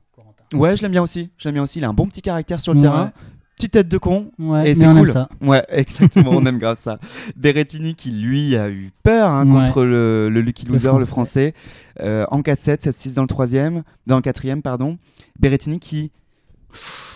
Ouais, 0.55 0.77
je 0.77 0.83
l'aime 0.83 0.93
bien 0.93 1.03
aussi. 1.03 1.31
Je 1.39 1.49
l'aime 1.49 1.55
bien 1.55 1.63
aussi. 1.63 1.79
Il 1.79 1.85
a 1.85 1.89
un 1.89 1.95
bon 1.95 2.07
petit 2.07 2.23
caractère 2.23 2.61
sur 2.61 2.73
le 2.73 2.79
Ouais. 2.79 2.83
terrain. 2.83 3.13
Petite 3.57 3.73
tête 3.73 3.89
de 3.89 3.99
con, 3.99 4.31
Ouais, 4.39 4.71
Et 4.71 4.75
c'est 4.75 4.87
cool. 4.87 5.09
aime 5.09 5.13
ça. 5.13 5.29
Ouais, 5.41 5.65
exactement, 5.71 6.31
on 6.33 6.45
aime 6.47 6.59
grave 6.59 6.79
ça. 6.79 6.99
Berrettini 7.37 7.95
qui 7.95 8.11
lui 8.11 8.57
a 8.57 8.69
eu 8.71 8.91
peur 9.03 9.29
hein, 9.31 9.47
Ouais. 9.49 9.65
contre 9.65 9.85
le, 9.85 10.29
le 10.31 10.41
Lucky 10.41 10.67
Le 10.67 10.73
Loser, 10.73 10.99
le 10.99 11.05
français, 11.05 11.55
euh, 12.01 12.25
en 12.31 12.41
4-7, 12.41 12.83
7-6 12.91 13.15
dans 13.15 13.23
le 13.23 13.29
troisième, 13.29 13.83
dans 14.07 14.17
le 14.17 14.23
quatrième, 14.23 14.63
pardon. 14.63 14.99
Berrettini 15.39 15.79
qui 15.79 16.11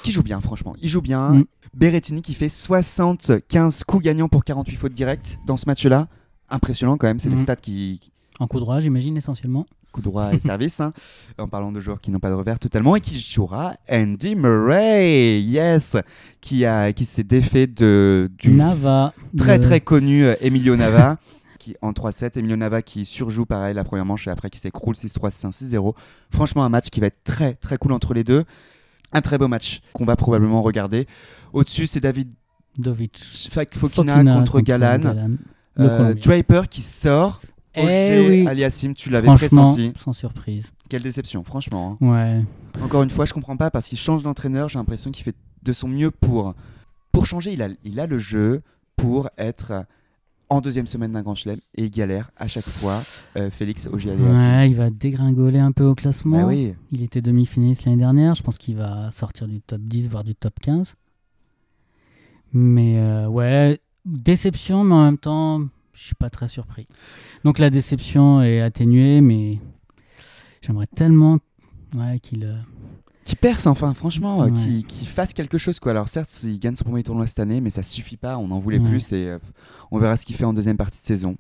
qui 0.03 0.13
joue 0.13 0.23
bien, 0.23 0.41
franchement, 0.41 0.77
il 0.83 0.89
joue 0.89 1.01
bien. 1.01 1.31
Mm. 1.31 1.45
Berrettini 1.75 2.23
qui 2.23 2.35
fait 2.35 2.49
75 2.51 3.85
coups 3.85 4.05
gagnants 4.05 4.29
pour 4.29 4.45
48 4.45 4.77
fautes 4.77 4.93
directes 4.93 5.39
dans 5.47 5.57
ce 5.57 5.65
match-là. 5.67 6.09
Impressionnant 6.51 6.97
quand 6.97 7.07
même, 7.07 7.19
c'est 7.19 7.29
les 7.31 7.37
Mm. 7.37 7.41
stats 7.41 7.57
qui, 7.57 8.01
En 8.39 8.47
coup 8.47 8.61
droit, 8.61 8.81
j'imagine, 8.81 9.17
essentiellement. 9.17 9.67
Coup 9.97 10.03
droit 10.03 10.33
et 10.35 10.39
service, 10.41 10.81
hein, 10.81 10.93
en 11.39 11.49
parlant 11.49 11.73
de 11.73 11.81
joueurs 11.81 12.01
qui 12.01 12.11
n'ont 12.11 12.19
pas 12.21 12.29
de 12.31 12.35
revers 12.35 12.59
totalement, 12.59 12.97
et 12.97 13.01
qui 13.01 13.19
jouera 13.19 13.75
Andy 13.91 14.37
Murray, 14.37 15.41
yes, 15.41 15.97
qui, 16.41 16.65
a, 16.67 16.93
qui 16.93 17.05
s'est 17.05 17.25
défait 17.25 17.67
de, 17.67 18.31
du 18.39 18.51
Nava. 18.51 19.13
très 19.37 19.59
de- 19.59 19.63
très 19.65 19.81
connu 19.81 20.25
euh, 20.25 20.35
Emilio 20.41 20.77
Nava, 20.77 21.17
qui 21.59 21.75
en 21.83 21.93
3-7, 21.93 22.39
Emilio 22.39 22.57
Nava 22.57 22.83
qui 22.83 23.05
surjoue 23.05 23.47
pareil 23.47 23.75
la 23.75 23.85
première 23.85 24.05
manche 24.05 24.27
et 24.29 24.31
après 24.31 24.51
qui 24.51 24.59
s'écroule 24.59 24.95
6-3, 24.95 25.31
6-1, 25.33 25.51
6-0. 25.51 25.95
Franchement, 26.31 26.65
un 26.65 26.69
match 26.69 26.91
qui 26.91 27.01
va 27.01 27.07
être 27.09 27.25
très 27.25 27.55
très 27.55 27.77
cool 27.79 27.93
entre 27.93 28.15
les 28.15 28.23
deux. 28.25 28.45
Un 29.13 29.21
très 29.21 29.39
beau 29.39 29.49
match 29.49 29.81
qu'on 29.93 30.05
va 30.05 30.15
probablement 30.17 30.63
regarder. 30.63 31.07
Au-dessus, 31.53 31.87
c'est 31.87 32.01
David 32.01 32.33
Dovic. 32.79 33.49
Fokina, 33.51 34.15
Fokina 34.17 34.35
contre, 34.35 34.61
Galan. 34.61 35.33
Euh. 35.79 36.15
Draper 36.15 36.69
qui 36.69 36.83
sort. 36.83 37.41
Eh 37.77 37.81
Roger 37.83 38.29
oui. 38.29 38.47
Aliassim, 38.49 38.95
tu 38.95 39.11
l'avais 39.11 39.29
pressenti. 39.35 39.93
sans 40.03 40.13
surprise. 40.13 40.67
Quelle 40.89 41.03
déception, 41.03 41.45
franchement. 41.45 41.99
hein. 42.01 42.07
Ouais. 42.07 42.83
Encore 42.83 43.03
une 43.03 43.11
fois, 43.11 43.25
je 43.27 43.33
comprends 43.35 43.57
pas 43.57 43.71
parce 43.71 43.87
qu'il 43.89 43.99
change 43.99 44.23
d'entraîneur. 44.23 44.69
J'ai 44.69 44.79
l'impression 44.79 45.11
qu'il 45.11 45.25
fait 45.25 45.35
de 45.63 45.73
son 45.73 45.89
mieux 45.89 46.11
pour, 46.11 46.55
pour 47.13 47.27
changer. 47.27 47.53
Il 47.53 47.63
a, 47.63 47.69
il 47.85 48.01
a 48.01 48.07
le 48.07 48.19
jeu 48.19 48.63
pour 48.97 49.29
être 49.39 49.85
en 50.49 50.61
deuxième 50.61 50.87
semaine 50.87 51.11
d'un 51.13 51.23
grand 51.23 51.35
chelem 51.35 51.59
et 51.77 51.85
il 51.85 51.91
galère 51.91 52.31
à 52.37 52.47
chaque 52.49 52.65
fois. 52.69 53.03
euh, 53.37 53.51
Félix 53.51 53.87
Aliassim. 53.89 54.37
Ouais, 54.47 54.71
il 54.71 54.77
va 54.77 54.91
dégringoler 54.91 55.59
un 55.59 55.73
peu 55.73 55.85
au 55.85 55.95
classement. 55.95 56.43
Bah 56.43 56.47
oui. 56.47 56.73
Il 56.93 57.03
était 57.03 57.21
demi-finaliste 57.21 57.85
l'année 57.85 57.97
dernière. 57.99 58.35
Je 58.37 58.43
pense 58.43 58.57
qu'il 58.59 58.77
va 58.77 59.11
sortir 59.11 59.49
du 59.49 59.61
top 59.61 59.81
10, 59.83 60.09
voire 60.09 60.23
du 60.25 60.35
top 60.35 60.55
15. 60.61 60.95
Mais 62.53 62.99
euh, 62.99 63.27
ouais, 63.27 63.81
déception, 64.05 64.85
mais 64.85 64.95
en 64.95 65.05
même 65.05 65.19
temps, 65.19 65.63
je 65.97 66.05
suis 66.05 66.15
pas 66.15 66.31
très 66.31 66.49
surpris. 66.49 66.87
Donc 67.45 67.59
la 67.59 67.71
déception 67.71 68.43
est 68.43 68.61
atténuée, 68.61 69.21
mais 69.21 69.59
j'aimerais 70.63 70.87
tellement 70.87 71.39
ouais, 71.97 72.19
qu'il. 72.21 72.45
euh, 72.45 72.57
Qui 73.25 73.35
perce 73.37 73.67
enfin, 73.67 73.95
franchement, 73.95 74.43
euh, 74.43 74.47
Ouais. 74.47 74.53
qui, 74.53 74.85
qui 74.85 75.07
fasse 75.07 75.33
quelque 75.33 75.59
chose. 75.59 75.81
Quoi. 75.81 75.93
Alors 75.93 76.09
certes, 76.09 76.43
il 76.45 76.59
gagne 76.59 76.77
son 76.77 76.85
premier 76.85 77.03
tournoi 77.03 77.27
cette 77.27 77.39
année, 77.41 77.61
mais 77.61 77.71
ça 77.71 77.83
suffit 77.83 78.17
pas. 78.17 78.37
On 78.39 78.51
en 78.51 78.59
voulait 78.59 78.79
Ouais. 78.79 78.89
plus 78.89 79.13
et 79.13 79.27
euh, 79.27 79.39
on 79.91 79.99
verra 79.99 80.17
ce 80.17 80.27
qu'il 80.27 80.37
fait 80.37 80.45
en 80.45 80.53
deuxième 80.53 80.77
partie 80.77 81.01
de 81.01 81.07
saison. 81.07 81.37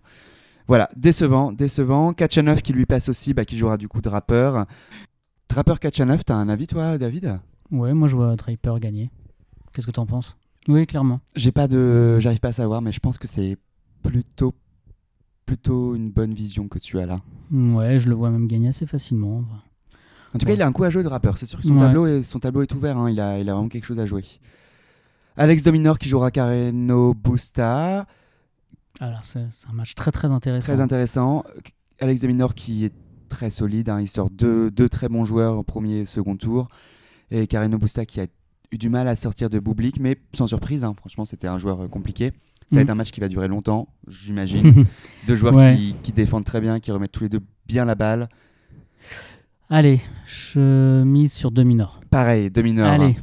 Voilà, 0.68 0.88
décevant, 0.96 1.52
décevant. 1.52 2.12
Kachanov 2.12 2.60
qui 2.62 2.72
lui 2.72 2.86
passe 2.86 3.08
aussi, 3.08 3.34
bah, 3.34 3.44
qui 3.44 3.56
jouera 3.56 3.76
du 3.76 3.86
coup 3.88 4.00
Draper. 4.00 4.64
Draper 5.48 5.78
Kachanov, 5.78 6.24
t'as 6.24 6.34
un 6.34 6.48
avis 6.48 6.66
toi, 6.66 6.98
David? 6.98 7.38
Ouais, 7.70 7.94
moi 7.94 8.08
je 8.08 8.16
vois 8.16 8.34
Draper 8.36 8.80
gagner. 8.80 9.10
Qu'est-ce 9.72 9.86
que 9.86 9.92
t'en 9.92 10.06
penses? 10.06 10.36
Oui, 10.68 10.84
clairement. 10.86 11.20
J'ai 11.36 11.52
pas 11.52 11.68
de, 11.68 12.18
j'arrive 12.18 12.40
pas 12.40 12.48
à 12.48 12.52
savoir, 12.52 12.82
mais 12.82 12.90
je 12.90 12.98
pense 12.98 13.18
que 13.18 13.28
c'est 13.28 13.56
plutôt, 14.08 14.54
plutôt 15.44 15.94
une 15.94 16.10
bonne 16.10 16.34
vision 16.34 16.68
que 16.68 16.78
tu 16.78 16.98
as 16.98 17.06
là. 17.06 17.20
Ouais, 17.50 17.98
je 17.98 18.08
le 18.08 18.14
vois 18.14 18.30
même 18.30 18.46
gagner 18.46 18.68
assez 18.68 18.86
facilement. 18.86 19.44
En 20.34 20.38
tout 20.38 20.46
cas, 20.46 20.52
il 20.54 20.62
a 20.62 20.66
un 20.66 20.72
coup 20.72 20.84
à 20.84 20.90
jouer 20.90 21.02
de 21.02 21.08
rappeur. 21.08 21.38
C'est 21.38 21.46
sûr 21.46 21.58
que 21.60 21.64
son, 21.66 21.74
Ouais. 21.74 21.80
tableau, 21.80 22.06
est, 22.06 22.22
son 22.22 22.38
tableau 22.40 22.62
est 22.62 22.74
ouvert. 22.74 22.98
hein. 22.98 23.10
Il, 23.10 23.20
a, 23.20 23.38
il 23.38 23.48
a 23.48 23.54
vraiment 23.54 23.68
quelque 23.68 23.84
chose 23.86 23.98
à 23.98 24.06
jouer. 24.06 24.24
Alex 25.36 25.62
Dominor 25.62 25.98
qui 25.98 26.08
jouera 26.08 26.30
Carreno 26.30 27.14
Busta. 27.14 28.06
Alors, 29.00 29.24
c'est 29.24 29.40
un 29.68 29.72
match 29.72 29.94
très 29.94 30.10
très 30.12 30.28
intéressant. 30.28 30.72
Très 30.72 30.80
intéressant. 30.82 31.44
Alex 32.00 32.20
Dominor 32.20 32.54
qui 32.54 32.84
est 32.84 32.94
très 33.28 33.50
solide. 33.50 33.88
hein. 33.88 34.00
Il 34.00 34.08
sort 34.08 34.30
deux, 34.30 34.70
deux 34.70 34.88
très 34.88 35.08
bons 35.08 35.24
joueurs 35.24 35.58
au 35.58 35.62
premier 35.62 36.00
et 36.00 36.04
second 36.04 36.36
tour. 36.36 36.68
Et 37.30 37.46
Carreno 37.46 37.78
Busta 37.78 38.04
qui 38.06 38.20
a 38.20 38.26
eu 38.72 38.78
du 38.78 38.88
mal 38.88 39.08
à 39.08 39.16
sortir 39.16 39.48
de 39.50 39.58
Bublik, 39.58 40.00
mais 40.00 40.18
sans 40.34 40.46
surprise. 40.46 40.84
hein. 40.84 40.94
Franchement, 40.98 41.24
c'était 41.24 41.46
un 41.48 41.58
joueur 41.58 41.82
euh, 41.84 41.88
compliqué. 41.88 42.32
Ça 42.70 42.76
va 42.76 42.82
être 42.82 42.90
un 42.90 42.94
match 42.96 43.10
qui 43.12 43.20
va 43.20 43.28
durer 43.28 43.46
longtemps, 43.48 43.88
j'imagine. 44.08 44.84
Deux 45.26 45.36
joueurs 45.36 45.54
Ouais. 45.54 45.76
qui, 45.76 45.94
qui 46.02 46.12
défendent 46.12 46.44
très 46.44 46.60
bien, 46.60 46.80
qui 46.80 46.90
remettent 46.90 47.12
tous 47.12 47.22
les 47.22 47.28
deux 47.28 47.40
bien 47.66 47.84
la 47.84 47.94
balle. 47.94 48.28
Allez, 49.70 50.00
je 50.26 51.02
mise 51.04 51.32
sur 51.32 51.50
Dominor. 51.50 52.00
Pareil, 52.10 52.50
Dominor. 52.50 52.86
Allez. 52.88 53.16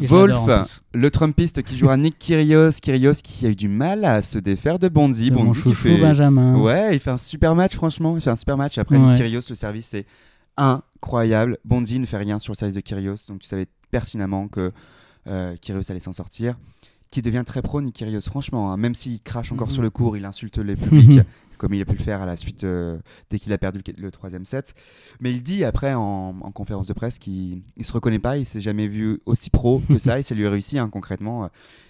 Wolf, 0.00 0.82
le 0.92 1.10
Trumpiste 1.10 1.62
qui 1.62 1.76
jouera 1.76 1.96
Nick 1.96 2.18
Kyrgios. 2.18 2.72
Kyrgios 2.82 3.14
qui 3.24 3.46
a 3.46 3.48
eu 3.50 3.56
du 3.56 3.68
mal 3.68 4.04
à 4.04 4.20
se 4.22 4.38
défaire 4.38 4.78
de 4.78 4.88
Bonzi. 4.88 5.30
De 5.30 5.34
mon 5.36 5.44
Bonzi 5.44 5.58
qui 5.62 5.68
chouchou 5.70 5.88
fait... 5.88 6.00
Benjamin. 6.00 6.56
Ouais, 6.60 6.94
il 6.94 7.00
fait 7.00 7.10
un 7.10 7.18
super 7.18 7.54
match, 7.54 7.74
franchement. 7.74 8.16
Il 8.16 8.20
fait 8.20 8.30
un 8.30 8.36
super 8.36 8.56
match. 8.58 8.76
Après, 8.78 8.96
Ouais. 8.96 9.06
Nick 9.06 9.16
Kyrgios, 9.16 9.40
le 9.48 9.54
service, 9.54 9.86
c'est 9.86 10.04
incroyable. 10.56 11.58
Bonzi 11.64 11.98
ne 11.98 12.04
fait 12.06 12.18
rien 12.18 12.38
sur 12.38 12.52
le 12.52 12.56
service 12.56 12.74
de 12.76 12.80
Kyrgios. 12.80 13.16
Donc, 13.28 13.40
tu 13.40 13.46
savais 13.46 13.66
pertinemment 13.90 14.48
que 14.48 14.72
euh, 15.28 15.56
Kyrgios 15.60 15.90
allait 15.90 16.00
s'en 16.00 16.12
sortir. 16.12 16.56
Qui 17.10 17.22
devient 17.22 17.44
très 17.46 17.62
pro, 17.62 17.80
Nick 17.80 17.94
Kyrgios, 17.94 18.20
franchement. 18.22 18.72
hein. 18.72 18.76
même 18.76 18.94
s'il 18.94 19.20
crache 19.20 19.52
encore 19.52 19.68
Mhm. 19.68 19.72
sur 19.74 19.82
le 19.82 19.90
court, 19.90 20.16
il 20.16 20.24
insulte 20.24 20.58
les 20.58 20.76
publics, 20.76 21.20
comme 21.58 21.72
il 21.72 21.80
a 21.80 21.84
pu 21.84 21.94
le 21.96 22.02
faire 22.02 22.20
à 22.20 22.26
la 22.26 22.36
suite 22.36 22.64
euh, 22.64 22.98
dès 23.30 23.38
qu'il 23.38 23.52
a 23.52 23.58
perdu 23.58 23.80
le, 23.86 24.02
le 24.02 24.10
troisième 24.10 24.44
set. 24.44 24.74
Mais 25.20 25.32
il 25.32 25.42
dit 25.42 25.64
après 25.64 25.94
en, 25.94 26.34
en 26.40 26.50
conférence 26.52 26.86
de 26.88 26.92
presse 26.92 27.18
qu'il 27.18 27.62
ne 27.76 27.82
se 27.84 27.92
reconnaît 27.92 28.18
pas, 28.18 28.36
il 28.36 28.44
s'est 28.44 28.60
jamais 28.60 28.86
vu 28.88 29.20
aussi 29.24 29.50
pro 29.50 29.80
que 29.88 29.98
ça, 29.98 30.18
et 30.18 30.22
ça 30.22 30.34
lui 30.34 30.46
a 30.46 30.50
réussi 30.50 30.78
hein, 30.78 30.88
concrètement. 30.90 31.44
Euh, 31.44 31.48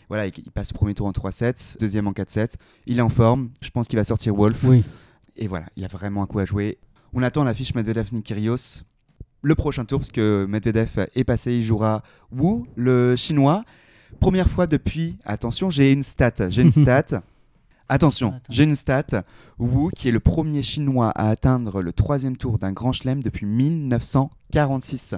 Voilà, 0.09 0.27
il, 0.27 0.33
il 0.37 0.53
passe 0.53 0.71
le 0.73 0.77
premier 0.77 0.95
tour 0.95 1.07
en 1.07 1.13
3-7, 1.13 1.79
deuxième 1.81 2.07
en 2.07 2.13
4-7. 2.13 2.55
Il 2.87 2.99
est 2.99 3.03
en 3.03 3.09
forme, 3.09 3.49
je 3.61 3.71
pense 3.71 3.89
qu'il 3.89 3.99
va 3.99 4.05
sortir 4.05 4.35
Wolf. 4.37 4.63
Oui. 4.65 4.85
Et 5.37 5.49
voilà, 5.49 5.67
il 5.77 5.85
a 5.85 5.89
vraiment 5.89 6.23
un 6.23 6.27
coup 6.27 6.39
à 6.39 6.45
jouer. 6.45 6.79
On 7.15 7.23
attend 7.23 7.43
l'affiche 7.43 7.75
Medvedev-Nick 7.75 8.23
Kyrgios. 8.25 8.83
Le 9.43 9.55
prochain 9.55 9.85
tour, 9.85 9.99
parce 10.01 10.13
que 10.13 10.47
Medvedev 10.49 11.07
est 11.15 11.25
passé, 11.25 11.55
il 11.57 11.63
jouera 11.63 12.03
Wu, 12.33 12.65
le 12.77 13.17
chinois. 13.17 13.65
Première 14.21 14.49
fois 14.49 14.67
depuis, 14.67 15.17
attention, 15.25 15.71
j'ai 15.71 15.93
une 15.93 16.03
stat, 16.03 16.49
j'ai 16.49 16.63
une 16.63 16.71
stat. 16.83 17.23
Attention, 17.89 18.29
Attends. 18.29 18.41
j'ai 18.51 18.65
une 18.65 18.75
stat. 18.75 19.25
Wu, 19.59 19.91
qui 19.95 20.09
est 20.09 20.13
le 20.13 20.21
premier 20.21 20.63
chinois 20.63 21.11
à 21.11 21.29
atteindre 21.29 21.83
le 21.83 21.93
troisième 21.93 22.37
tour 22.37 22.59
d'un 22.59 22.73
grand 22.73 22.93
chelem 22.93 23.23
depuis 23.23 23.47
1946. 23.47 25.15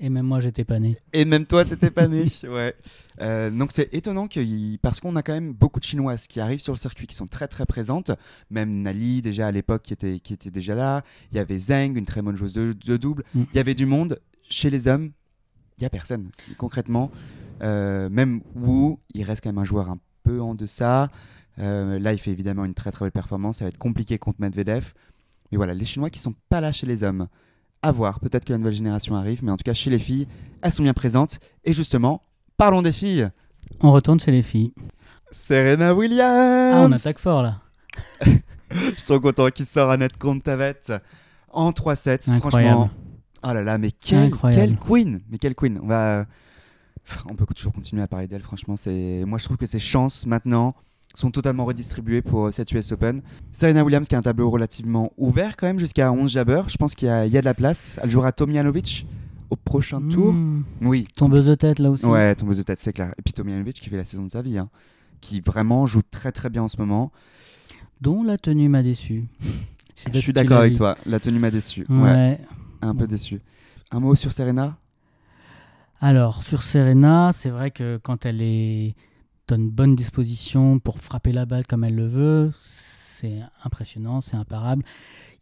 Et 0.00 0.08
même 0.10 0.26
moi, 0.26 0.38
j'étais 0.38 0.64
pas 0.64 0.78
né. 0.78 0.96
Et 1.12 1.24
même 1.24 1.44
toi, 1.44 1.64
t'étais 1.64 1.90
pas 1.90 2.06
né. 2.06 2.26
ouais. 2.44 2.74
Euh, 3.20 3.50
donc 3.50 3.70
c'est 3.74 3.92
étonnant 3.92 4.28
que 4.28 4.76
parce 4.76 5.00
qu'on 5.00 5.16
a 5.16 5.22
quand 5.22 5.32
même 5.32 5.52
beaucoup 5.52 5.80
de 5.80 5.84
chinoises 5.84 6.28
qui 6.28 6.38
arrivent 6.38 6.60
sur 6.60 6.72
le 6.72 6.78
circuit, 6.78 7.08
qui 7.08 7.16
sont 7.16 7.26
très 7.26 7.48
très 7.48 7.66
présentes. 7.66 8.12
Même 8.50 8.82
Nali 8.82 9.22
déjà 9.22 9.48
à 9.48 9.52
l'époque 9.52 9.82
qui 9.82 9.92
était 9.92 10.20
qui 10.20 10.34
était 10.34 10.50
déjà 10.50 10.76
là. 10.76 11.02
Il 11.32 11.36
y 11.36 11.40
avait 11.40 11.58
Zheng, 11.58 11.96
une 11.96 12.06
très 12.06 12.22
bonne 12.22 12.36
joueuse 12.36 12.52
de, 12.52 12.72
de 12.72 12.96
double. 12.96 13.24
Mm. 13.34 13.42
Il 13.52 13.56
y 13.56 13.60
avait 13.60 13.74
du 13.74 13.86
monde. 13.86 14.20
Chez 14.50 14.70
les 14.70 14.86
hommes, 14.88 15.10
il 15.78 15.82
y 15.82 15.86
a 15.86 15.90
personne. 15.90 16.30
Concrètement, 16.56 17.10
même 17.60 18.40
Wu, 18.54 18.96
il 19.14 19.22
reste 19.24 19.42
quand 19.42 19.50
même 19.50 19.58
un 19.58 19.64
joueur 19.64 19.90
un 19.90 19.98
peu 20.22 20.40
en 20.40 20.54
deçà. 20.54 21.08
Euh, 21.58 21.98
là, 21.98 22.12
il 22.12 22.18
fait 22.18 22.30
évidemment 22.30 22.64
une 22.64 22.74
très 22.74 22.90
très 22.90 23.04
belle 23.06 23.12
performance. 23.12 23.58
Ça 23.58 23.64
va 23.64 23.68
être 23.70 23.78
compliqué 23.78 24.18
contre 24.18 24.40
Medvedev. 24.40 24.92
Mais 25.50 25.56
voilà, 25.56 25.74
les 25.74 25.84
Chinois 25.84 26.10
qui 26.10 26.18
sont 26.18 26.34
pas 26.48 26.60
là 26.60 26.72
chez 26.72 26.86
les 26.86 27.02
hommes. 27.02 27.28
À 27.82 27.92
voir, 27.92 28.18
peut-être 28.20 28.44
que 28.44 28.52
la 28.52 28.58
nouvelle 28.58 28.74
génération 28.74 29.14
arrive, 29.14 29.44
mais 29.44 29.52
en 29.52 29.56
tout 29.56 29.62
cas 29.62 29.72
chez 29.72 29.88
les 29.88 30.00
filles, 30.00 30.26
elles 30.62 30.72
sont 30.72 30.82
bien 30.82 30.94
présentes. 30.94 31.38
Et 31.64 31.72
justement, 31.72 32.22
parlons 32.56 32.82
des 32.82 32.92
filles. 32.92 33.28
On 33.80 33.92
retourne 33.92 34.18
chez 34.18 34.32
les 34.32 34.42
filles. 34.42 34.72
Serena 35.30 35.94
Williams 35.94 36.74
Ah, 36.74 36.86
on 36.88 36.92
attaque 36.92 37.18
fort 37.18 37.42
là. 37.42 37.60
Je 38.70 38.94
suis 38.96 39.02
trop 39.04 39.20
content 39.20 39.48
qu'il 39.48 39.64
sort 39.64 39.90
Annette 39.90 40.16
Kontaveit 40.18 40.92
en 41.50 41.70
3-7. 41.70 42.30
Incroyable. 42.32 42.40
Franchement, 42.40 42.90
oh 43.44 43.52
là 43.52 43.62
là, 43.62 43.78
mais 43.78 43.92
quelle 43.92 44.30
queen 44.30 45.20
Mais 45.30 45.38
quelle 45.38 45.54
queen 45.54 45.78
On 45.82 45.86
va... 45.86 46.26
On 47.30 47.34
peut 47.34 47.46
toujours 47.54 47.72
continuer 47.72 48.02
à 48.02 48.06
parler 48.08 48.26
d'elle, 48.26 48.42
franchement. 48.42 48.76
c'est 48.76 49.24
Moi, 49.26 49.38
je 49.38 49.44
trouve 49.44 49.56
que 49.56 49.66
ses 49.66 49.78
chances 49.78 50.26
maintenant 50.26 50.74
sont 51.14 51.30
totalement 51.30 51.64
redistribuées 51.64 52.20
pour 52.22 52.52
cette 52.52 52.70
US 52.72 52.92
Open. 52.92 53.22
Serena 53.52 53.82
Williams 53.82 54.06
qui 54.08 54.14
a 54.14 54.18
un 54.18 54.22
tableau 54.22 54.50
relativement 54.50 55.10
ouvert 55.16 55.56
quand 55.56 55.66
même 55.66 55.78
jusqu'à 55.78 56.12
11 56.12 56.30
jabbers. 56.30 56.68
Je 56.68 56.76
pense 56.76 56.94
qu'il 56.94 57.08
y, 57.08 57.10
a- 57.10 57.24
il 57.26 57.32
y 57.32 57.38
a 57.38 57.40
de 57.40 57.46
la 57.46 57.54
place. 57.54 57.98
Elle 58.02 58.10
jouera 58.10 58.30
Tomjanovic 58.32 59.06
au 59.50 59.56
prochain 59.56 60.02
tour. 60.02 60.34
Mmh. 60.34 60.64
Oui, 60.82 61.06
Tombeuse 61.16 61.46
de 61.46 61.54
tête 61.54 61.78
là 61.78 61.90
aussi. 61.90 62.04
Ouais, 62.04 62.34
tombeuse 62.34 62.58
de 62.58 62.62
tête, 62.62 62.78
c'est 62.80 62.92
clair. 62.92 63.14
Et 63.18 63.22
puis 63.22 63.32
Tomjanovic 63.32 63.80
qui 63.80 63.88
fait 63.88 63.96
la 63.96 64.04
saison 64.04 64.24
de 64.24 64.30
sa 64.30 64.42
vie, 64.42 64.58
hein, 64.58 64.68
qui 65.22 65.40
vraiment 65.40 65.86
joue 65.86 66.02
très 66.10 66.30
très 66.32 66.50
bien 66.50 66.62
en 66.64 66.68
ce 66.68 66.76
moment. 66.76 67.10
Dont 68.02 68.22
la 68.22 68.36
tenue 68.36 68.68
m'a 68.68 68.82
déçu. 68.82 69.24
Je 70.14 70.20
suis 70.20 70.32
d'accord 70.34 70.58
avec 70.58 70.74
toi, 70.76 70.96
la 71.06 71.18
tenue 71.18 71.38
m'a 71.40 71.50
déçu. 71.50 71.86
Ouais. 71.88 71.96
Ouais, 72.02 72.40
un 72.82 72.94
peu 72.94 73.06
déçu. 73.06 73.40
Un 73.90 74.00
mot 74.00 74.14
sur 74.14 74.30
Serena? 74.32 74.76
Alors, 76.00 76.44
sur 76.44 76.62
Serena, 76.62 77.30
c'est 77.32 77.50
vrai 77.50 77.72
que 77.72 77.98
quand 78.00 78.24
elle 78.24 78.40
est 78.40 78.94
dans 79.48 79.56
une 79.56 79.68
bonne 79.68 79.96
disposition 79.96 80.78
pour 80.78 81.00
frapper 81.00 81.32
la 81.32 81.44
balle 81.44 81.66
comme 81.66 81.82
elle 81.82 81.96
le 81.96 82.06
veut, 82.06 82.52
c'est 82.62 83.40
impressionnant, 83.64 84.20
c'est 84.20 84.36
imparable. 84.36 84.84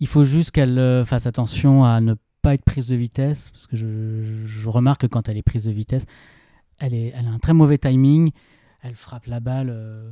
Il 0.01 0.07
faut 0.07 0.25
juste 0.25 0.53
qu'elle 0.53 0.79
euh, 0.79 1.05
fasse 1.05 1.27
attention 1.27 1.85
à 1.85 2.01
ne 2.01 2.15
pas 2.41 2.55
être 2.55 2.65
prise 2.65 2.87
de 2.87 2.97
vitesse, 2.97 3.51
parce 3.51 3.67
que 3.67 3.77
je, 3.77 4.69
remarque 4.71 5.03
que 5.03 5.07
quand 5.07 5.29
elle 5.29 5.37
est 5.37 5.43
prise 5.43 5.65
de 5.65 5.73
vitesse, 5.73 6.07
elle, 6.79 6.95
est, 6.95 7.13
a 7.13 7.19
un 7.19 7.39
très 7.39 7.53
mauvais 7.53 7.77
timing, 7.77 8.31
elle 8.81 8.95
frappe 8.95 9.27
la 9.27 9.41
balle 9.41 9.69
euh, 9.71 10.11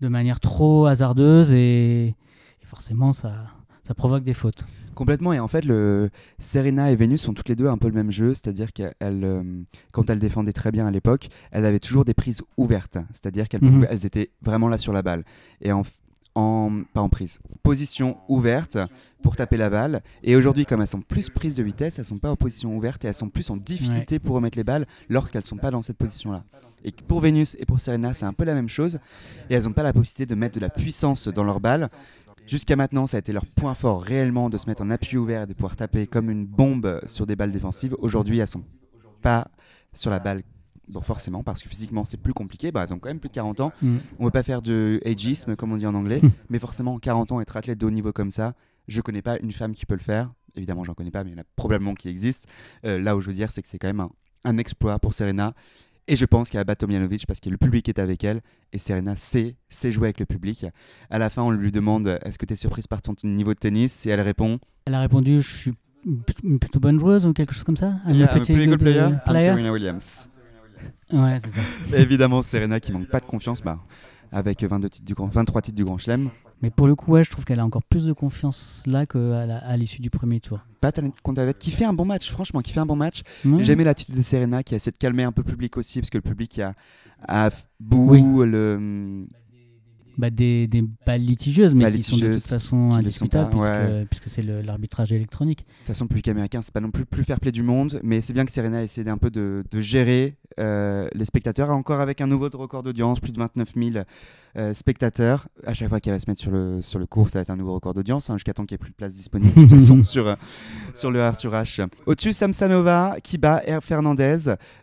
de 0.00 0.06
manière 0.06 0.38
trop 0.38 0.86
hasardeuse 0.86 1.52
et, 1.52 2.06
et 2.06 2.66
forcément 2.66 3.12
ça, 3.12 3.46
ça 3.82 3.94
provoque 3.94 4.22
des 4.22 4.34
fautes. 4.34 4.64
Complètement, 4.94 5.32
et 5.32 5.40
en 5.40 5.48
fait, 5.48 5.64
le... 5.64 6.10
Serena 6.38 6.90
et 6.90 6.96
Venus 6.96 7.20
sont 7.22 7.34
toutes 7.34 7.48
les 7.48 7.56
deux 7.56 7.66
un 7.68 7.78
peu 7.78 7.88
le 7.88 7.94
même 7.94 8.10
jeu, 8.10 8.34
c'est-à-dire 8.34 8.72
qu'elles, 8.72 8.92
euh, 9.02 9.42
quand 9.92 10.08
elles 10.10 10.18
défendaient 10.18 10.52
très 10.52 10.72
bien 10.72 10.86
à 10.86 10.90
l'époque, 10.90 11.28
elles 11.50 11.66
avaient 11.66 11.78
toujours 11.80 12.04
des 12.04 12.14
prises 12.14 12.42
ouvertes, 12.56 12.98
c'est-à-dire 13.12 13.48
qu'elles 13.48 13.62
Mhm. 13.64 13.86
elles 13.90 14.06
étaient 14.06 14.30
vraiment 14.42 14.68
là 14.68 14.78
sur 14.78 14.92
la 14.92 15.02
balle. 15.02 15.24
Et 15.60 15.72
en, 15.72 15.82
en, 16.34 16.82
pas 16.92 17.00
en 17.00 17.08
prise, 17.08 17.38
position 17.62 18.16
ouverte 18.28 18.76
pour 19.22 19.36
taper 19.36 19.56
la 19.56 19.70
balle. 19.70 20.02
Et 20.22 20.36
aujourd'hui, 20.36 20.66
comme 20.66 20.80
elles 20.80 20.88
sont 20.88 21.00
plus 21.00 21.30
prises 21.30 21.54
de 21.54 21.62
vitesse, 21.62 21.98
elles 21.98 22.04
sont 22.04 22.18
pas 22.18 22.30
en 22.30 22.36
position 22.36 22.76
ouverte 22.76 23.04
et 23.04 23.08
elles 23.08 23.14
sont 23.14 23.28
plus 23.28 23.48
en 23.50 23.56
difficulté 23.56 24.18
pour 24.18 24.34
remettre 24.36 24.58
les 24.58 24.64
balles 24.64 24.86
lorsqu'elles 25.08 25.44
sont 25.44 25.56
pas 25.56 25.70
dans 25.70 25.82
cette 25.82 25.96
position-là. 25.96 26.44
Et 26.86 26.92
pour 27.08 27.20
Venus 27.20 27.56
et 27.58 27.64
pour 27.64 27.80
Serena, 27.80 28.12
c'est 28.12 28.26
un 28.26 28.34
peu 28.34 28.44
la 28.44 28.52
même 28.54 28.68
chose. 28.68 28.98
Et 29.48 29.54
elles 29.54 29.62
n'ont 29.64 29.72
pas 29.72 29.82
la 29.82 29.94
possibilité 29.94 30.26
de 30.26 30.38
mettre 30.38 30.56
de 30.56 30.60
la 30.60 30.68
puissance 30.68 31.28
dans 31.28 31.44
leurs 31.44 31.60
balles. 31.60 31.88
Jusqu'à 32.46 32.76
maintenant, 32.76 33.06
ça 33.06 33.16
a 33.16 33.20
été 33.20 33.32
leur 33.32 33.46
point 33.46 33.74
fort 33.74 34.02
réellement 34.02 34.50
de 34.50 34.58
se 34.58 34.66
mettre 34.66 34.82
en 34.82 34.90
appui 34.90 35.16
ouvert 35.16 35.42
et 35.42 35.46
de 35.46 35.54
pouvoir 35.54 35.76
taper 35.76 36.06
comme 36.06 36.30
une 36.30 36.46
bombe 36.46 37.00
sur 37.06 37.26
des 37.26 37.36
balles 37.36 37.52
défensives. 37.52 37.96
Aujourd'hui, 37.98 38.38
elles 38.38 38.48
sont 38.48 38.62
pas 39.22 39.48
sur 39.92 40.10
la 40.10 40.18
balle. 40.18 40.42
Bon, 40.88 41.00
forcément, 41.00 41.42
parce 41.42 41.62
que 41.62 41.68
physiquement, 41.68 42.04
c'est 42.04 42.18
plus 42.18 42.34
compliqué. 42.34 42.70
Bah, 42.70 42.84
elles 42.84 42.92
ont 42.92 42.98
quand 42.98 43.08
même 43.08 43.20
plus 43.20 43.30
de 43.30 43.34
40 43.34 43.60
ans. 43.60 43.72
Mm. 43.80 43.96
On 44.18 44.22
ne 44.24 44.28
veut 44.28 44.32
pas 44.32 44.42
faire 44.42 44.60
de 44.60 45.00
ageisme, 45.06 45.56
comme 45.56 45.72
on 45.72 45.78
dit 45.78 45.86
en 45.86 45.94
anglais. 45.94 46.20
mais 46.50 46.58
forcément, 46.58 46.98
40 46.98 47.32
ans, 47.32 47.40
être 47.40 47.56
athlète 47.56 47.78
de 47.78 47.86
haut 47.86 47.90
niveau 47.90 48.12
comme 48.12 48.30
ça, 48.30 48.54
je 48.86 49.00
connais 49.00 49.22
pas 49.22 49.38
une 49.38 49.52
femme 49.52 49.72
qui 49.72 49.86
peut 49.86 49.94
le 49.94 50.00
faire. 50.00 50.30
Évidemment, 50.54 50.84
j'en 50.84 50.94
connais 50.94 51.10
pas, 51.10 51.24
mais 51.24 51.30
il 51.30 51.32
y 51.32 51.36
en 51.36 51.40
a 51.40 51.46
probablement 51.56 51.94
qui 51.94 52.08
existent. 52.08 52.46
Euh, 52.84 53.00
là 53.00 53.16
où 53.16 53.22
je 53.22 53.28
veux 53.28 53.32
dire, 53.32 53.50
c'est 53.50 53.62
que 53.62 53.68
c'est 53.68 53.78
quand 53.78 53.88
même 53.88 54.00
un, 54.00 54.10
un 54.44 54.58
exploit 54.58 54.98
pour 54.98 55.14
Serena. 55.14 55.54
Et 56.06 56.16
je 56.16 56.24
pense 56.26 56.50
qu'elle 56.50 56.60
va 56.60 56.64
battre 56.64 56.86
Tomjanovic 56.86 57.26
parce 57.26 57.40
que 57.40 57.48
le 57.48 57.56
public 57.56 57.88
est 57.88 57.98
avec 57.98 58.24
elle 58.24 58.42
et 58.72 58.78
Serena 58.78 59.16
sait, 59.16 59.56
sait 59.70 59.90
jouer 59.90 60.08
avec 60.08 60.20
le 60.20 60.26
public. 60.26 60.66
À 61.08 61.18
la 61.18 61.30
fin, 61.30 61.42
on 61.42 61.50
lui 61.50 61.72
demande 61.72 62.18
Est-ce 62.24 62.38
que 62.38 62.44
tu 62.44 62.52
es 62.52 62.56
surprise 62.56 62.86
par 62.86 63.00
ton 63.00 63.14
niveau 63.24 63.54
de 63.54 63.58
tennis? 63.58 64.04
Et 64.04 64.10
elle 64.10 64.20
répond 64.20 64.58
Elle 64.84 64.94
a 64.94 65.00
répondu 65.00 65.40
Je 65.40 65.56
suis 65.56 65.72
une 66.42 66.58
plutôt 66.58 66.80
bonne 66.80 66.98
joueuse 66.98 67.24
ou 67.26 67.32
quelque 67.32 67.54
chose 67.54 67.64
comme 67.64 67.78
ça? 67.78 67.94
I'm 68.06 68.14
Yeah, 68.14 68.26
a 68.26 68.30
a 68.30 68.36
pretty 68.36 68.52
pretty 68.52 68.66
good 68.66 68.78
good, 68.78 68.80
player? 68.80 69.00
I'm 69.00 69.20
player? 69.24 69.40
Serena 69.40 69.72
Williams. 69.72 70.28
Ouais, 71.12 71.38
c'est 71.42 71.50
ça. 71.50 71.98
Évidemment, 71.98 72.42
Serena 72.42 72.80
qui 72.80 72.92
manque 72.92 73.08
pas 73.08 73.20
de 73.20 73.24
confiance 73.26 73.62
bah, 73.62 73.78
avec 74.34 74.62
22 74.62 74.88
titres 74.90 75.04
du 75.06 75.14
grand, 75.14 75.26
23 75.26 75.62
titres 75.62 75.76
du 75.76 75.84
Grand 75.84 75.96
Chelem. 75.96 76.28
Mais 76.60 76.70
pour 76.70 76.86
le 76.86 76.94
coup, 76.94 77.12
ouais, 77.12 77.22
je 77.24 77.30
trouve 77.30 77.44
qu'elle 77.44 77.60
a 77.60 77.64
encore 77.64 77.82
plus 77.84 78.06
de 78.06 78.12
confiance 78.12 78.82
là 78.86 79.06
qu'à 79.06 79.76
l'issue 79.76 80.00
du 80.02 80.10
premier 80.10 80.40
tour. 80.40 80.60
Annette 80.82 81.20
Kontaveit 81.22 81.54
qui 81.54 81.70
fait 81.70 81.84
un 81.84 81.92
bon 81.94 82.04
match, 82.04 82.30
franchement, 82.30 82.60
qui 82.60 82.72
fait 82.72 82.80
un 82.80 82.86
bon 82.86 82.96
match. 82.96 83.22
Ouais. 83.44 83.62
J'ai 83.62 83.72
aimé 83.72 83.84
l'attitude 83.84 84.14
de 84.16 84.20
Serena 84.22 84.62
qui 84.62 84.74
a 84.74 84.76
essayé 84.76 84.92
de 84.92 84.98
calmer 84.98 85.22
un 85.22 85.32
peu 85.32 85.42
le 85.42 85.50
public 85.50 85.76
aussi, 85.76 86.00
parce 86.00 86.10
que 86.10 86.18
le 86.18 86.22
public 86.22 86.58
a, 86.58 86.74
a 87.26 87.50
Oui. 87.90 88.22
le. 88.46 89.26
Bah, 90.16 90.30
des, 90.30 90.68
des 90.68 90.84
balles 91.06 91.22
litigieuses, 91.22 91.74
mais 91.74 91.84
Balles 91.84 91.96
qui 91.96 92.02
sont 92.04 92.16
de 92.16 92.34
toute 92.34 92.42
façon 92.42 92.92
indiscutables, 92.92 93.50
pas, 93.50 93.78
puisque, 93.78 93.92
ouais. 93.92 94.06
puisque 94.06 94.28
c'est 94.28 94.42
l'arbitrage 94.42 95.12
électronique. 95.12 95.60
De 95.60 95.64
toute 95.64 95.86
façon, 95.88 96.04
le 96.04 96.08
public 96.08 96.28
américain, 96.28 96.62
c'est 96.62 96.72
pas 96.72 96.80
non 96.80 96.90
plus 96.90 97.00
le 97.02 97.06
plus 97.06 97.24
fair 97.24 97.40
play 97.40 97.50
du 97.50 97.62
monde, 97.62 98.00
mais 98.04 98.20
c'est 98.20 98.32
bien 98.32 98.44
que 98.44 98.52
Serena 98.52 98.78
a 98.78 98.82
essayé 98.82 99.08
un 99.10 99.18
peu 99.18 99.30
de, 99.30 99.64
de 99.70 99.80
gérer 99.80 100.36
euh, 100.60 101.08
les 101.14 101.24
spectateurs, 101.24 101.70
encore 101.70 102.00
avec 102.00 102.20
un 102.20 102.26
nouveau 102.26 102.48
record 102.52 102.82
d'audience, 102.82 103.18
plus 103.18 103.32
de 103.32 103.38
29 103.38 103.72
000 103.74 104.04
euh, 104.56 104.72
spectateurs. 104.74 105.48
À 105.66 105.74
chaque 105.74 105.88
fois 105.88 106.00
qu'elle 106.00 106.12
va 106.14 106.20
se 106.20 106.24
mettre 106.28 106.40
sur 106.40 106.50
le, 106.50 106.80
sur 106.82 106.98
le 106.98 107.06
cours, 107.06 107.28
ça 107.30 107.38
va 107.38 107.42
être 107.42 107.50
un 107.50 107.56
nouveau 107.56 107.74
record 107.74 107.94
d'audience, 107.94 108.30
hein, 108.30 108.34
jusqu'à 108.36 108.52
temps 108.52 108.64
qu'il 108.64 108.74
n'y 108.74 108.76
ait 108.76 108.84
plus 108.84 108.90
de 108.90 108.96
place 108.96 109.14
disponible 109.14 109.54
de 109.54 109.60
toute 109.68 109.70
façon 109.80 110.02
sur, 110.04 110.26
euh, 110.28 110.34
sur 110.94 111.10
le 111.10 111.26
R 111.28 111.36
sur 111.38 111.52
H. 111.52 111.86
Au-dessus, 112.06 112.32
Samsanova 112.32 113.16
qui 113.22 113.38
bat 113.38 113.62
R 113.68 113.82
Fernandez. 113.82 114.38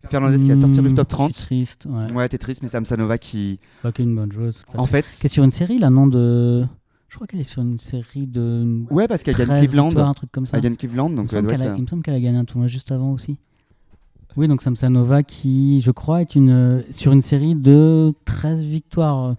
Fernandez 0.09 0.37
qui 0.37 0.49
va 0.49 0.55
sortir 0.55 0.83
du 0.83 0.93
top 0.93 1.07
Hmm, 1.07 1.09
30. 1.09 1.29
je 1.29 1.35
suis 1.37 1.45
triste, 1.45 1.85
ouais. 1.89 2.13
Ouais, 2.13 2.29
t'es 2.29 2.37
triste, 2.37 2.61
mais 2.63 2.69
Samsanova 2.69 3.17
qui, 3.17 3.59
Pas 3.81 3.91
qu'une 3.91 4.15
bonne 4.15 4.31
joueuse. 4.31 4.55
de 4.55 4.59
toute 4.59 4.67
façon. 4.67 4.79
en 4.79 4.87
fait, 4.87 5.05
Qui 5.19 5.25
est 5.27 5.29
sur 5.29 5.43
une 5.43 5.51
série, 5.51 5.77
là, 5.79 5.89
non 5.89 6.07
de. 6.07 6.65
Je 7.09 7.15
crois 7.15 7.27
qu'elle 7.27 7.41
est 7.41 7.43
sur 7.43 7.61
une 7.61 7.77
série 7.77 8.25
de. 8.27 8.83
ouais, 8.89 9.07
parce 9.07 9.21
qu'elle 9.23 9.35
gagne 9.35 9.47
13 9.47 9.59
Cleveland. 9.59 9.87
victoires, 9.89 10.07
un 10.09 10.13
truc 10.13 10.31
comme 10.31 10.45
ça. 10.47 10.55
Elle 10.57 10.63
gagne 10.63 10.75
Cleveland, 10.77 11.07
il, 11.09 11.11
me 11.11 11.17
donc 11.17 11.29
ça 11.29 11.37
semble 11.37 11.43
doit 11.47 11.51
qu'elle 11.57 11.61
être 11.61 11.67
a, 11.67 11.73
ça. 11.73 11.77
il 11.77 11.81
me 11.83 11.87
semble 11.87 12.03
qu'elle 12.03 12.13
a 12.13 12.19
gagné 12.21 12.37
un 12.37 12.45
tournoi 12.45 12.67
juste 12.67 12.91
avant 12.91 13.11
aussi. 13.11 13.37
Oui, 14.37 14.47
donc 14.47 14.61
Samsanova 14.61 15.23
qui, 15.23 15.81
je 15.81 15.91
crois, 15.91 16.21
est 16.21 16.35
une, 16.35 16.83
sur 16.91 17.11
une 17.11 17.21
série 17.21 17.55
de 17.55 18.13
13 18.25 18.65
victoires. 18.65 19.35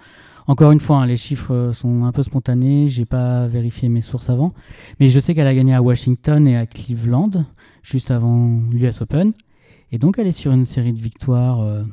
Encore 0.46 0.72
une 0.72 0.80
fois, 0.80 0.98
hein, 0.98 1.06
les 1.06 1.16
chiffres 1.16 1.54
euh, 1.54 1.72
sont 1.72 2.04
un 2.04 2.12
peu 2.12 2.22
spontanés. 2.22 2.88
J'ai 2.88 3.04
pas 3.04 3.46
vérifié 3.46 3.88
mes 3.88 4.00
sources 4.00 4.28
avant. 4.28 4.52
Mais 5.00 5.06
je 5.06 5.18
sais 5.20 5.34
qu'elle 5.34 5.46
a 5.46 5.54
gagné 5.54 5.74
à 5.74 5.82
Washington 5.82 6.46
et 6.46 6.56
à 6.56 6.66
Cleveland, 6.66 7.30
juste 7.82 8.10
avant 8.10 8.60
l'US 8.70 9.00
Open. 9.00 9.32
Et 9.92 9.98
donc, 9.98 10.18
elle 10.18 10.26
est 10.26 10.32
sur 10.32 10.52
une 10.52 10.64
série 10.64 10.92
de 10.92 10.98
victoires 10.98 11.60
euh, 11.60 11.84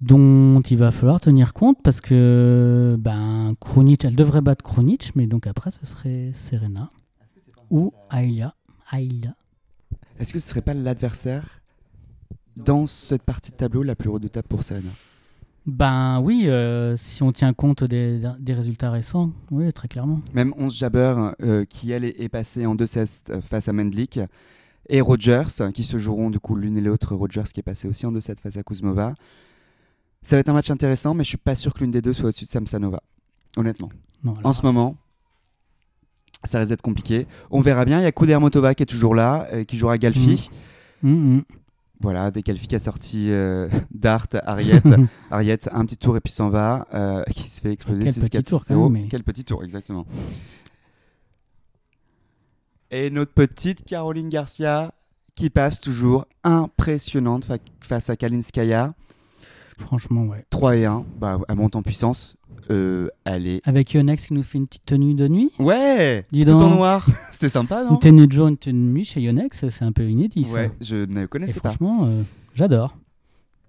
dont 0.00 0.60
il 0.60 0.76
va 0.76 0.90
falloir 0.90 1.20
tenir 1.20 1.54
compte 1.54 1.78
parce 1.82 2.00
que 2.00 2.96
ben, 2.98 3.54
Krunic, 3.60 4.04
elle 4.04 4.16
devrait 4.16 4.42
battre 4.42 4.62
Krunic, 4.62 5.12
mais 5.14 5.26
donc 5.26 5.46
après, 5.46 5.70
ce 5.70 5.86
serait 5.86 6.30
Serena 6.34 6.88
ou. 7.70 7.92
Ayla. 8.10 8.54
Est-ce 10.18 10.32
que 10.32 10.38
ce 10.38 10.48
serait 10.48 10.62
pas 10.62 10.74
l'adversaire 10.74 11.60
dans 12.64 12.86
cette 12.86 13.22
partie 13.22 13.50
de 13.50 13.56
tableau 13.56 13.82
la 13.82 13.94
plus 13.94 14.10
redoutable 14.10 14.48
pour 14.48 14.62
Serena 14.62 14.90
Ben 15.66 16.20
oui, 16.20 16.44
euh, 16.48 16.96
si 16.96 17.22
on 17.22 17.32
tient 17.32 17.52
compte 17.52 17.84
des, 17.84 18.20
des 18.38 18.54
résultats 18.54 18.90
récents, 18.90 19.32
oui, 19.50 19.72
très 19.72 19.88
clairement. 19.88 20.20
Même 20.34 20.52
11 20.56 20.74
Jabber, 20.74 21.30
euh, 21.42 21.64
qui 21.64 21.92
elle 21.92 22.04
est, 22.04 22.20
est 22.20 22.28
passée 22.28 22.66
en 22.66 22.74
2-7 22.74 23.20
euh, 23.30 23.40
face 23.40 23.68
à 23.68 23.72
Mendlik, 23.72 24.20
et 24.88 25.00
Rogers, 25.00 25.70
qui 25.74 25.84
se 25.84 25.98
joueront 25.98 26.30
du 26.30 26.38
coup 26.40 26.56
l'une 26.56 26.76
et 26.76 26.80
l'autre. 26.80 27.14
Rogers 27.14 27.44
qui 27.52 27.60
est 27.60 27.62
passé 27.62 27.86
aussi 27.88 28.06
en 28.06 28.12
2-7 28.12 28.40
face 28.40 28.56
à 28.56 28.62
Kuzmova. 28.62 29.14
Ça 30.22 30.36
va 30.36 30.40
être 30.40 30.48
un 30.48 30.54
match 30.54 30.70
intéressant, 30.70 31.14
mais 31.14 31.24
je 31.24 31.28
suis 31.28 31.36
pas 31.36 31.54
sûr 31.54 31.74
que 31.74 31.80
l'une 31.80 31.90
des 31.90 32.00
deux 32.02 32.12
soit 32.14 32.28
au-dessus 32.30 32.44
de 32.44 32.50
Samsanova. 32.50 33.02
Honnêtement. 33.56 33.90
Non, 34.24 34.34
En 34.44 34.52
ce 34.52 34.62
moment, 34.62 34.96
ça 36.44 36.58
risque 36.58 36.70
d'être 36.70 36.82
compliqué. 36.82 37.26
On 37.50 37.60
verra 37.60 37.84
bien. 37.84 38.00
Il 38.00 38.04
y 38.04 38.06
a 38.06 38.12
Kudermotova 38.12 38.74
qui 38.74 38.82
est 38.82 38.86
toujours 38.86 39.14
là, 39.14 39.46
euh, 39.52 39.64
qui 39.64 39.76
jouera 39.76 39.98
Galfi. 39.98 40.48
hum, 41.04 41.36
hum. 41.36 41.44
Voilà, 42.00 42.30
Galfi 42.30 42.68
qui 42.68 42.76
a 42.76 42.80
sorti 42.80 43.30
euh, 43.30 43.68
Dart, 43.90 44.26
Ariette. 44.44 44.86
Ariette, 45.30 45.68
un 45.72 45.84
petit 45.84 45.96
tour 45.96 46.16
et 46.16 46.20
puis 46.20 46.32
s'en 46.32 46.48
va, 46.48 46.86
euh, 46.94 47.22
qui 47.24 47.48
se 47.50 47.60
fait 47.60 47.72
exploser 47.72 48.04
Quel 48.04 48.12
6 48.12 48.20
petit 48.20 48.30
4 48.30 48.64
tour, 48.66 48.90
mais- 48.90 49.08
Quel 49.08 49.24
petit 49.24 49.44
tour, 49.44 49.64
exactement. 49.64 50.06
Et 52.90 53.10
notre 53.10 53.32
petite 53.32 53.84
Caroline 53.84 54.28
Garcia 54.28 54.92
qui 55.34 55.50
passe 55.50 55.80
toujours 55.80 56.24
impressionnante 56.44 57.44
fa- 57.44 57.58
face 57.80 58.08
à 58.10 58.16
Kalinskaya. 58.16 58.94
Franchement, 59.78 60.22
ouais. 60.24 60.44
3 60.50 60.76
et 60.76 60.84
1, 60.86 61.04
bah, 61.18 61.38
elle 61.48 61.56
monte 61.56 61.76
en 61.76 61.82
puissance. 61.82 62.36
Euh. 62.70 63.08
Avec 63.64 63.92
Yonex 63.94 64.26
qui 64.26 64.34
nous 64.34 64.42
fait 64.42 64.58
une 64.58 64.66
petite 64.66 64.84
tenue 64.86 65.14
de 65.14 65.28
nuit. 65.28 65.50
Ouais 65.58 66.26
Dis 66.32 66.44
Tout 66.44 66.52
en 66.52 66.70
noir 66.70 67.06
C'était 67.32 67.48
sympa, 67.48 67.84
non 67.84 67.92
Une 67.92 67.98
tenue 67.98 68.26
de 68.26 68.32
jour, 68.32 68.48
une 68.48 68.56
tenue 68.56 68.86
de 68.88 68.92
nuit 68.92 69.04
chez 69.04 69.20
Yonex, 69.20 69.68
c'est 69.68 69.84
un 69.84 69.92
peu 69.92 70.08
inédit. 70.08 70.44
ça. 70.44 70.52
Ouais, 70.52 70.70
je 70.80 70.96
ne 70.96 71.22
Et 71.24 71.26
connaissais 71.26 71.60
pas. 71.60 71.70
franchement, 71.70 72.04
euh, 72.06 72.22
j'adore. 72.54 72.96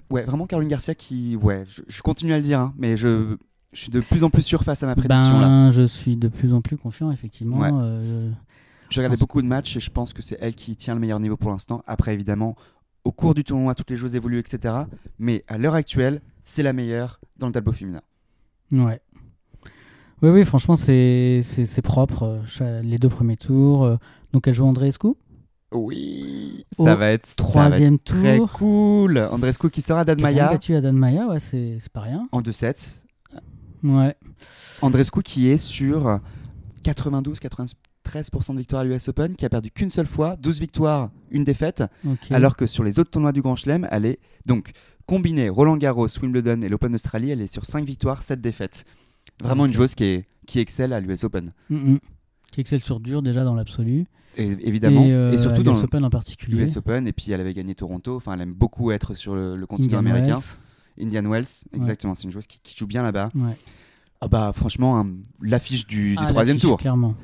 Ouais, 0.09 0.23
vraiment 0.23 0.47
Caroline 0.47 0.69
Garcia 0.69 0.95
qui. 0.95 1.35
Ouais, 1.35 1.63
je, 1.67 1.81
je 1.87 2.01
continue 2.01 2.33
à 2.33 2.37
le 2.37 2.43
dire, 2.43 2.59
hein, 2.59 2.73
mais 2.77 2.97
je, 2.97 3.35
je 3.73 3.79
suis 3.79 3.89
de 3.91 3.99
plus 3.99 4.23
en 4.23 4.29
plus 4.29 4.41
sûr 4.41 4.63
face 4.63 4.81
à 4.83 4.87
ma 4.87 4.95
prédiction 4.95 5.39
là. 5.39 5.47
Ben, 5.47 5.71
je 5.71 5.83
suis 5.83 6.17
de 6.17 6.27
plus 6.27 6.53
en 6.53 6.61
plus 6.61 6.77
confiant, 6.77 7.11
effectivement. 7.11 7.59
Ouais. 7.59 7.69
euh, 7.71 8.01
J'ai 8.89 9.01
regardé 9.01 9.15
pense- 9.15 9.19
beaucoup 9.19 9.41
de 9.41 9.47
matchs 9.47 9.77
et 9.77 9.79
je 9.79 9.89
pense 9.91 10.13
que 10.13 10.21
c'est 10.23 10.37
elle 10.41 10.55
qui 10.55 10.75
tient 10.75 10.95
le 10.95 10.99
meilleur 10.99 11.19
niveau 11.19 11.37
pour 11.37 11.51
l'instant. 11.51 11.83
Après, 11.85 12.13
évidemment, 12.13 12.55
au 13.03 13.11
cours 13.11 13.35
du 13.35 13.43
tournoi, 13.43 13.75
toutes 13.75 13.91
les 13.91 13.97
choses 13.97 14.15
évoluent, 14.15 14.39
etc. 14.39 14.73
Mais 15.19 15.43
à 15.47 15.57
l'heure 15.59 15.75
actuelle, 15.75 16.21
c'est 16.43 16.63
la 16.63 16.73
meilleure 16.73 17.19
dans 17.37 17.45
le 17.47 17.53
tableau 17.53 17.71
féminin. 17.71 18.01
Ouais. 18.71 18.99
Oui, 20.21 20.29
oui, 20.29 20.45
franchement, 20.45 20.75
c'est 20.75 21.41
c'est- 21.43 21.65
c'est 21.65 21.81
propre. 21.81 22.41
euh, 22.61 22.81
Les 22.81 22.97
deux 22.97 23.09
premiers 23.09 23.37
tours. 23.37 23.83
euh, 23.85 23.95
Donc, 24.33 24.47
elle 24.47 24.53
joue 24.53 24.65
Andreescu? 24.65 25.07
Oui, 25.71 26.65
Au 26.77 26.83
ça 26.83 26.95
va 26.95 27.11
être 27.11 27.27
ça 27.27 27.35
va 27.43 27.47
Troisième 27.49 27.95
être 27.95 28.03
très 28.03 28.37
tour. 28.37 28.51
cool. 28.53 29.17
Andrescu 29.31 29.69
qui 29.69 29.81
sort 29.81 29.97
à 29.99 30.05
qui 30.05 30.11
a 30.11 30.15
quand 30.15 30.21
même 30.23 30.33
Dadmaya 30.33 30.51
battu 30.51 30.75
Adan 30.75 30.93
Maya, 30.93 31.27
ouais, 31.27 31.39
c'est 31.39 31.77
c'est 31.79 31.91
pas 31.91 32.01
rien. 32.01 32.27
en 32.31 32.41
2-7. 32.41 33.03
Ouais. 33.83 34.15
Andrescu 34.81 35.21
qui 35.21 35.47
est 35.47 35.57
sur 35.59 36.19
92-93% 36.83 38.53
de 38.53 38.57
victoires 38.59 38.81
à 38.81 38.85
l'US 38.85 39.07
Open, 39.09 39.35
qui 39.35 39.45
a 39.45 39.49
perdu 39.49 39.71
qu'une 39.71 39.89
seule 39.89 40.05
fois, 40.07 40.35
12 40.37 40.59
victoires, 40.59 41.09
une 41.31 41.43
défaite, 41.43 41.83
alors 42.31 42.55
que 42.55 42.65
sur 42.65 42.83
les 42.83 42.99
autres 42.99 43.11
tournois 43.11 43.31
du 43.31 43.41
Grand 43.41 43.55
Chelem, 43.55 43.87
elle 43.91 44.05
est 44.05 44.19
donc 44.45 44.71
combinée 45.09 45.49
Roland 45.49 45.77
Garros, 45.77 46.07
Wimbledon 46.21 46.61
et 46.61 46.69
l'Open 46.69 46.91
d'Australie, 46.91 47.31
elle 47.31 47.41
est 47.41 47.47
sur 47.51 47.65
5 47.65 47.83
victoires, 47.85 48.21
7 48.23 48.39
défaites. 48.41 48.85
Vraiment 49.41 49.63
Ok. 49.63 49.69
une 49.69 49.73
joueuse 49.73 49.95
qui, 49.95 50.03
est, 50.03 50.25
qui 50.45 50.59
excelle 50.59 50.93
à 50.93 50.99
l'US 50.99 51.23
Open. 51.23 51.51
Mm, 51.69 51.75
mm. 51.93 51.99
Qui 52.51 52.61
excelle 52.61 52.81
sur 52.83 52.99
dur 52.99 53.21
déjà 53.21 53.43
dans 53.43 53.55
l'absolu. 53.55 54.05
Et, 54.37 54.45
évidemment, 54.67 55.03
et, 55.03 55.11
euh, 55.11 55.35
surtout 55.37 55.63
dans 55.63 55.73
l'US 55.73 55.83
Open 55.83 56.05
en 56.05 56.09
particulier. 56.09 56.57
l'US 56.63 56.77
Open, 56.77 57.07
et 57.07 57.11
puis 57.13 57.31
elle 57.31 57.41
avait 57.41 57.53
gagné 57.53 57.73
Toronto, 57.75 58.15
enfin 58.17 58.33
elle 58.33 58.41
aime 58.41 58.53
beaucoup 58.53 58.91
être 58.91 59.13
sur 59.15 59.33
le, 59.35 59.55
le 59.55 59.65
continent 59.67 59.97
Indian 59.99 60.11
américain. 60.11 60.39
Wells. 60.39 61.07
Indian 61.07 61.29
Wells, 61.31 61.47
exactement, 61.73 62.13
c'est 62.15 62.23
une 62.25 62.31
joueuse 62.31 62.45
qui, 62.47 62.59
qui 62.61 62.77
joue 62.77 62.87
bien 62.87 63.01
là-bas. 63.03 63.29
Ouais. 63.35 63.57
Ah 64.21 64.27
bah 64.27 64.51
franchement, 64.55 64.99
hein, 64.99 65.07
l'affiche 65.41 65.87
du, 65.87 66.11
du 66.11 66.17
Ah, 66.19 66.27
troisième 66.27 66.57
tour. 66.59 66.77
Clairement. 66.77 67.15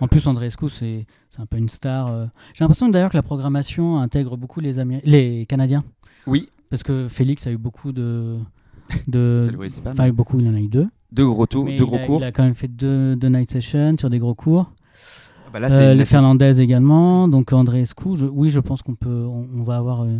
En 0.00 0.08
plus, 0.08 0.26
Andreescu, 0.26 0.68
c'est 0.70 1.06
c'est 1.28 1.40
un 1.40 1.46
peu 1.46 1.58
une 1.58 1.68
star. 1.68 2.08
euh. 2.08 2.26
J'ai 2.54 2.64
l'impression 2.64 2.88
d'ailleurs 2.88 3.10
que 3.10 3.16
la 3.16 3.22
programmation 3.22 3.98
intègre 4.00 4.36
beaucoup 4.36 4.60
les, 4.60 4.78
Améri- 4.78 5.02
les 5.04 5.46
Canadiens. 5.46 5.84
Oui, 6.26 6.48
Parce 6.72 6.82
que 6.82 7.06
Félix 7.06 7.46
a 7.46 7.50
eu 7.52 7.58
beaucoup 7.58 7.92
de. 7.92 8.38
de... 9.06 9.50
ça. 9.68 9.82
Enfin, 9.90 10.08
beaucoup, 10.10 10.40
il 10.40 10.48
en 10.48 10.54
a 10.54 10.58
eu 10.58 10.68
deux. 10.68 10.88
Deux 11.12 11.26
gros 11.26 11.44
tours, 11.44 11.66
deux 11.66 11.84
gros 11.84 11.96
a, 11.96 12.06
cours. 12.06 12.20
Il 12.22 12.24
a 12.24 12.32
quand 12.32 12.44
même 12.44 12.54
fait 12.54 12.66
deux, 12.66 13.14
deux 13.14 13.28
night 13.28 13.50
sessions 13.50 13.94
sur 13.98 14.08
des 14.08 14.18
gros 14.18 14.34
cours. 14.34 14.72
Ah 15.46 15.50
bah 15.52 15.60
là, 15.60 15.70
Euh, 15.70 15.92
les 15.92 16.06
Fernandez 16.06 16.62
également. 16.62 17.28
Donc 17.28 17.52
Andreescu, 17.52 18.16
je, 18.16 18.24
oui, 18.24 18.48
je 18.48 18.58
pense 18.58 18.80
qu'on 18.80 18.94
peut, 18.94 19.26
on, 19.26 19.48
on 19.54 19.62
va 19.64 19.76
avoir 19.76 20.04
euh, 20.04 20.16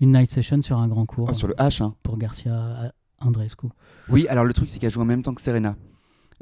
une 0.00 0.12
night 0.12 0.30
session 0.30 0.62
sur 0.62 0.78
un 0.78 0.86
grand 0.86 1.06
cours 1.06 1.26
Ah, 1.28 1.34
sur 1.34 1.48
le 1.48 1.54
H. 1.54 1.82
hein. 1.82 1.92
pour 2.04 2.16
Garcia 2.18 2.54
euh, 2.54 2.88
Andreescu. 3.20 3.66
Oui, 4.08 4.28
alors 4.28 4.44
le 4.44 4.52
truc, 4.52 4.68
c'est 4.68 4.78
qu'elle 4.78 4.92
joue 4.92 5.00
en 5.00 5.06
même 5.06 5.24
temps 5.24 5.34
que 5.34 5.40
Serena. 5.42 5.74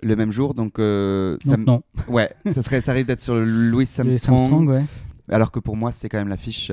Le 0.03 0.15
même 0.15 0.31
jour, 0.31 0.53
donc, 0.53 0.79
euh, 0.79 1.39
ça, 1.43 1.57
Donc 1.57 1.67
non. 1.67 1.83
ouais, 2.09 2.31
ça, 2.45 2.61
serait, 2.61 2.83
ça 2.83 2.93
risque 2.93 3.09
d'être 3.09 3.23
sur 3.23 3.35
Louis 3.35 3.89
Armstrong, 3.99 4.39
Armstrong, 4.39 4.69
ouais. 4.69 4.85
Alors 5.31 5.51
que 5.53 5.59
pour 5.59 5.77
moi, 5.77 5.93
c'est 5.93 6.09
quand 6.09 6.19
même 6.19 6.29
l'affiche. 6.29 6.73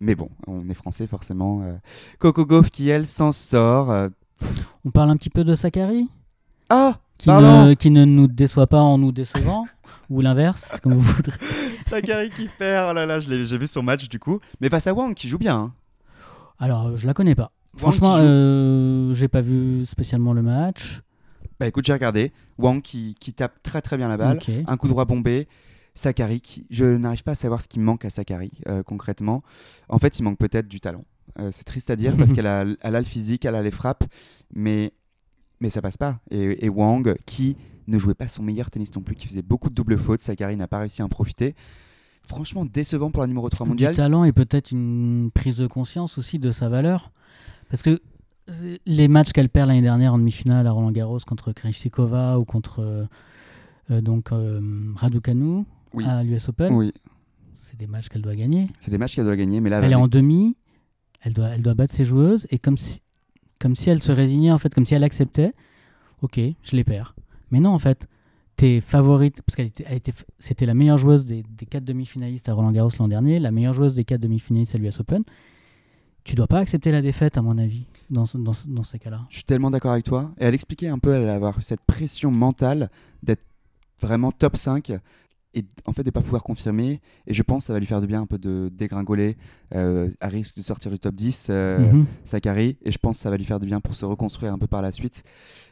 Mais 0.00 0.14
bon, 0.14 0.28
on 0.46 0.68
est 0.68 0.74
français 0.74 1.06
forcément. 1.06 1.62
euh. 1.62 1.72
Coco 2.18 2.44
Gauff 2.46 2.70
qui, 2.70 2.88
elle, 2.88 3.06
s'en 3.06 3.32
sort. 3.32 3.90
euh. 3.90 4.08
On 4.84 4.90
parle 4.90 5.10
un 5.10 5.16
petit 5.16 5.30
peu 5.30 5.44
de 5.44 5.54
Sakari? 5.54 6.08
Ah 6.68 6.98
qui 7.18 7.30
ne, 7.30 7.72
qui 7.72 7.90
ne 7.90 8.04
nous 8.04 8.26
déçoit 8.26 8.66
pas 8.66 8.82
en 8.82 8.98
nous 8.98 9.10
décevant, 9.10 9.64
ou 10.10 10.20
l'inverse, 10.20 10.78
comme 10.82 10.92
vous 10.92 11.00
voudrez. 11.00 11.38
Sakari 11.88 12.28
qui 12.28 12.46
perd, 12.58 12.90
oh 12.90 12.92
là 12.92 13.06
là, 13.06 13.20
j'ai 13.20 13.56
vu 13.56 13.66
son 13.66 13.82
match 13.82 14.08
du 14.08 14.18
coup. 14.18 14.38
Mais 14.60 14.68
face 14.68 14.86
à 14.86 14.92
Wang 14.92 15.14
qui 15.14 15.26
joue 15.28 15.38
bien. 15.38 15.56
hein. 15.56 15.72
Alors, 16.58 16.88
euh, 16.88 16.96
je 16.96 17.06
la 17.06 17.14
connais 17.14 17.34
pas. 17.34 17.52
Wang 17.74 17.80
Franchement, 17.80 18.16
euh, 18.18 19.14
j'ai 19.14 19.28
pas 19.28 19.40
vu 19.40 19.86
spécialement 19.86 20.32
le 20.34 20.42
match. 20.42 21.00
Bah 21.58 21.66
écoute, 21.66 21.86
j'ai 21.86 21.94
regardé. 21.94 22.32
Wang 22.58 22.82
qui, 22.82 23.14
qui 23.18 23.32
tape 23.32 23.62
très 23.62 23.80
très 23.80 23.96
bien 23.96 24.08
la 24.08 24.18
balle. 24.18 24.38
Un 24.66 24.76
coup 24.76 24.88
droit 24.88 25.06
bombé. 25.06 25.48
Sakari, 25.96 26.40
qui... 26.40 26.66
je 26.70 26.84
n'arrive 26.84 27.24
pas 27.24 27.32
à 27.32 27.34
savoir 27.34 27.60
ce 27.60 27.68
qui 27.68 27.80
manque 27.80 28.04
à 28.04 28.10
Sakari 28.10 28.52
euh, 28.68 28.84
concrètement. 28.84 29.42
En 29.88 29.98
fait, 29.98 30.18
il 30.18 30.22
manque 30.22 30.38
peut-être 30.38 30.68
du 30.68 30.78
talent. 30.78 31.04
Euh, 31.40 31.50
c'est 31.52 31.64
triste 31.64 31.90
à 31.90 31.96
dire 31.96 32.16
parce 32.16 32.32
qu'elle 32.34 32.46
a, 32.46 32.64
elle 32.80 32.94
a 32.94 33.00
le 33.00 33.06
physique, 33.06 33.44
elle 33.44 33.56
a 33.56 33.62
les 33.62 33.70
frappes, 33.70 34.04
mais, 34.54 34.92
mais 35.60 35.70
ça 35.70 35.82
passe 35.82 35.96
pas. 35.96 36.20
Et, 36.30 36.64
et 36.64 36.68
Wang, 36.68 37.16
qui 37.26 37.56
ne 37.88 37.98
jouait 37.98 38.14
pas 38.14 38.28
son 38.28 38.42
meilleur 38.42 38.70
tennis 38.70 38.94
non 38.94 39.02
plus, 39.02 39.16
qui 39.16 39.26
faisait 39.26 39.42
beaucoup 39.42 39.68
de 39.68 39.74
doubles 39.74 39.98
fautes, 39.98 40.22
Sakari 40.22 40.56
n'a 40.56 40.68
pas 40.68 40.78
réussi 40.78 41.02
à 41.02 41.04
en 41.04 41.08
profiter. 41.08 41.54
Franchement, 42.22 42.64
décevant 42.64 43.10
pour 43.10 43.22
la 43.22 43.28
numéro 43.28 43.48
3 43.48 43.66
mondiale. 43.66 43.92
Du 43.92 43.96
talent 43.96 44.24
et 44.24 44.32
peut-être 44.32 44.72
une 44.72 45.30
prise 45.32 45.56
de 45.56 45.66
conscience 45.66 46.18
aussi 46.18 46.38
de 46.38 46.50
sa 46.50 46.68
valeur. 46.68 47.12
Parce 47.70 47.82
que 47.82 48.00
euh, 48.48 48.76
les 48.84 49.08
matchs 49.08 49.32
qu'elle 49.32 49.48
perd 49.48 49.68
l'année 49.68 49.82
dernière 49.82 50.14
en 50.14 50.18
demi-finale 50.18 50.66
à 50.66 50.72
Roland 50.72 50.90
Garros 50.90 51.20
contre 51.26 51.52
Krejcikova 51.52 52.38
ou 52.38 52.44
contre 52.44 52.80
euh, 52.80 53.04
euh, 53.90 54.00
donc 54.00 54.32
euh, 54.32 54.60
Raducanu 54.96 55.64
Oui. 55.94 56.04
à 56.04 56.22
l'US 56.22 56.48
Open, 56.48 56.72
Oui, 56.74 56.92
c'est 57.58 57.76
des 57.78 57.86
matchs 57.86 58.08
qu'elle 58.08 58.22
doit 58.22 58.34
gagner. 58.34 58.68
c'est 58.80 58.90
des 58.90 58.98
matchs 58.98 59.14
qu'elle 59.16 59.24
doit 59.24 59.36
gagner, 59.36 59.60
mais 59.60 59.70
là, 59.70 59.80
elle 59.82 59.92
est 59.92 59.94
en 59.94 60.08
demi, 60.08 60.56
elle 61.22 61.32
doit, 61.32 61.48
elle 61.48 61.62
doit 61.62 61.74
battre 61.74 61.94
ses 61.94 62.04
joueuses 62.04 62.46
et 62.50 62.58
comme 62.58 62.76
si, 62.78 63.00
comme 63.58 63.74
si 63.76 63.90
elle 63.90 64.02
se 64.02 64.12
résignait 64.12 64.52
en 64.52 64.58
fait, 64.58 64.72
comme 64.74 64.84
si 64.86 64.94
elle 64.94 65.04
acceptait. 65.04 65.52
Ok, 66.22 66.38
je 66.62 66.76
les 66.76 66.84
perds. 66.84 67.14
Mais 67.50 67.60
non 67.60 67.70
en 67.70 67.78
fait, 67.78 68.06
tes 68.56 68.80
favorites, 68.80 69.42
parce 69.42 69.54
qu'elle 69.56 69.66
était, 69.66 70.12
c'était 70.38 70.66
la 70.66 70.74
meilleure 70.74 70.98
joueuse 70.98 71.24
des, 71.26 71.42
des 71.42 71.66
quatre 71.66 71.84
demi-finalistes 71.84 72.48
à 72.48 72.54
Roland 72.54 72.72
Garros 72.72 72.90
l'an 72.98 73.08
dernier, 73.08 73.38
la 73.38 73.50
meilleure 73.50 73.74
joueuse 73.74 73.94
des 73.94 74.04
quatre 74.04 74.20
demi-finalistes 74.22 74.74
à 74.74 74.78
l'US 74.78 74.98
Open. 75.00 75.22
tu 76.24 76.34
dois 76.34 76.46
pas 76.46 76.58
accepter 76.58 76.90
la 76.90 77.02
défaite, 77.02 77.36
à 77.38 77.42
mon 77.42 77.56
avis, 77.58 77.84
dans, 78.10 78.24
dans, 78.34 78.52
dans 78.66 78.82
ces 78.82 78.98
cas-là. 78.98 79.26
Je 79.28 79.36
suis 79.36 79.44
tellement 79.44 79.70
d'accord 79.70 79.92
avec 79.92 80.04
toi. 80.04 80.32
Et 80.38 80.44
elle 80.44 80.54
expliquait 80.54 80.88
un 80.88 80.98
peu, 80.98 81.12
elle 81.14 81.28
avoir 81.28 81.60
cette 81.62 81.82
pression 81.82 82.30
mentale 82.30 82.90
d'être 83.22 83.44
vraiment 84.00 84.32
top 84.32 84.56
5 84.56 84.92
et 85.56 85.64
en 85.86 85.92
fait 85.92 86.04
de 86.04 86.10
pas 86.10 86.20
pouvoir 86.20 86.42
confirmer. 86.44 87.00
Et 87.26 87.34
je 87.34 87.42
pense 87.42 87.64
que 87.64 87.66
ça 87.68 87.72
va 87.72 87.80
lui 87.80 87.86
faire 87.86 88.00
du 88.00 88.06
bien 88.06 88.20
un 88.20 88.26
peu 88.26 88.38
de 88.38 88.70
dégringoler 88.72 89.36
euh, 89.74 90.10
à 90.20 90.28
risque 90.28 90.56
de 90.58 90.62
sortir 90.62 90.92
du 90.92 90.98
top 90.98 91.14
10, 91.14 91.48
euh, 91.50 91.78
Mhm. 91.78 92.06
Sakari. 92.24 92.76
Et 92.84 92.92
je 92.92 92.98
pense 92.98 93.16
que 93.16 93.22
ça 93.22 93.30
va 93.30 93.36
lui 93.38 93.44
faire 93.44 93.58
du 93.58 93.66
bien 93.66 93.80
pour 93.80 93.94
se 93.94 94.04
reconstruire 94.04 94.52
un 94.52 94.58
peu 94.58 94.66
par 94.66 94.82
la 94.82 94.92
suite. 94.92 95.24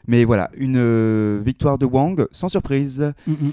Mais 0.08 0.24
voilà, 0.24 0.50
une 0.56 0.78
euh, 0.78 1.40
victoire 1.44 1.78
de 1.78 1.84
Wang, 1.86 2.26
sans 2.32 2.48
surprise. 2.48 3.12
Mhm. 3.26 3.52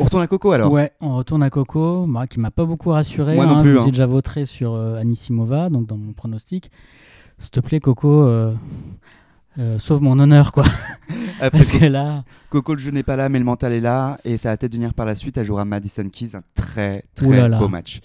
On 0.00 0.04
retourne 0.04 0.22
à 0.22 0.26
Coco 0.28 0.52
alors. 0.52 0.70
Ouais, 0.70 0.92
on 1.00 1.16
retourne 1.16 1.42
à 1.42 1.50
Coco, 1.50 2.06
moi, 2.06 2.26
qui 2.26 2.38
m'a 2.38 2.50
pas 2.52 2.64
beaucoup 2.66 2.90
rassuré. 2.90 3.34
Moi 3.34 3.46
non 3.46 3.56
hein, 3.56 3.62
plus, 3.62 3.70
Je 3.72 3.76
me 3.76 3.80
hein. 3.82 3.86
déjà 3.86 4.06
vautré 4.06 4.44
sur 4.46 4.74
Anissimova, 4.76 5.70
donc 5.70 5.86
dans 5.86 5.96
mon 5.96 6.12
pronostic. 6.12 6.70
S'il 7.38 7.50
te 7.50 7.60
plaît, 7.60 7.80
Coco, 7.80 8.24
euh, 9.58 9.78
sauve 9.78 10.02
mon 10.02 10.18
honneur, 10.18 10.52
quoi. 10.52 10.64
Après, 11.40 11.58
Parce 11.58 11.70
que 11.72 11.84
là, 11.84 12.24
Coco, 12.50 12.74
le 12.74 12.80
jeu 12.80 12.90
n'est 12.90 13.02
pas 13.02 13.16
là, 13.16 13.28
mais 13.28 13.38
le 13.38 13.44
mental 13.44 13.72
est 13.72 13.80
là. 13.80 14.18
Et 14.24 14.38
ça 14.38 14.50
a 14.52 14.56
peut-être 14.56 14.72
de 14.72 14.76
venir 14.76 14.94
par 14.94 15.06
la 15.06 15.14
suite. 15.14 15.36
Elle 15.36 15.46
jouera 15.46 15.64
Madison 15.64 16.08
Keys, 16.08 16.34
un 16.34 16.42
très 16.54 17.04
très 17.14 17.26
Ouh 17.26 17.32
là 17.32 17.48
là. 17.48 17.58
beau 17.58 17.68
match. 17.68 18.00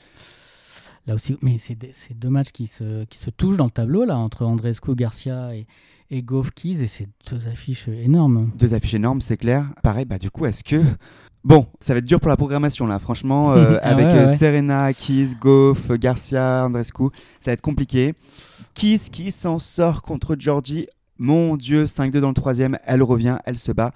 là 1.07 1.15
aussi, 1.15 1.37
mais 1.41 1.57
c'est 1.59 1.77
deux 2.17 2.29
matchs 2.29 2.51
qui 2.51 2.67
se, 2.67 3.03
qui 3.05 3.17
se 3.17 3.29
touchent 3.29 3.57
dans 3.57 3.65
le 3.65 3.71
tableau, 3.71 4.05
là, 4.05 4.17
entre 4.17 4.45
Andrescu, 4.45 4.95
Garcia 4.95 5.55
et, 5.55 5.67
et 6.09 6.21
Goff 6.23 6.51
Keys, 6.51 6.81
et 6.81 6.87
c'est 6.87 7.07
deux 7.29 7.47
affiches 7.47 7.87
énormes. 7.87 8.51
Deux 8.57 8.73
affiches 8.73 8.93
énormes, 8.95 9.21
c'est 9.21 9.37
clair. 9.37 9.65
Pareil, 9.83 10.05
bah 10.05 10.17
du 10.17 10.29
coup, 10.31 10.45
est-ce 10.45 10.63
que. 10.63 10.81
Bon, 11.45 11.67
ça 11.81 11.91
va 11.93 11.97
être 11.99 12.05
dur 12.05 12.21
pour 12.21 12.29
la 12.29 12.37
programmation 12.37 12.87
là, 12.87 12.99
franchement, 12.99 13.51
euh, 13.51 13.77
Ah 13.83 13.89
avec 13.89 14.07
ouais, 14.07 14.13
euh, 14.15 14.27
ouais. 14.27 14.37
Serena, 14.37 14.93
Keys, 14.93 15.33
Goff, 15.37 15.91
Garcia, 15.91 16.63
Andrescu, 16.65 17.09
ça 17.41 17.51
va 17.51 17.53
être 17.55 17.61
compliqué. 17.61 18.13
Keys 18.73 19.09
qui 19.11 19.29
s'en 19.29 19.59
sort 19.59 20.03
contre 20.03 20.37
Georgie, 20.39 20.87
mon 21.17 21.55
Dieu, 21.57 21.85
5-2 21.85 22.19
dans 22.19 22.27
le 22.29 22.33
troisième, 22.33 22.77
elle 22.85 23.03
revient, 23.03 23.37
elle 23.45 23.57
se 23.57 23.71
bat. 23.71 23.91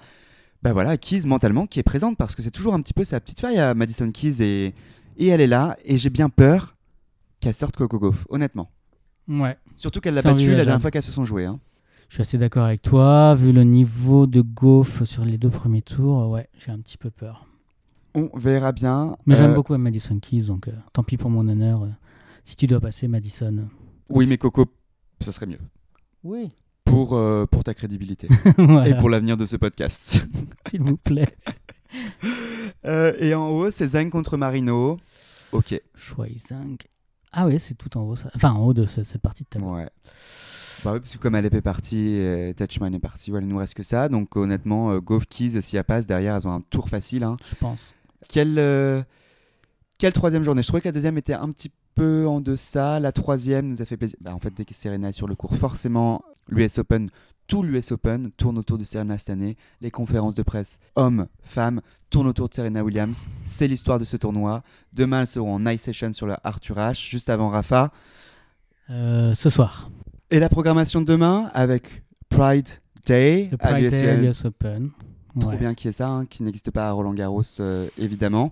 Bah 0.62 0.72
voilà, 0.72 0.96
Keys 0.96 1.26
mentalement 1.26 1.66
qui 1.66 1.78
est 1.78 1.84
présente 1.84 2.16
parce 2.16 2.34
que 2.34 2.42
c'est 2.42 2.50
toujours 2.50 2.74
un 2.74 2.80
petit 2.80 2.92
peu 2.94 3.04
sa 3.04 3.20
petite 3.20 3.40
faille 3.40 3.58
à 3.58 3.74
Madison 3.74 4.10
Keys 4.10 4.42
et, 4.42 4.74
et 5.16 5.26
elle 5.28 5.40
est 5.40 5.46
là 5.46 5.76
et 5.84 5.98
j'ai 5.98 6.10
bien 6.10 6.28
peur 6.28 6.74
qu'elle 7.40 7.54
sorte 7.54 7.76
Coco 7.76 7.98
Goff, 7.98 8.26
honnêtement. 8.28 8.70
Ouais. 9.28 9.56
Surtout 9.76 10.00
qu'elle 10.00 10.14
l'a 10.14 10.22
battue 10.22 10.50
la 10.50 10.64
dernière 10.64 10.80
fois 10.80 10.90
qu'elles 10.90 11.02
se 11.02 11.12
sont 11.12 11.24
jouées. 11.24 11.44
hein. 11.44 11.60
Je 12.08 12.14
suis 12.14 12.22
assez 12.22 12.38
d'accord 12.38 12.64
avec 12.64 12.80
toi. 12.82 13.34
Vu 13.34 13.52
le 13.52 13.62
niveau 13.64 14.26
de 14.26 14.40
Goff 14.40 15.04
sur 15.04 15.24
les 15.24 15.36
deux 15.38 15.50
premiers 15.50 15.82
tours, 15.82 16.30
ouais, 16.30 16.48
j'ai 16.56 16.70
un 16.72 16.78
petit 16.80 16.96
peu 16.96 17.10
peur. 17.10 17.46
On 18.14 18.30
verra 18.36 18.72
bien. 18.72 19.16
Mais 19.26 19.34
j'aime 19.36 19.50
Euh, 19.50 19.54
beaucoup 19.54 19.76
Madison 19.76 20.18
Keys, 20.18 20.46
donc 20.46 20.66
euh, 20.68 20.72
tant 20.94 21.02
pis 21.04 21.16
pour 21.18 21.28
mon 21.30 21.46
honneur. 21.46 21.82
euh, 21.82 21.88
si 22.42 22.56
tu 22.56 22.66
dois 22.66 22.80
passer 22.80 23.06
Madison. 23.06 23.68
Oui, 24.08 24.26
mais 24.26 24.38
Coco, 24.38 24.64
ça 25.20 25.30
serait 25.30 25.44
mieux. 25.46 25.58
Oui. 26.24 26.48
Pour, 26.88 27.14
euh, 27.16 27.46
pour 27.46 27.64
ta 27.64 27.74
crédibilité 27.74 28.28
voilà, 28.58 28.88
et 28.88 28.96
pour 28.96 29.08
l'avenir 29.10 29.36
de 29.36 29.46
ce 29.46 29.56
podcast. 29.56 30.26
s'il 30.68 30.82
vous 30.82 30.96
plaît. 30.96 31.28
Euh, 32.84 33.14
et 33.18 33.34
en 33.34 33.48
haut, 33.48 33.70
c'est 33.70 33.86
Zhang 33.86 34.10
contre 34.10 34.36
Marino. 34.36 34.98
Ok. 35.52 35.80
Zhang. 36.48 36.76
Ah 37.32 37.46
oui, 37.46 37.58
c'est 37.58 37.74
tout 37.74 37.96
en 37.96 38.02
haut. 38.02 38.14
Ça. 38.14 38.30
Enfin, 38.34 38.52
en 38.52 38.62
haut 38.66 38.74
de 38.74 38.84
ce- 38.84 39.04
cette 39.04 39.22
partie 39.22 39.42
de 39.44 39.48
tableau. 39.48 39.74
Ouais. 39.74 39.88
Bah 40.84 40.92
oui, 40.92 41.00
parce 41.00 41.12
que 41.14 41.18
comme 41.18 41.34
Alep 41.34 41.54
est 41.54 41.62
partie, 41.62 42.10
et 42.16 42.54
Touchman 42.56 42.94
est 42.94 42.98
parti, 43.00 43.30
voilà, 43.30 43.46
il 43.46 43.48
nous 43.48 43.56
reste 43.58 43.72
que 43.74 43.82
ça. 43.82 44.08
Donc 44.10 44.36
honnêtement, 44.36 44.92
euh, 44.92 45.00
Goff 45.00 45.24
Keys, 45.26 45.60
si 45.62 45.76
elle 45.78 45.84
passe, 45.84 46.06
derrière, 46.06 46.36
elles 46.36 46.46
ont 46.46 46.52
un 46.52 46.60
tour 46.60 46.88
facile. 46.90 47.24
hein. 47.24 47.36
Je 47.48 47.54
pense. 47.54 47.94
Quelle, 48.28 48.58
euh, 48.58 49.02
quelle 49.96 50.12
troisième 50.12 50.44
journée? 50.44 50.62
Je 50.62 50.68
trouvais 50.68 50.82
que 50.82 50.88
la 50.88 50.92
deuxième 50.92 51.16
était 51.18 51.32
un 51.34 51.50
petit 51.50 51.72
peu 51.98 52.26
en 52.28 52.40
deçà. 52.40 53.00
La 53.00 53.12
troisième 53.12 53.68
nous 53.68 53.82
a 53.82 53.84
fait 53.84 53.96
plaisir. 53.96 54.16
Bah, 54.20 54.34
en 54.34 54.38
fait, 54.38 54.52
dès 54.54 54.64
que 54.64 54.74
Serena 54.74 55.08
est 55.10 55.12
sur 55.12 55.28
le 55.28 55.34
cours, 55.34 55.54
forcément, 55.56 56.22
l'US 56.48 56.78
Open, 56.78 57.10
tout 57.46 57.62
l'US 57.62 57.92
Open 57.92 58.30
tourne 58.36 58.58
autour 58.58 58.78
de 58.78 58.84
Serena 58.84 59.16
cette 59.18 59.30
année. 59.30 59.56
Les 59.80 59.90
conférences 59.90 60.34
de 60.34 60.42
presse, 60.42 60.78
hommes, 60.96 61.26
femmes, 61.42 61.80
tournent 62.10 62.26
autour 62.28 62.48
de 62.48 62.54
Serena 62.54 62.82
Williams. 62.84 63.26
C'est 63.44 63.68
l'histoire 63.68 63.98
de 63.98 64.04
ce 64.04 64.16
tournoi. 64.16 64.62
Demain, 64.94 65.20
elles 65.22 65.26
seront 65.26 65.54
en 65.54 65.60
night 65.60 65.80
session 65.80 66.12
sur 66.12 66.26
le 66.26 66.34
Arthur 66.44 66.76
H, 66.76 67.08
juste 67.10 67.30
avant 67.30 67.48
Rafa. 67.50 67.90
Euh, 68.90 69.34
ce 69.34 69.50
soir, 69.50 69.90
Et 70.30 70.38
la 70.38 70.48
programmation 70.48 71.00
de 71.00 71.06
demain 71.06 71.50
avec 71.54 72.02
Pride 72.28 72.68
Day 73.06 73.50
à 73.60 73.80
Day 73.80 74.16
l'US 74.16 74.44
Open. 74.44 74.90
Trop 75.40 75.50
Ouais. 75.50 75.56
bien 75.56 75.74
qui 75.74 75.88
est 75.88 75.92
ça, 75.92 76.08
hein, 76.08 76.26
qui 76.26 76.42
n'existe 76.42 76.70
pas 76.70 76.88
à 76.88 76.92
Roland 76.92 77.12
Garros, 77.14 77.42
euh, 77.60 77.86
évidemment. 77.98 78.50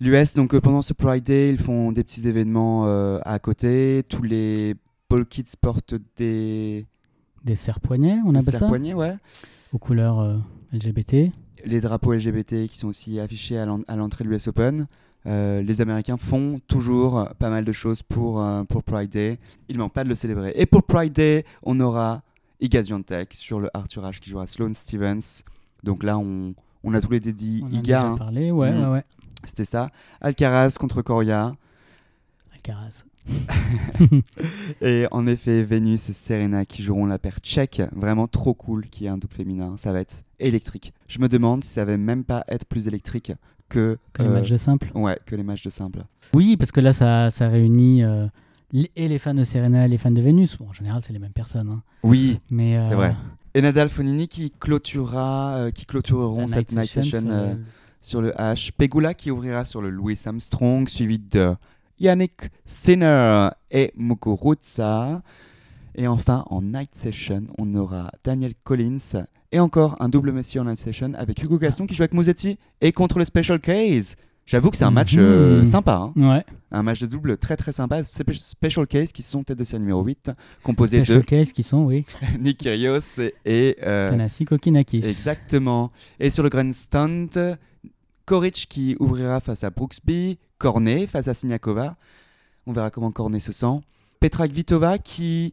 L'US, 0.00 0.34
donc 0.34 0.54
euh, 0.54 0.60
pendant 0.60 0.82
ce 0.82 0.92
Pride 0.94 1.24
Day, 1.24 1.50
ils 1.50 1.58
font 1.58 1.92
des 1.92 2.02
petits 2.04 2.26
événements 2.26 2.86
euh, 2.86 3.18
à 3.24 3.38
côté. 3.38 4.02
Tous 4.08 4.22
les 4.22 4.74
ball 5.10 5.26
kids 5.26 5.44
portent 5.60 5.94
des, 6.16 6.86
Des 7.44 7.56
serre-poignets, 7.56 8.18
on 8.24 8.32
des 8.32 8.38
appelle 8.38 8.52
ça? 8.52 8.58
Serre-poignets, 8.60 8.94
ouais. 8.94 9.14
Aux 9.72 9.78
couleurs 9.78 10.20
euh, 10.20 10.36
LGBT. 10.72 11.30
Les 11.66 11.80
drapeaux 11.82 12.14
LGBT 12.14 12.66
qui 12.66 12.78
sont 12.78 12.88
aussi 12.88 13.20
affichés 13.20 13.58
à 13.58 13.66
l'en- 13.66 13.82
à 13.88 13.96
l'entrée 13.96 14.24
de 14.24 14.30
l'US 14.30 14.48
Open. 14.48 14.86
Euh, 15.26 15.60
les 15.60 15.82
Américains 15.82 16.16
font 16.16 16.60
toujours 16.66 17.28
pas 17.38 17.50
mal 17.50 17.66
de 17.66 17.72
choses 17.72 18.02
pour, 18.02 18.40
euh, 18.40 18.64
pour 18.64 18.82
Pride 18.82 19.10
Day. 19.10 19.38
Ils 19.68 19.76
ne 19.76 19.82
manquent 19.82 19.92
pas 19.92 20.04
de 20.04 20.08
le 20.08 20.14
célébrer. 20.14 20.54
Et 20.56 20.64
pour 20.64 20.82
Pride 20.82 21.12
Day, 21.12 21.44
on 21.62 21.78
aura 21.78 22.22
Iga 22.62 22.82
Swiatek 22.82 23.34
sur 23.34 23.60
le 23.60 23.68
Arthur 23.74 24.02
H 24.04 24.18
qui 24.20 24.30
jouera 24.30 24.46
Sloane 24.46 24.72
Stevens. 24.72 25.42
Donc 25.84 26.02
là, 26.04 26.16
on, 26.18 26.54
on 26.84 26.94
a 26.94 27.02
tous 27.02 27.10
les 27.12 27.20
dédits 27.20 27.60
On 27.62 27.66
en 27.66 27.68
a 27.68 27.72
Iga. 27.74 27.82
déjà 27.82 28.06
hein. 28.06 28.16
parlé, 28.16 28.50
ouais, 28.50 28.70
ouais, 28.72 28.86
ouais. 28.86 29.04
C'était 29.44 29.64
ça. 29.64 29.90
Alcaraz 30.20 30.76
contre 30.78 31.02
Coria. 31.02 31.52
Alcaraz. 32.54 33.04
Et 34.80 35.06
en 35.10 35.26
effet, 35.26 35.62
Vénus 35.62 36.08
et 36.08 36.12
Serena 36.12 36.64
qui 36.64 36.82
joueront 36.82 37.06
la 37.06 37.18
paire 37.18 37.38
tchèque. 37.40 37.82
Vraiment 37.94 38.26
trop 38.26 38.54
cool 38.54 38.86
qu'il 38.88 39.04
y 39.04 39.06
ait 39.06 39.10
un 39.10 39.18
double 39.18 39.34
féminin. 39.34 39.76
Ça 39.76 39.92
va 39.92 40.00
être 40.00 40.24
électrique. 40.38 40.92
Je 41.08 41.18
me 41.20 41.28
demande 41.28 41.64
si 41.64 41.70
ça 41.70 41.84
va 41.84 41.96
même 41.96 42.24
pas 42.24 42.44
être 42.48 42.64
plus 42.66 42.88
électrique 42.88 43.32
que, 43.68 43.98
Que 44.12 44.22
les 44.22 44.28
euh, 44.28 44.32
matchs 44.32 44.50
de 44.50 44.56
simple. 44.56 44.90
Ouais, 44.94 45.18
que 45.26 45.36
les 45.36 45.42
matchs 45.42 45.62
de 45.64 45.70
simple. 45.70 46.00
Oui, 46.34 46.56
parce 46.56 46.72
que 46.72 46.80
là, 46.80 46.92
ça, 46.92 47.30
ça 47.30 47.48
réunit 47.48 48.02
euh, 48.02 48.26
et 48.96 49.08
les 49.08 49.18
fans 49.18 49.34
de 49.34 49.44
Serena 49.44 49.84
et 49.84 49.88
les 49.88 49.98
fans 49.98 50.10
de 50.10 50.20
Vénus. 50.20 50.56
Bon, 50.58 50.68
en 50.68 50.72
général, 50.72 51.02
c'est 51.02 51.12
les 51.12 51.18
mêmes 51.18 51.32
personnes. 51.32 51.68
hein. 51.70 51.82
Oui, 52.02 52.40
Mais, 52.50 52.80
c'est 52.86 52.92
euh, 52.94 52.96
vrai. 52.96 53.16
Et 53.54 53.62
Nadal 53.62 53.88
Fonini 53.88 54.28
qui 54.28 54.50
clôturera, 54.50 55.56
euh, 55.56 55.70
qui 55.70 55.84
clôtureront 55.86 56.42
la 56.42 56.46
cette 56.46 56.72
night 56.72 56.88
session, 56.90 57.22
euh, 57.26 57.54
le- 57.54 57.60
sur 58.00 58.20
le 58.22 58.30
H. 58.32 58.70
Pegula 58.76 59.14
qui 59.14 59.30
ouvrira 59.30 59.64
sur 59.64 59.82
le 59.82 59.90
Louis 59.90 60.18
Armstrong, 60.24 60.88
suivi 60.88 61.18
de 61.18 61.54
Yannick 61.98 62.50
Sinner 62.64 63.48
et 63.70 63.92
Muguruza. 63.96 65.22
Et 65.96 66.06
enfin, 66.06 66.44
en 66.48 66.62
night 66.62 66.94
session, 66.94 67.44
on 67.58 67.74
aura 67.74 68.10
Daniel 68.24 68.54
Collins 68.64 69.24
et 69.52 69.58
encore 69.58 69.96
un 70.00 70.08
double 70.08 70.32
Messi 70.32 70.58
en 70.58 70.64
night 70.64 70.78
session 70.78 71.12
avec 71.16 71.42
Hugo 71.42 71.58
Gaston 71.58 71.86
qui 71.86 71.94
joue 71.94 72.02
avec 72.02 72.14
Musetti 72.14 72.58
et 72.80 72.92
contre 72.92 73.18
le 73.18 73.24
Special 73.24 73.58
Case. 73.60 74.16
J'avoue 74.46 74.70
que 74.70 74.76
c'est 74.76 74.84
un 74.84 74.90
match 74.90 75.14
euh, 75.18 75.60
Mhm. 75.60 75.64
sympa, 75.66 75.94
hein. 75.94 76.12
Ouais, 76.16 76.44
un 76.72 76.82
match 76.82 77.00
de 77.00 77.06
double 77.06 77.36
très 77.36 77.56
très 77.56 77.70
sympa. 77.72 78.02
Spe- 78.02 78.34
Special 78.38 78.86
Case 78.86 79.12
qui 79.12 79.22
sont 79.22 79.42
tête 79.42 79.58
de 79.58 79.62
série 79.64 79.80
numéro 79.82 80.02
8, 80.02 80.30
composé 80.62 80.96
les 80.96 81.02
de 81.02 81.06
showcase 81.06 81.52
qui 81.52 81.62
sont, 81.62 81.84
oui, 81.84 82.04
Nick 82.40 82.58
Kyrgios 82.58 83.20
et 83.44 83.76
euh, 83.82 84.10
Tanasi 84.10 84.44
Kokinakis. 84.46 85.04
Exactement. 85.04 85.92
Et 86.18 86.30
sur 86.30 86.42
le 86.42 86.48
grandstand, 86.48 87.58
Koric 88.30 88.66
qui 88.68 88.96
ouvrira 89.00 89.40
face 89.40 89.64
à 89.64 89.70
Brooksby, 89.70 90.38
Cornet 90.58 91.08
face 91.08 91.26
à 91.26 91.34
Siniakova. 91.34 91.96
On 92.64 92.72
verra 92.72 92.88
comment 92.88 93.10
Cornet 93.10 93.40
se 93.40 93.50
sent. 93.50 93.80
Petra 94.20 94.46
Kvitova 94.46 94.98
qui 94.98 95.52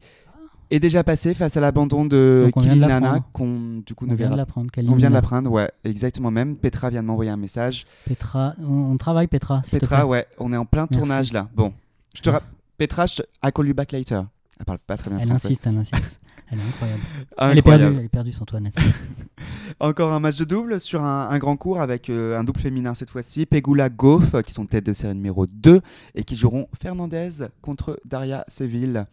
est 0.70 0.80
déjà 0.80 1.04
passée 1.04 1.34
face 1.34 1.58
à 1.58 1.60
l'abandon 1.60 2.06
de 2.06 2.52
Kilinana 2.56 3.22
qu'on 3.34 3.82
du 3.84 3.96
coup 3.96 4.06
On 4.06 4.12
ne 4.12 4.16
vient 4.16 4.30
de 4.30 4.36
l'apprendre. 4.36 4.70
on 4.90 4.96
vient 4.96 5.10
de 5.10 5.16
l'apprendre, 5.16 5.50
ouais, 5.50 5.72
exactement 5.86 6.30
même. 6.30 6.56
Petra 6.56 6.92
vient 6.92 7.02
de 7.02 7.08
m'envoyer 7.08 7.32
un 7.32 7.38
message. 7.38 7.88
Petra, 8.06 8.54
on, 8.60 8.92
on 8.92 8.98
travaille 8.98 9.26
Petra. 9.26 9.64
Petra, 9.72 10.06
ouais, 10.06 10.28
on 10.38 10.54
est 10.54 10.58
en 10.58 10.66
plein 10.66 10.84
Merci. 10.84 11.00
tournage 11.00 11.34
là. 11.34 11.50
Bon, 11.56 11.74
je 12.14 12.22
te 12.22 12.30
rappelle. 12.30 12.48
Petra, 12.78 13.08
je... 13.08 13.24
I 13.44 13.52
call 13.52 13.70
you 13.70 13.74
back 13.74 13.92
later. 13.92 14.22
Elle 14.60 14.66
parle 14.68 14.78
pas 14.86 14.98
très 14.98 15.10
bien 15.10 15.18
Elle 15.18 15.30
français. 15.30 15.48
insiste, 15.48 15.66
elle 15.66 15.78
insiste. 15.80 16.22
Elle 16.50 16.60
est 16.60 16.64
incroyable. 16.64 17.02
Elle 17.38 17.58
est 17.58 17.62
perdue, 17.62 17.84
elle 17.84 18.06
est 18.06 18.10
perdue 18.10 18.32
Nathalie. 18.62 18.88
Encore 19.80 20.14
un 20.14 20.20
match 20.20 20.38
de 20.38 20.46
double 20.46 20.80
sur 20.80 21.02
un, 21.04 21.30
un 21.30 21.38
grand 21.40 21.58
cours 21.58 21.80
avec 21.82 22.10
euh, 22.10 22.38
un 22.40 22.44
double 22.44 22.60
féminin 22.60 22.96
cette 22.96 23.10
fois-ci. 23.10 23.46
Pegula 23.46 23.90
Goff, 23.90 24.42
qui 24.44 24.54
sont 24.54 24.66
tête 24.66 24.86
de 24.86 24.94
série 24.94 25.14
numéro 25.16 25.46
2 25.46 25.82
et 26.16 26.24
qui 26.24 26.36
joueront 26.36 26.68
Fernandez 26.82 27.30
contre 27.62 28.00
Daria 28.06 28.46
Seville. 28.48 29.06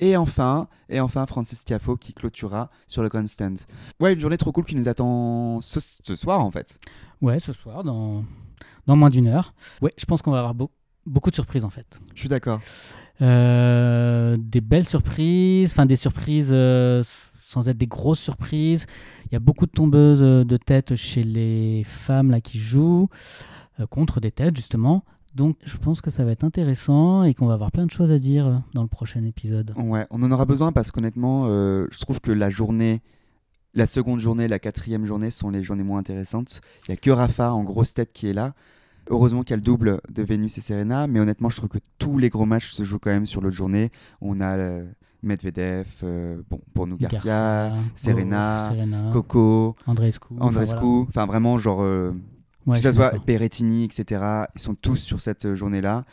Et 0.00 0.16
enfin, 0.16 0.66
et 0.88 0.98
enfin 1.00 1.26
Francis 1.26 1.64
Tiafo 1.64 1.96
qui 1.96 2.12
clôturera 2.14 2.70
sur 2.88 3.02
le 3.02 3.08
grandstand. 3.08 3.56
Ouais, 4.00 4.14
une 4.14 4.20
journée 4.20 4.38
trop 4.38 4.50
cool 4.50 4.64
qui 4.64 4.74
nous 4.74 4.88
attend 4.88 5.60
ce, 5.60 5.78
ce 6.02 6.16
soir 6.16 6.40
en 6.40 6.50
fait. 6.50 6.80
Ouais, 7.20 7.38
ce 7.38 7.52
soir, 7.52 7.84
dans, 7.84 8.24
dans 8.86 8.96
moins 8.96 9.10
d'une 9.10 9.26
heure. 9.28 9.52
Ouais, 9.82 9.92
je 9.98 10.06
pense 10.06 10.22
qu'on 10.22 10.30
va 10.32 10.38
avoir 10.38 10.54
beau- 10.54 10.70
beaucoup 11.06 11.30
de 11.30 11.34
surprises 11.34 11.64
en 11.64 11.70
fait. 11.70 11.98
Je 12.14 12.20
suis 12.20 12.28
d'accord. 12.28 12.60
Euh, 13.22 14.36
des 14.38 14.60
belles 14.60 14.88
surprises, 14.88 15.72
enfin 15.72 15.86
des 15.86 15.96
surprises 15.96 16.50
euh, 16.52 17.02
sans 17.40 17.68
être 17.68 17.76
des 17.76 17.86
grosses 17.86 18.20
surprises. 18.20 18.86
Il 19.26 19.34
y 19.34 19.36
a 19.36 19.40
beaucoup 19.40 19.66
de 19.66 19.72
tombeuses 19.72 20.22
euh, 20.22 20.44
de 20.44 20.56
tête 20.56 20.96
chez 20.96 21.22
les 21.22 21.82
femmes 21.84 22.30
là 22.30 22.40
qui 22.40 22.58
jouent 22.58 23.08
euh, 23.78 23.86
contre 23.86 24.20
des 24.20 24.30
têtes 24.30 24.56
justement. 24.56 25.04
Donc 25.34 25.56
je 25.64 25.76
pense 25.76 26.00
que 26.00 26.10
ça 26.10 26.24
va 26.24 26.32
être 26.32 26.44
intéressant 26.44 27.22
et 27.22 27.34
qu'on 27.34 27.46
va 27.46 27.54
avoir 27.54 27.70
plein 27.70 27.86
de 27.86 27.90
choses 27.90 28.10
à 28.10 28.18
dire 28.18 28.62
dans 28.74 28.82
le 28.82 28.88
prochain 28.88 29.22
épisode. 29.22 29.72
Ouais, 29.76 30.06
on 30.10 30.22
en 30.22 30.32
aura 30.32 30.44
besoin 30.44 30.72
parce 30.72 30.90
qu'honnêtement, 30.90 31.46
je 31.46 32.00
trouve 32.00 32.20
que 32.20 32.32
la 32.32 32.50
journée, 32.50 33.00
la 33.72 33.86
seconde 33.86 34.18
journée, 34.18 34.48
la 34.48 34.58
quatrième 34.58 35.06
journée 35.06 35.30
sont 35.30 35.48
les 35.48 35.62
journées 35.62 35.84
moins 35.84 36.00
intéressantes. 36.00 36.62
Il 36.88 36.90
y 36.90 36.94
a 36.94 36.96
que 36.96 37.12
Rafa 37.12 37.52
en 37.52 37.62
grosse 37.62 37.94
tête 37.94 38.12
qui 38.12 38.26
est 38.26 38.32
là. 38.32 38.54
Heureusement 39.08 39.42
qu'il 39.42 39.50
y 39.50 39.54
a 39.54 39.56
le 39.56 39.62
double 39.62 40.00
de 40.12 40.22
Vénus 40.22 40.56
et 40.58 40.60
Serena, 40.60 41.06
mais 41.06 41.20
honnêtement, 41.20 41.48
je 41.48 41.56
trouve 41.56 41.68
que 41.68 41.78
tous 41.98 42.18
les 42.18 42.28
gros 42.28 42.46
matchs 42.46 42.72
se 42.72 42.84
jouent 42.84 42.98
quand 42.98 43.10
même 43.10 43.26
sur 43.26 43.40
l'autre 43.40 43.56
journée. 43.56 43.90
On 44.20 44.40
a 44.40 44.56
euh, 44.56 44.84
Medvedev, 45.22 45.86
euh, 46.02 46.42
bon, 46.48 46.60
pour 46.74 46.86
nous 46.86 46.96
Garcia, 46.96 47.72
Serena, 47.94 48.68
oh, 48.70 48.74
Serena, 48.74 49.10
Coco, 49.12 49.76
Andrescu. 49.86 50.34
enfin, 50.38 50.46
Andrescu, 50.46 51.06
enfin 51.08 51.26
vraiment 51.26 51.58
genre 51.58 51.82
euh. 51.82 52.14
Ouais, 52.66 52.76
que 52.76 52.82
ce 52.82 52.92
soit. 52.92 53.14
Berrettini, 53.26 53.84
etc. 53.84 54.44
Ils 54.54 54.60
sont 54.60 54.74
tous 54.74 54.96
sur 54.96 55.20
cette 55.20 55.46
euh, 55.46 55.54
journée-là. 55.54 56.04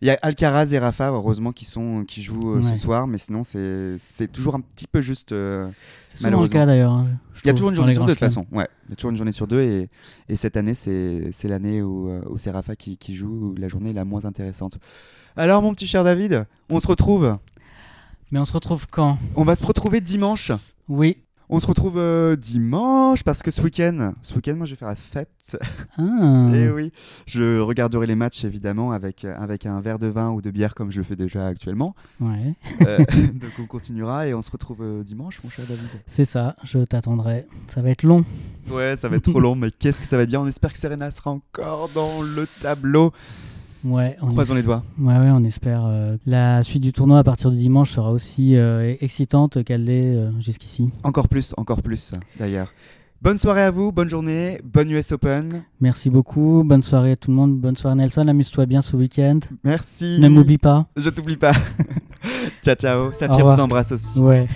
Il 0.00 0.06
y 0.06 0.10
a 0.12 0.18
Alcaraz 0.22 0.72
et 0.72 0.78
Rafa, 0.78 1.10
heureusement, 1.10 1.50
qui, 1.52 1.64
sont, 1.64 2.04
qui 2.06 2.22
jouent 2.22 2.54
euh, 2.54 2.62
ce 2.62 2.76
soir, 2.76 3.08
mais 3.08 3.18
sinon, 3.18 3.42
c'est 3.42 3.96
c'est 3.98 4.30
toujours 4.30 4.54
un 4.54 4.60
petit 4.60 4.86
peu 4.86 5.00
juste. 5.00 5.32
euh, 5.32 5.68
C'est 6.08 6.18
souvent 6.18 6.42
le 6.42 6.48
cas 6.48 6.66
d'ailleurs. 6.66 6.92
hein, 6.92 7.06
Il 7.42 7.48
y 7.48 7.50
a 7.50 7.52
toujours 7.52 7.70
une 7.70 7.74
journée 7.74 7.92
sur 7.94 8.02
deux, 8.04 8.12
de 8.12 8.14
toute 8.14 8.20
façon. 8.20 8.46
Ouais, 8.52 8.68
il 8.86 8.90
y 8.90 8.92
a 8.92 8.96
toujours 8.96 9.10
une 9.10 9.16
journée 9.16 9.32
sur 9.32 9.48
deux, 9.48 9.60
et, 9.60 9.88
et 10.28 10.36
cette 10.36 10.56
année, 10.56 10.74
c'est 10.74 11.30
c'est 11.32 11.48
l'année 11.48 11.82
où, 11.82 12.08
euh, 12.10 12.20
où 12.30 12.38
c'est 12.38 12.52
Rafa 12.52 12.76
qui, 12.76 12.96
qui 12.96 13.16
joue, 13.16 13.28
où 13.28 13.54
la 13.58 13.66
journée 13.66 13.90
est 13.90 13.94
la 13.94 14.04
moins 14.04 14.24
intéressante. 14.24 14.78
Alors, 15.36 15.62
mon 15.62 15.74
petit 15.74 15.88
cher 15.88 16.04
David, 16.04 16.46
on 16.70 16.78
se 16.78 16.86
retrouve. 16.86 17.36
Mais 18.30 18.38
on 18.38 18.44
se 18.44 18.52
retrouve 18.52 18.86
quand? 18.88 19.18
On 19.34 19.42
va 19.44 19.56
se 19.56 19.64
retrouver 19.66 20.00
dimanche. 20.00 20.52
Oui. 20.88 21.16
On 21.50 21.60
se 21.60 21.66
retrouve 21.66 21.98
euh, 21.98 22.36
dimanche 22.36 23.22
parce 23.22 23.42
que 23.42 23.50
ce 23.50 23.62
week-end, 23.62 24.12
ce 24.20 24.34
week-end, 24.34 24.56
moi, 24.56 24.66
je 24.66 24.72
vais 24.72 24.76
faire 24.76 24.88
la 24.88 24.94
fête. 24.94 25.56
Ah. 25.96 26.50
Et 26.54 26.68
oui, 26.68 26.92
je 27.26 27.60
regarderai 27.60 28.06
les 28.06 28.16
matchs 28.16 28.44
évidemment 28.44 28.92
avec, 28.92 29.24
euh, 29.24 29.34
avec 29.38 29.64
un 29.64 29.80
verre 29.80 29.98
de 29.98 30.08
vin 30.08 30.30
ou 30.30 30.42
de 30.42 30.50
bière 30.50 30.74
comme 30.74 30.90
je 30.90 30.98
le 30.98 31.04
fais 31.04 31.16
déjà 31.16 31.46
actuellement. 31.46 31.94
Ouais. 32.20 32.54
Euh, 32.86 32.98
donc 33.34 33.52
on 33.58 33.66
continuera 33.66 34.26
et 34.26 34.34
on 34.34 34.42
se 34.42 34.50
retrouve 34.50 34.82
euh, 34.82 35.02
dimanche, 35.02 35.40
mon 35.42 35.50
cher 35.50 35.64
David. 35.66 35.88
C'est 36.06 36.24
ça, 36.24 36.56
je 36.64 36.80
t'attendrai. 36.80 37.46
Ça 37.68 37.80
va 37.80 37.90
être 37.90 38.02
long. 38.02 38.24
Ouais, 38.70 38.96
ça 38.98 39.08
va 39.08 39.16
être 39.16 39.30
trop 39.30 39.40
long, 39.40 39.54
mais 39.54 39.70
qu'est-ce 39.70 40.00
que 40.00 40.06
ça 40.06 40.16
va 40.16 40.24
être 40.24 40.28
bien. 40.28 40.40
On 40.40 40.46
espère 40.46 40.72
que 40.72 40.78
Serena 40.78 41.10
sera 41.10 41.30
encore 41.30 41.88
dans 41.94 42.20
le 42.20 42.46
tableau. 42.60 43.12
Ouais, 43.84 44.16
on 44.22 44.28
Croisons 44.28 44.54
es- 44.54 44.58
les 44.58 44.62
doigts. 44.62 44.82
Ouais, 44.98 45.16
ouais, 45.18 45.30
on 45.30 45.44
espère. 45.44 45.84
euh, 45.86 46.16
La 46.26 46.62
suite 46.62 46.82
du 46.82 46.92
tournoi 46.92 47.18
à 47.18 47.24
partir 47.24 47.50
de 47.50 47.56
dimanche 47.56 47.90
sera 47.90 48.10
aussi 48.12 48.56
euh, 48.56 48.94
excitante 49.00 49.62
qu'elle 49.64 49.84
l'est 49.84 50.14
euh, 50.16 50.30
jusqu'ici. 50.40 50.90
Encore 51.04 51.28
plus, 51.28 51.54
encore 51.56 51.82
plus 51.82 52.12
d'ailleurs. 52.38 52.72
Bonne 53.20 53.36
soirée 53.38 53.62
à 53.62 53.72
vous, 53.72 53.90
bonne 53.90 54.08
journée, 54.08 54.60
bonne 54.64 54.90
US 54.92 55.10
Open. 55.10 55.62
Merci 55.80 56.08
beaucoup. 56.08 56.62
Bonne 56.64 56.82
soirée 56.82 57.12
à 57.12 57.16
tout 57.16 57.30
le 57.32 57.36
monde. 57.36 57.58
Bonne 57.58 57.74
soirée 57.76 57.96
Nelson. 57.96 58.22
Amuse-toi 58.28 58.66
bien 58.66 58.80
ce 58.80 58.94
week-end. 58.96 59.40
Merci. 59.64 60.18
Ne 60.20 60.28
m'oublie 60.28 60.58
pas. 60.58 60.86
Je 60.96 61.10
t'oublie 61.10 61.36
pas. 61.36 61.52
ciao, 62.62 62.76
ciao. 62.76 63.12
Saphir 63.12 63.44
vous 63.44 63.60
embrasse 63.60 63.90
aussi. 63.92 64.20
Ouais. 64.20 64.46